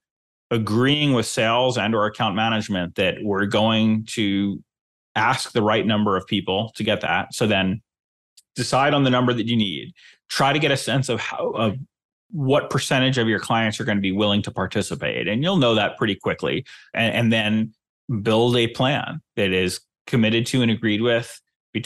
agreeing 0.51 1.13
with 1.13 1.25
sales 1.25 1.77
and 1.77 1.95
or 1.95 2.05
account 2.05 2.35
management 2.35 2.95
that 2.95 3.15
we're 3.21 3.45
going 3.45 4.05
to 4.05 4.63
ask 5.15 5.51
the 5.53 5.61
right 5.61 5.85
number 5.85 6.17
of 6.17 6.27
people 6.27 6.71
to 6.75 6.83
get 6.83 7.01
that. 7.01 7.33
So 7.33 7.47
then 7.47 7.81
decide 8.55 8.93
on 8.93 9.03
the 9.03 9.09
number 9.09 9.33
that 9.33 9.47
you 9.47 9.55
need. 9.55 9.93
Try 10.29 10.53
to 10.53 10.59
get 10.59 10.71
a 10.71 10.77
sense 10.77 11.09
of 11.09 11.19
how 11.19 11.51
of 11.51 11.77
what 12.31 12.69
percentage 12.69 13.17
of 13.17 13.27
your 13.27 13.39
clients 13.39 13.79
are 13.79 13.85
going 13.85 13.97
to 13.97 14.01
be 14.01 14.11
willing 14.11 14.41
to 14.41 14.51
participate 14.51 15.27
and 15.27 15.43
you'll 15.43 15.57
know 15.57 15.75
that 15.75 15.95
pretty 15.97 16.15
quickly. 16.15 16.65
And, 16.93 17.13
and 17.13 17.33
then 17.33 17.73
build 18.21 18.55
a 18.55 18.67
plan 18.67 19.21
that 19.35 19.51
is 19.51 19.79
committed 20.07 20.45
to 20.47 20.61
and 20.61 20.71
agreed 20.71 21.01
with 21.01 21.41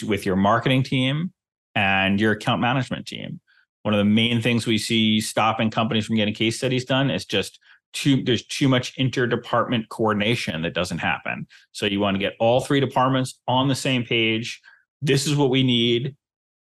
with 0.05 0.25
your 0.25 0.35
marketing 0.35 0.83
team 0.83 1.33
and 1.75 2.19
your 2.21 2.33
account 2.33 2.61
management 2.61 3.07
team. 3.07 3.39
One 3.84 3.93
of 3.93 3.97
the 3.97 4.05
main 4.05 4.41
things 4.41 4.67
we 4.67 4.77
see 4.77 5.21
stopping 5.21 5.69
companies 5.69 6.05
from 6.05 6.15
getting 6.15 6.34
case 6.34 6.57
studies 6.57 6.86
done 6.86 7.09
is 7.09 7.25
just 7.25 7.59
too 7.93 8.23
there's 8.23 8.45
too 8.45 8.67
much 8.67 8.95
interdepartment 8.97 9.89
coordination 9.89 10.61
that 10.61 10.73
doesn't 10.73 10.99
happen. 10.99 11.47
So 11.71 11.86
you 11.86 11.99
want 11.99 12.15
to 12.15 12.19
get 12.19 12.34
all 12.39 12.61
three 12.61 12.80
departments 12.80 13.39
on 13.47 13.67
the 13.67 13.75
same 13.75 14.03
page. 14.03 14.61
This 15.01 15.25
is 15.25 15.36
what 15.36 15.49
we 15.49 15.63
need. 15.63 16.15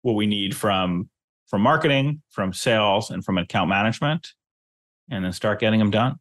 What 0.01 0.13
we 0.13 0.27
need 0.27 0.55
from 0.55 1.09
from 1.47 1.61
marketing, 1.61 2.21
from 2.31 2.53
sales, 2.53 3.11
and 3.11 3.23
from 3.23 3.37
account 3.37 3.69
management, 3.69 4.29
and 5.09 5.23
then 5.23 5.31
start 5.31 5.59
getting 5.59 5.79
them 5.79 5.91
done. 5.91 6.17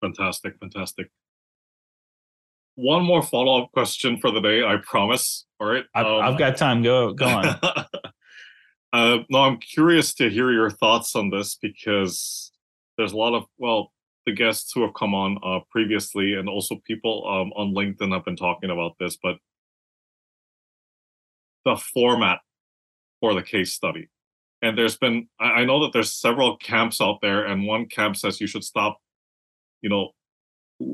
Fantastic, 0.00 0.54
fantastic 0.58 1.08
one 2.76 3.02
more 3.02 3.22
follow 3.22 3.62
up 3.62 3.72
question 3.72 4.18
for 4.18 4.30
the 4.30 4.40
day. 4.40 4.62
I 4.62 4.76
promise. 4.76 5.46
All 5.58 5.66
right. 5.66 5.84
I've, 5.94 6.06
um, 6.06 6.22
I've 6.22 6.38
got 6.38 6.56
time. 6.56 6.82
Go 6.82 7.12
go 7.12 7.26
on. 7.26 7.58
uh, 8.92 9.18
no, 9.28 9.40
I'm 9.40 9.58
curious 9.58 10.14
to 10.14 10.30
hear 10.30 10.52
your 10.52 10.70
thoughts 10.70 11.14
on 11.16 11.30
this 11.30 11.56
because 11.60 12.52
there's 12.96 13.12
a 13.12 13.16
lot 13.16 13.34
of 13.34 13.44
well, 13.58 13.92
the 14.26 14.32
guests 14.32 14.72
who 14.72 14.82
have 14.82 14.94
come 14.94 15.14
on 15.14 15.38
uh, 15.42 15.60
previously, 15.70 16.34
and 16.34 16.48
also 16.48 16.76
people 16.84 17.24
um, 17.28 17.52
on 17.52 17.74
LinkedIn 17.74 18.12
have 18.12 18.24
been 18.24 18.36
talking 18.36 18.70
about 18.70 18.92
this, 18.98 19.16
but 19.22 19.36
the 21.64 21.76
format 21.76 22.40
for 23.20 23.34
the 23.34 23.42
case 23.42 23.72
study. 23.72 24.08
And 24.62 24.76
there's 24.76 24.96
been, 24.96 25.28
I 25.38 25.64
know 25.64 25.82
that 25.82 25.92
there's 25.92 26.12
several 26.12 26.56
camps 26.56 27.00
out 27.00 27.20
there, 27.20 27.44
and 27.44 27.66
one 27.66 27.86
camp 27.86 28.16
says 28.16 28.40
you 28.40 28.46
should 28.46 28.64
stop, 28.64 28.98
you 29.82 29.90
know, 29.90 30.10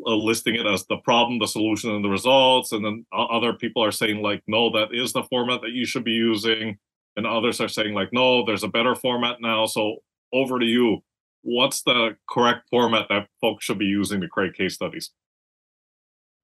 uh, 0.07 0.15
listing 0.15 0.55
it 0.55 0.67
as 0.67 0.85
the 0.87 0.97
problem, 0.99 1.39
the 1.39 1.47
solution, 1.47 1.91
and 1.91 2.05
the 2.05 2.09
results. 2.09 2.73
And 2.73 2.85
then 2.85 3.07
other 3.13 3.53
people 3.53 3.83
are 3.83 3.91
saying 3.91 4.21
like, 4.21 4.43
no, 4.47 4.71
that 4.73 4.89
is 4.93 5.13
the 5.13 5.25
format 5.25 5.61
that 5.63 5.73
you 5.73 5.87
should 5.87 6.05
be 6.05 6.13
using. 6.13 6.79
And 7.17 7.27
others 7.27 7.61
are 7.61 7.69
saying 7.69 7.95
like, 7.95 8.13
no, 8.13 8.45
there's 8.45 8.63
a 8.63 8.69
better 8.69 8.95
format 8.95 9.37
now. 9.41 9.67
So 9.67 9.97
over 10.33 10.59
to 10.59 10.67
you. 10.67 10.99
What's 11.43 11.83
the 11.83 12.17
correct 12.31 12.69
format 12.71 13.07
that 13.09 13.27
folks 13.41 13.65
should 13.65 13.79
be 13.79 13.85
using 13.85 14.21
to 14.21 14.29
create 14.29 14.55
case 14.55 14.75
studies? 14.75 15.11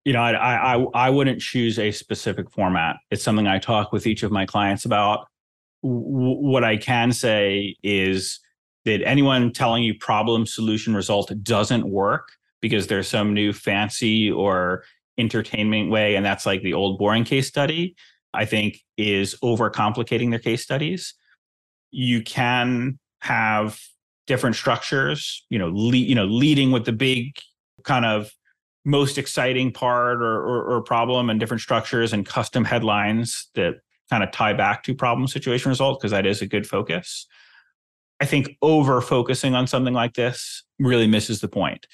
You 0.04 0.12
know, 0.12 0.20
I 0.20 0.74
I 0.74 0.84
I 0.94 1.10
wouldn't 1.10 1.40
choose 1.40 1.78
a 1.78 1.92
specific 1.92 2.50
format. 2.50 2.96
It's 3.10 3.22
something 3.22 3.46
I 3.46 3.58
talk 3.58 3.92
with 3.92 4.06
each 4.06 4.22
of 4.22 4.32
my 4.32 4.44
clients 4.44 4.84
about. 4.84 5.26
what 5.82 6.64
I 6.64 6.76
can 6.76 7.12
say 7.12 7.76
is 7.84 8.40
that 8.84 9.06
anyone 9.06 9.52
telling 9.52 9.84
you 9.84 9.94
problem, 9.94 10.44
solution, 10.44 10.94
result 10.94 11.32
doesn't 11.44 11.88
work 11.88 12.28
because 12.60 12.88
there's 12.88 13.06
some 13.06 13.32
new 13.32 13.52
fancy 13.52 14.30
or 14.30 14.82
entertainment 15.18 15.90
way 15.90 16.14
and 16.14 16.24
that's 16.24 16.46
like 16.46 16.62
the 16.62 16.72
old 16.72 16.98
boring 16.98 17.24
case 17.24 17.48
study 17.48 17.94
i 18.38 18.44
think 18.44 18.78
is 18.96 19.34
overcomplicating 19.42 20.30
their 20.30 20.38
case 20.38 20.62
studies. 20.62 21.14
You 21.90 22.22
can 22.22 22.98
have 23.20 23.80
different 24.26 24.56
structures 24.56 25.44
you 25.48 25.58
know 25.58 25.70
le- 25.72 25.96
you 25.96 26.14
know 26.14 26.26
leading 26.26 26.70
with 26.70 26.84
the 26.84 26.92
big 26.92 27.36
kind 27.82 28.04
of 28.04 28.30
most 28.84 29.18
exciting 29.18 29.72
part 29.72 30.22
or, 30.22 30.36
or, 30.36 30.62
or 30.64 30.82
problem 30.82 31.30
and 31.30 31.40
different 31.40 31.60
structures 31.60 32.12
and 32.12 32.24
custom 32.24 32.64
headlines 32.64 33.48
that 33.54 33.74
kind 34.10 34.22
of 34.22 34.30
tie 34.30 34.52
back 34.52 34.82
to 34.82 34.94
problem 34.94 35.26
situation 35.26 35.68
result 35.68 35.98
because 35.98 36.10
that 36.10 36.26
is 36.26 36.40
a 36.40 36.46
good 36.46 36.66
focus. 36.66 37.26
I 38.20 38.24
think 38.24 38.56
over 38.62 39.00
focusing 39.00 39.54
on 39.54 39.66
something 39.66 39.94
like 39.94 40.14
this 40.14 40.64
really 40.78 41.06
misses 41.06 41.40
the 41.40 41.48
point. 41.48 41.86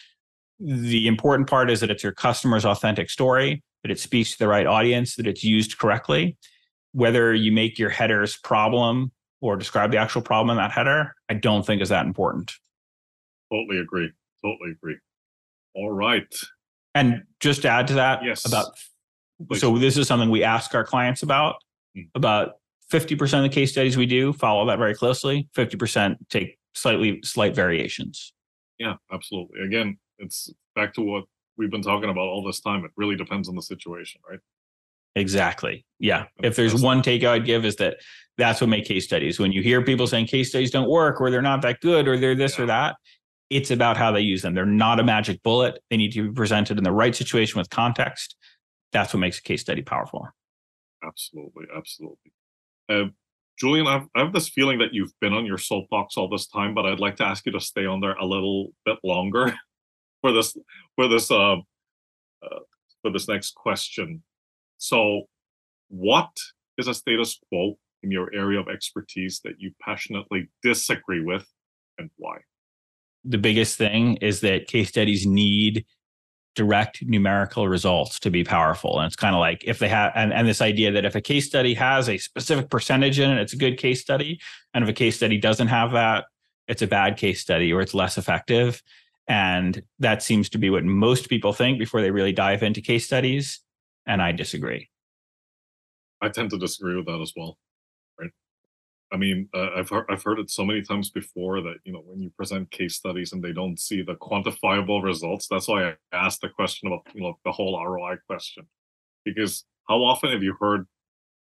The 0.61 1.09
important 1.09 1.49
part 1.49 1.71
is 1.71 1.81
that 1.81 1.91
it's 1.91 2.03
your 2.03 2.13
customer's 2.13 2.65
authentic 2.65 3.11
story 3.11 3.63
that 3.85 3.91
it 3.91 4.01
speaks 4.01 4.33
to 4.33 4.39
the 4.39 4.49
right 4.49 4.67
audience, 4.67 5.15
that 5.17 5.27
it's 5.27 5.45
used 5.45 5.79
correctly. 5.79 6.37
Whether 6.93 7.35
you 7.35 7.53
make 7.53 7.79
your 7.79 7.91
headers 7.91 8.37
problem 8.37 9.13
or 9.43 9.57
describe 9.57 9.91
the 9.93 9.99
actual 9.99 10.23
problem 10.23 10.51
in 10.51 10.57
that 10.57 10.73
header, 10.73 11.15
I 11.29 11.35
don't 11.35 11.65
think 11.67 11.83
is 11.83 11.91
that 11.91 12.07
important. 12.07 12.53
Totally 13.53 13.79
agree. 13.79 14.11
Totally 14.43 14.71
agree. 14.73 14.97
All 15.75 15.91
right. 15.93 16.35
And 16.95 17.25
just 17.41 17.63
to 17.63 17.69
add 17.69 17.87
to 17.89 17.95
that, 17.95 18.25
Yes. 18.25 18.47
about 18.47 18.73
Please. 19.49 19.61
so 19.61 19.77
this 19.77 19.99
is 19.99 20.09
something 20.09 20.31
we 20.31 20.43
ask 20.43 20.75
our 20.75 20.85
clients 20.85 21.23
about. 21.23 21.57
Mm. 21.97 22.09
About 22.15 22.55
50% 22.91 23.21
of 23.39 23.43
the 23.43 23.49
case 23.55 23.73
studies 23.73 23.97
we 23.99 24.07
do 24.07 24.33
follow 24.33 24.65
that 24.67 24.79
very 24.79 24.95
closely. 24.95 25.49
50% 25.55 26.17
take 26.31 26.59
slightly 26.75 27.21
slight 27.23 27.55
variations. 27.55 28.33
Yeah, 28.79 28.95
absolutely. 29.13 29.61
Again, 29.61 29.99
it's 30.19 30.51
back 30.75 30.95
to 30.95 31.03
what 31.03 31.25
we've 31.57 31.71
been 31.71 31.83
talking 31.83 32.11
about 32.11 32.23
all 32.23 32.43
this 32.45 32.61
time. 32.61 32.85
It 32.85 32.91
really 32.97 33.17
depends 33.17 33.49
on 33.49 33.55
the 33.55 33.63
situation, 33.63 34.21
right? 34.29 34.41
Exactly. 35.17 35.85
Yeah. 36.01 36.25
If 36.43 36.57
there's 36.57 36.81
one 36.81 37.01
take 37.01 37.23
I'd 37.25 37.47
give 37.47 37.65
is 37.65 37.77
that 37.77 37.99
that's 38.37 38.61
what 38.61 38.69
make 38.69 38.85
case 38.85 39.05
studies. 39.05 39.39
When 39.39 39.53
you 39.53 39.63
hear 39.63 39.83
people 39.83 40.07
saying 40.07 40.27
case 40.27 40.49
studies 40.49 40.73
don't 40.73 40.91
work 40.91 41.21
or 41.21 41.31
they're 41.31 41.43
not 41.43 41.63
that 41.63 41.81
good 41.81 42.09
or 42.09 42.19
they're 42.19 42.35
this 42.35 42.59
or 42.59 42.67
that, 42.67 42.97
it's 43.51 43.71
about 43.71 43.97
how 43.97 44.11
they 44.11 44.21
use 44.21 44.43
them. 44.43 44.55
They're 44.55 44.67
not 44.67 44.99
a 44.99 45.05
magic 45.05 45.43
bullet. 45.43 45.79
They 45.91 45.97
need 45.97 46.13
to 46.13 46.29
be 46.29 46.35
presented 46.35 46.79
in 46.79 46.85
the 46.85 46.93
right 46.93 47.15
situation 47.15 47.59
with 47.59 47.71
context. 47.71 48.35
That's 48.93 49.15
what 49.15 49.21
makes 49.21 49.39
a 49.39 49.43
case 49.43 49.61
study 49.61 49.83
powerful. 49.83 50.27
Absolutely, 51.07 51.67
absolutely. 51.77 52.33
Uh, 52.89 53.05
Julian, 53.59 53.87
I've, 53.87 54.07
I 54.17 54.21
have 54.21 54.33
this 54.33 54.49
feeling 54.49 54.79
that 54.79 54.93
you've 54.93 55.13
been 55.21 55.33
on 55.33 55.47
your 55.47 55.59
soapbox 55.59 56.17
all 56.17 56.29
this 56.29 56.47
time, 56.49 56.75
but 56.75 56.87
I'd 56.87 56.99
like 56.99 57.17
to 57.17 57.25
ask 57.25 57.47
you 57.47 57.53
to 57.53 57.61
stay 57.61 57.87
on 57.87 58.01
there 58.01 58.15
a 58.15 58.25
little 58.25 58.73
bit 58.85 58.99
longer 59.05 59.55
for 60.25 60.33
this 60.33 60.57
for 60.97 61.07
this 61.09 61.31
uh, 61.31 61.57
uh, 61.57 62.61
for 63.03 63.11
this 63.13 63.29
next 63.29 63.55
question. 63.55 64.23
So, 64.79 65.23
what 65.89 66.31
is 66.79 66.89
a 66.89 66.95
status 66.95 67.39
quo 67.49 67.77
in 68.03 68.11
your 68.11 68.33
area 68.35 68.59
of 68.59 68.69
expertise 68.69 69.41
that 69.45 69.55
you 69.59 69.73
passionately 69.81 70.49
disagree 70.63 71.23
with, 71.23 71.47
and 71.99 72.11
why? 72.17 72.39
the 73.25 73.39
biggest 73.39 73.79
thing 73.79 74.17
is 74.17 74.41
that 74.41 74.69
case 74.69 74.89
studies 74.89 75.27
need 75.27 75.85
direct 76.55 77.03
numerical 77.03 77.67
results 77.67 78.21
to 78.21 78.31
be 78.31 78.45
powerful. 78.45 78.99
And 78.99 79.07
it's 79.07 79.17
kind 79.17 79.35
of 79.35 79.41
like 79.41 79.65
if 79.65 79.81
they 79.81 79.89
have, 79.89 80.13
and, 80.15 80.33
and 80.33 80.47
this 80.47 80.61
idea 80.61 80.93
that 80.93 81.05
if 81.05 81.17
a 81.17 81.21
case 81.21 81.47
study 81.47 81.75
has 81.75 82.09
a 82.09 82.19
specific 82.19 82.71
percentage 82.71 83.19
in 83.19 83.31
it, 83.31 83.41
it's 83.41 83.55
a 83.55 83.57
good 83.57 83.77
case 83.77 84.01
study. 84.01 84.41
And 84.73 84.85
if 84.85 84.91
a 84.91 84.93
case 84.93 85.17
study 85.17 85.39
doesn't 85.39 85.69
have 85.69 85.93
that, 85.93 86.27
it's 86.69 86.83
a 86.83 86.87
bad 86.87 87.17
case 87.17 87.41
study 87.41 87.73
or 87.73 87.81
it's 87.81 87.95
less 87.95 88.19
effective. 88.19 88.83
And 89.27 89.83
that 89.99 90.23
seems 90.23 90.49
to 90.51 90.59
be 90.59 90.71
what 90.71 90.85
most 90.85 91.29
people 91.29 91.53
think 91.53 91.79
before 91.79 92.03
they 92.03 92.11
really 92.11 92.33
dive 92.33 92.63
into 92.63 92.81
case 92.81 93.07
studies. 93.07 93.61
And 94.07 94.21
I 94.21 94.33
disagree. 94.33 94.91
I 96.21 96.29
tend 96.29 96.51
to 96.51 96.59
disagree 96.59 96.97
with 96.97 97.07
that 97.07 97.21
as 97.21 97.33
well. 97.37 97.59
Right. 98.19 98.31
I 99.13 99.17
mean, 99.17 99.49
uh, 99.55 99.71
I've 99.77 99.89
heard 99.89 100.07
I've 100.11 100.23
heard 100.23 100.39
it 100.39 100.51
so 100.51 100.65
many 100.65 100.83
times 100.83 101.11
before 101.11 101.61
that 101.63 101.77
you 101.85 101.93
know 101.93 102.03
when 102.05 102.21
you 102.21 102.31
present 102.31 102.71
case 102.71 102.97
studies 102.97 103.33
and 103.33 103.43
they 103.43 103.53
don't 103.53 103.79
see 103.79 104.03
the 104.03 104.15
quantifiable 104.15 105.03
results. 105.03 105.49
That's 105.49 105.69
why 105.69 105.91
I 105.91 105.95
asked 106.13 106.41
the 106.43 106.49
question 106.49 106.89
about 106.89 107.07
you 107.15 107.23
know 107.23 107.39
the 107.45 107.53
whole 107.53 107.83
ROI 107.83 108.17
question, 108.27 108.67
because 109.25 109.65
how 109.89 110.03
often 110.03 110.31
have 110.31 110.43
you 110.43 110.57
heard 110.61 110.87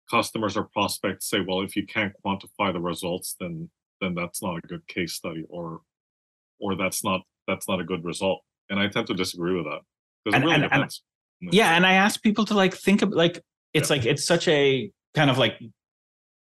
customers 0.09 0.57
or 0.57 0.65
prospects 0.65 1.29
say, 1.29 1.39
"Well, 1.39 1.61
if 1.61 1.75
you 1.75 1.85
can't 1.85 2.13
quantify 2.25 2.73
the 2.73 2.81
results, 2.81 3.35
then 3.39 3.69
then 4.01 4.15
that's 4.15 4.41
not 4.41 4.57
a 4.57 4.67
good 4.67 4.85
case 4.87 5.13
study," 5.13 5.45
or 5.49 5.81
or 6.59 6.75
that's 6.75 7.03
not 7.03 7.21
that's 7.47 7.67
not 7.67 7.79
a 7.79 7.83
good 7.83 8.03
result. 8.03 8.41
And 8.69 8.79
I 8.79 8.87
tend 8.87 9.07
to 9.07 9.13
disagree 9.13 9.53
with 9.55 9.65
that. 9.65 9.79
And- 10.33 10.43
really 10.43 10.55
and- 10.55 10.71
and- 10.71 10.99
Yeah, 11.51 11.75
and 11.75 11.85
I 11.85 11.93
ask 11.93 12.21
people 12.21 12.45
to 12.45 12.53
like 12.53 12.73
think 12.73 13.01
of 13.01 13.09
like 13.09 13.41
it's 13.73 13.89
like 13.89 14.05
it's 14.05 14.23
such 14.25 14.47
a 14.47 14.91
kind 15.13 15.29
of 15.29 15.37
like 15.37 15.59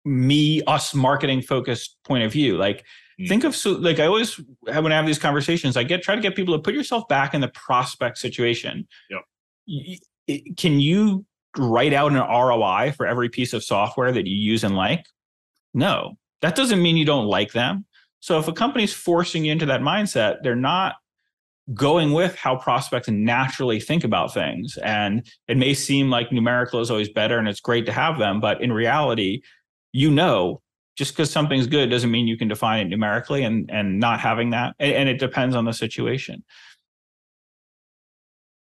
me 0.05 0.61
us 0.63 0.93
marketing 0.95 1.41
focused 1.41 1.97
point 2.03 2.23
of 2.23 2.31
view. 2.31 2.57
Like 2.57 2.85
Mm. 3.19 3.27
think 3.27 3.43
of 3.43 3.55
so 3.55 3.71
like 3.71 3.99
I 3.99 4.05
always 4.05 4.39
when 4.61 4.91
I 4.91 4.95
have 4.95 5.05
these 5.05 5.19
conversations, 5.19 5.75
I 5.77 5.83
get 5.83 6.01
try 6.01 6.15
to 6.15 6.21
get 6.21 6.35
people 6.35 6.55
to 6.55 6.61
put 6.61 6.73
yourself 6.73 7.07
back 7.07 7.33
in 7.33 7.41
the 7.41 7.47
prospect 7.49 8.17
situation. 8.17 8.87
Yeah. 9.09 9.95
Can 10.57 10.79
you 10.79 11.25
write 11.57 11.93
out 11.93 12.11
an 12.11 12.17
ROI 12.17 12.93
for 12.95 13.05
every 13.05 13.29
piece 13.29 13.53
of 13.53 13.63
software 13.63 14.11
that 14.11 14.25
you 14.27 14.35
use 14.35 14.63
and 14.63 14.75
like? 14.75 15.05
No, 15.73 16.17
that 16.41 16.55
doesn't 16.55 16.81
mean 16.81 16.95
you 16.97 17.05
don't 17.05 17.25
like 17.25 17.51
them. 17.51 17.85
So 18.19 18.39
if 18.39 18.47
a 18.47 18.53
company's 18.53 18.93
forcing 18.93 19.45
you 19.45 19.51
into 19.51 19.65
that 19.67 19.81
mindset, 19.81 20.37
they're 20.43 20.55
not 20.55 20.95
going 21.73 22.13
with 22.13 22.35
how 22.35 22.55
prospects 22.55 23.09
naturally 23.09 23.79
think 23.79 24.03
about 24.03 24.33
things. 24.33 24.77
And 24.83 25.27
it 25.47 25.57
may 25.57 25.73
seem 25.73 26.09
like 26.09 26.31
numerical 26.31 26.79
is 26.79 26.89
always 26.89 27.09
better 27.09 27.37
and 27.37 27.47
it's 27.47 27.59
great 27.59 27.85
to 27.87 27.91
have 27.91 28.19
them, 28.19 28.39
but 28.39 28.61
in 28.61 28.71
reality, 28.71 29.41
you 29.91 30.09
know, 30.09 30.61
just 30.97 31.13
because 31.13 31.29
something's 31.29 31.67
good 31.67 31.89
doesn't 31.89 32.09
mean 32.09 32.27
you 32.27 32.37
can 32.37 32.47
define 32.47 32.85
it 32.85 32.89
numerically 32.89 33.43
and 33.43 33.69
and 33.69 33.99
not 33.99 34.19
having 34.19 34.49
that. 34.49 34.75
And, 34.79 34.93
and 34.93 35.09
it 35.09 35.19
depends 35.19 35.55
on 35.55 35.65
the 35.65 35.73
situation. 35.73 36.43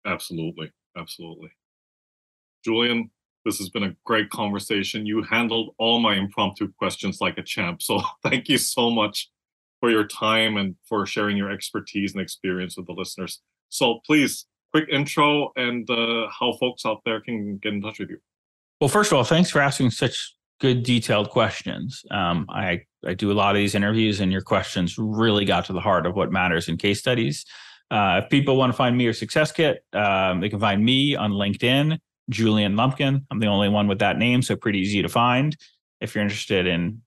Absolutely. 0.05 0.71
Absolutely. 0.97 1.49
Julian, 2.65 3.11
this 3.45 3.59
has 3.59 3.69
been 3.69 3.83
a 3.83 3.95
great 4.03 4.29
conversation. 4.29 5.05
You 5.05 5.23
handled 5.23 5.73
all 5.77 5.99
my 5.99 6.15
impromptu 6.15 6.69
questions 6.77 7.19
like 7.21 7.37
a 7.37 7.43
champ. 7.43 7.81
So 7.81 8.01
thank 8.23 8.49
you 8.49 8.57
so 8.57 8.89
much 8.89 9.29
for 9.87 9.91
your 9.91 10.05
time 10.05 10.57
and 10.57 10.75
for 10.83 11.05
sharing 11.05 11.37
your 11.37 11.49
expertise 11.49 12.11
and 12.11 12.21
experience 12.21 12.75
with 12.75 12.87
the 12.87 12.91
listeners. 12.91 13.41
So 13.69 14.01
please, 14.05 14.45
quick 14.73 14.89
intro 14.91 15.53
and 15.55 15.89
uh, 15.89 16.27
how 16.37 16.51
folks 16.59 16.85
out 16.85 16.99
there 17.05 17.21
can 17.21 17.57
get 17.59 17.71
in 17.71 17.81
touch 17.81 17.99
with 17.99 18.09
you. 18.09 18.17
Well, 18.81 18.89
first 18.89 19.13
of 19.13 19.17
all, 19.17 19.23
thanks 19.23 19.49
for 19.49 19.61
asking 19.61 19.91
such 19.91 20.35
good 20.59 20.83
detailed 20.83 21.29
questions. 21.29 22.03
Um, 22.11 22.47
I 22.49 22.81
I 23.05 23.13
do 23.13 23.31
a 23.31 23.37
lot 23.41 23.55
of 23.55 23.59
these 23.59 23.75
interviews, 23.75 24.19
and 24.19 24.29
your 24.29 24.41
questions 24.41 24.97
really 24.97 25.45
got 25.45 25.63
to 25.65 25.73
the 25.73 25.79
heart 25.79 26.05
of 26.05 26.15
what 26.17 26.33
matters 26.33 26.67
in 26.67 26.75
case 26.75 26.99
studies. 26.99 27.45
Uh, 27.89 28.19
if 28.21 28.29
people 28.29 28.57
want 28.57 28.73
to 28.73 28.75
find 28.75 28.97
me 28.97 29.07
or 29.07 29.13
SuccessKit, 29.13 29.77
um, 29.93 30.41
they 30.41 30.49
can 30.49 30.59
find 30.59 30.83
me 30.83 31.15
on 31.15 31.31
LinkedIn, 31.31 31.97
Julian 32.29 32.75
Lumpkin. 32.75 33.25
I'm 33.31 33.39
the 33.39 33.47
only 33.47 33.69
one 33.69 33.87
with 33.87 33.99
that 33.99 34.17
name, 34.17 34.41
so 34.41 34.57
pretty 34.57 34.79
easy 34.79 35.01
to 35.01 35.07
find. 35.07 35.55
If 36.01 36.13
you're 36.13 36.25
interested 36.25 36.67
in 36.67 37.01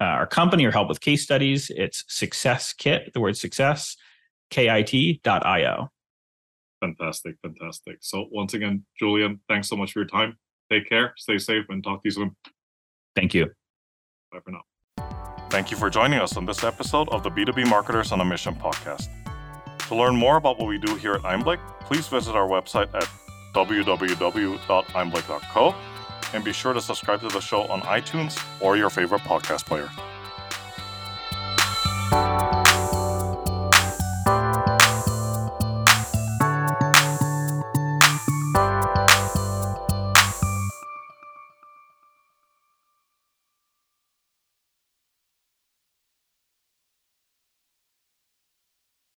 uh, 0.00 0.04
our 0.04 0.26
company 0.26 0.64
or 0.64 0.70
help 0.70 0.88
with 0.88 1.00
case 1.00 1.22
studies, 1.22 1.70
it's 1.74 2.04
SuccessKit, 2.10 3.12
the 3.12 3.20
word 3.20 3.36
success, 3.36 3.96
kit.io. 4.50 5.90
Fantastic. 6.80 7.36
Fantastic. 7.42 7.98
So 8.00 8.26
once 8.30 8.54
again, 8.54 8.84
Julian, 8.98 9.40
thanks 9.48 9.68
so 9.68 9.76
much 9.76 9.92
for 9.92 10.00
your 10.00 10.08
time. 10.08 10.36
Take 10.70 10.88
care, 10.88 11.14
stay 11.16 11.38
safe, 11.38 11.64
and 11.68 11.82
talk 11.82 12.02
to 12.02 12.08
you 12.08 12.10
soon. 12.10 12.36
Thank 13.14 13.34
you. 13.34 13.46
Bye 14.32 14.40
for 14.44 14.50
now. 14.50 14.62
Thank 15.48 15.70
you 15.70 15.76
for 15.76 15.88
joining 15.88 16.18
us 16.18 16.36
on 16.36 16.44
this 16.44 16.64
episode 16.64 17.08
of 17.10 17.22
the 17.22 17.30
B2B 17.30 17.68
Marketers 17.68 18.12
on 18.12 18.20
a 18.20 18.24
Mission 18.24 18.54
podcast. 18.54 19.08
To 19.88 19.94
learn 19.94 20.16
more 20.16 20.36
about 20.36 20.58
what 20.58 20.66
we 20.66 20.78
do 20.78 20.96
here 20.96 21.14
at 21.14 21.22
Einblick, 21.22 21.60
please 21.80 22.08
visit 22.08 22.34
our 22.34 22.48
website 22.48 22.92
at 22.94 23.08
www.einblick.co 23.54 25.74
and 26.32 26.44
be 26.44 26.52
sure 26.52 26.72
to 26.72 26.80
subscribe 26.80 27.20
to 27.20 27.28
the 27.28 27.40
show 27.40 27.62
on 27.64 27.82
iTunes 27.82 28.42
or 28.60 28.76
your 28.76 28.90
favorite 28.90 29.22
podcast 29.22 29.64
player. 29.66 29.90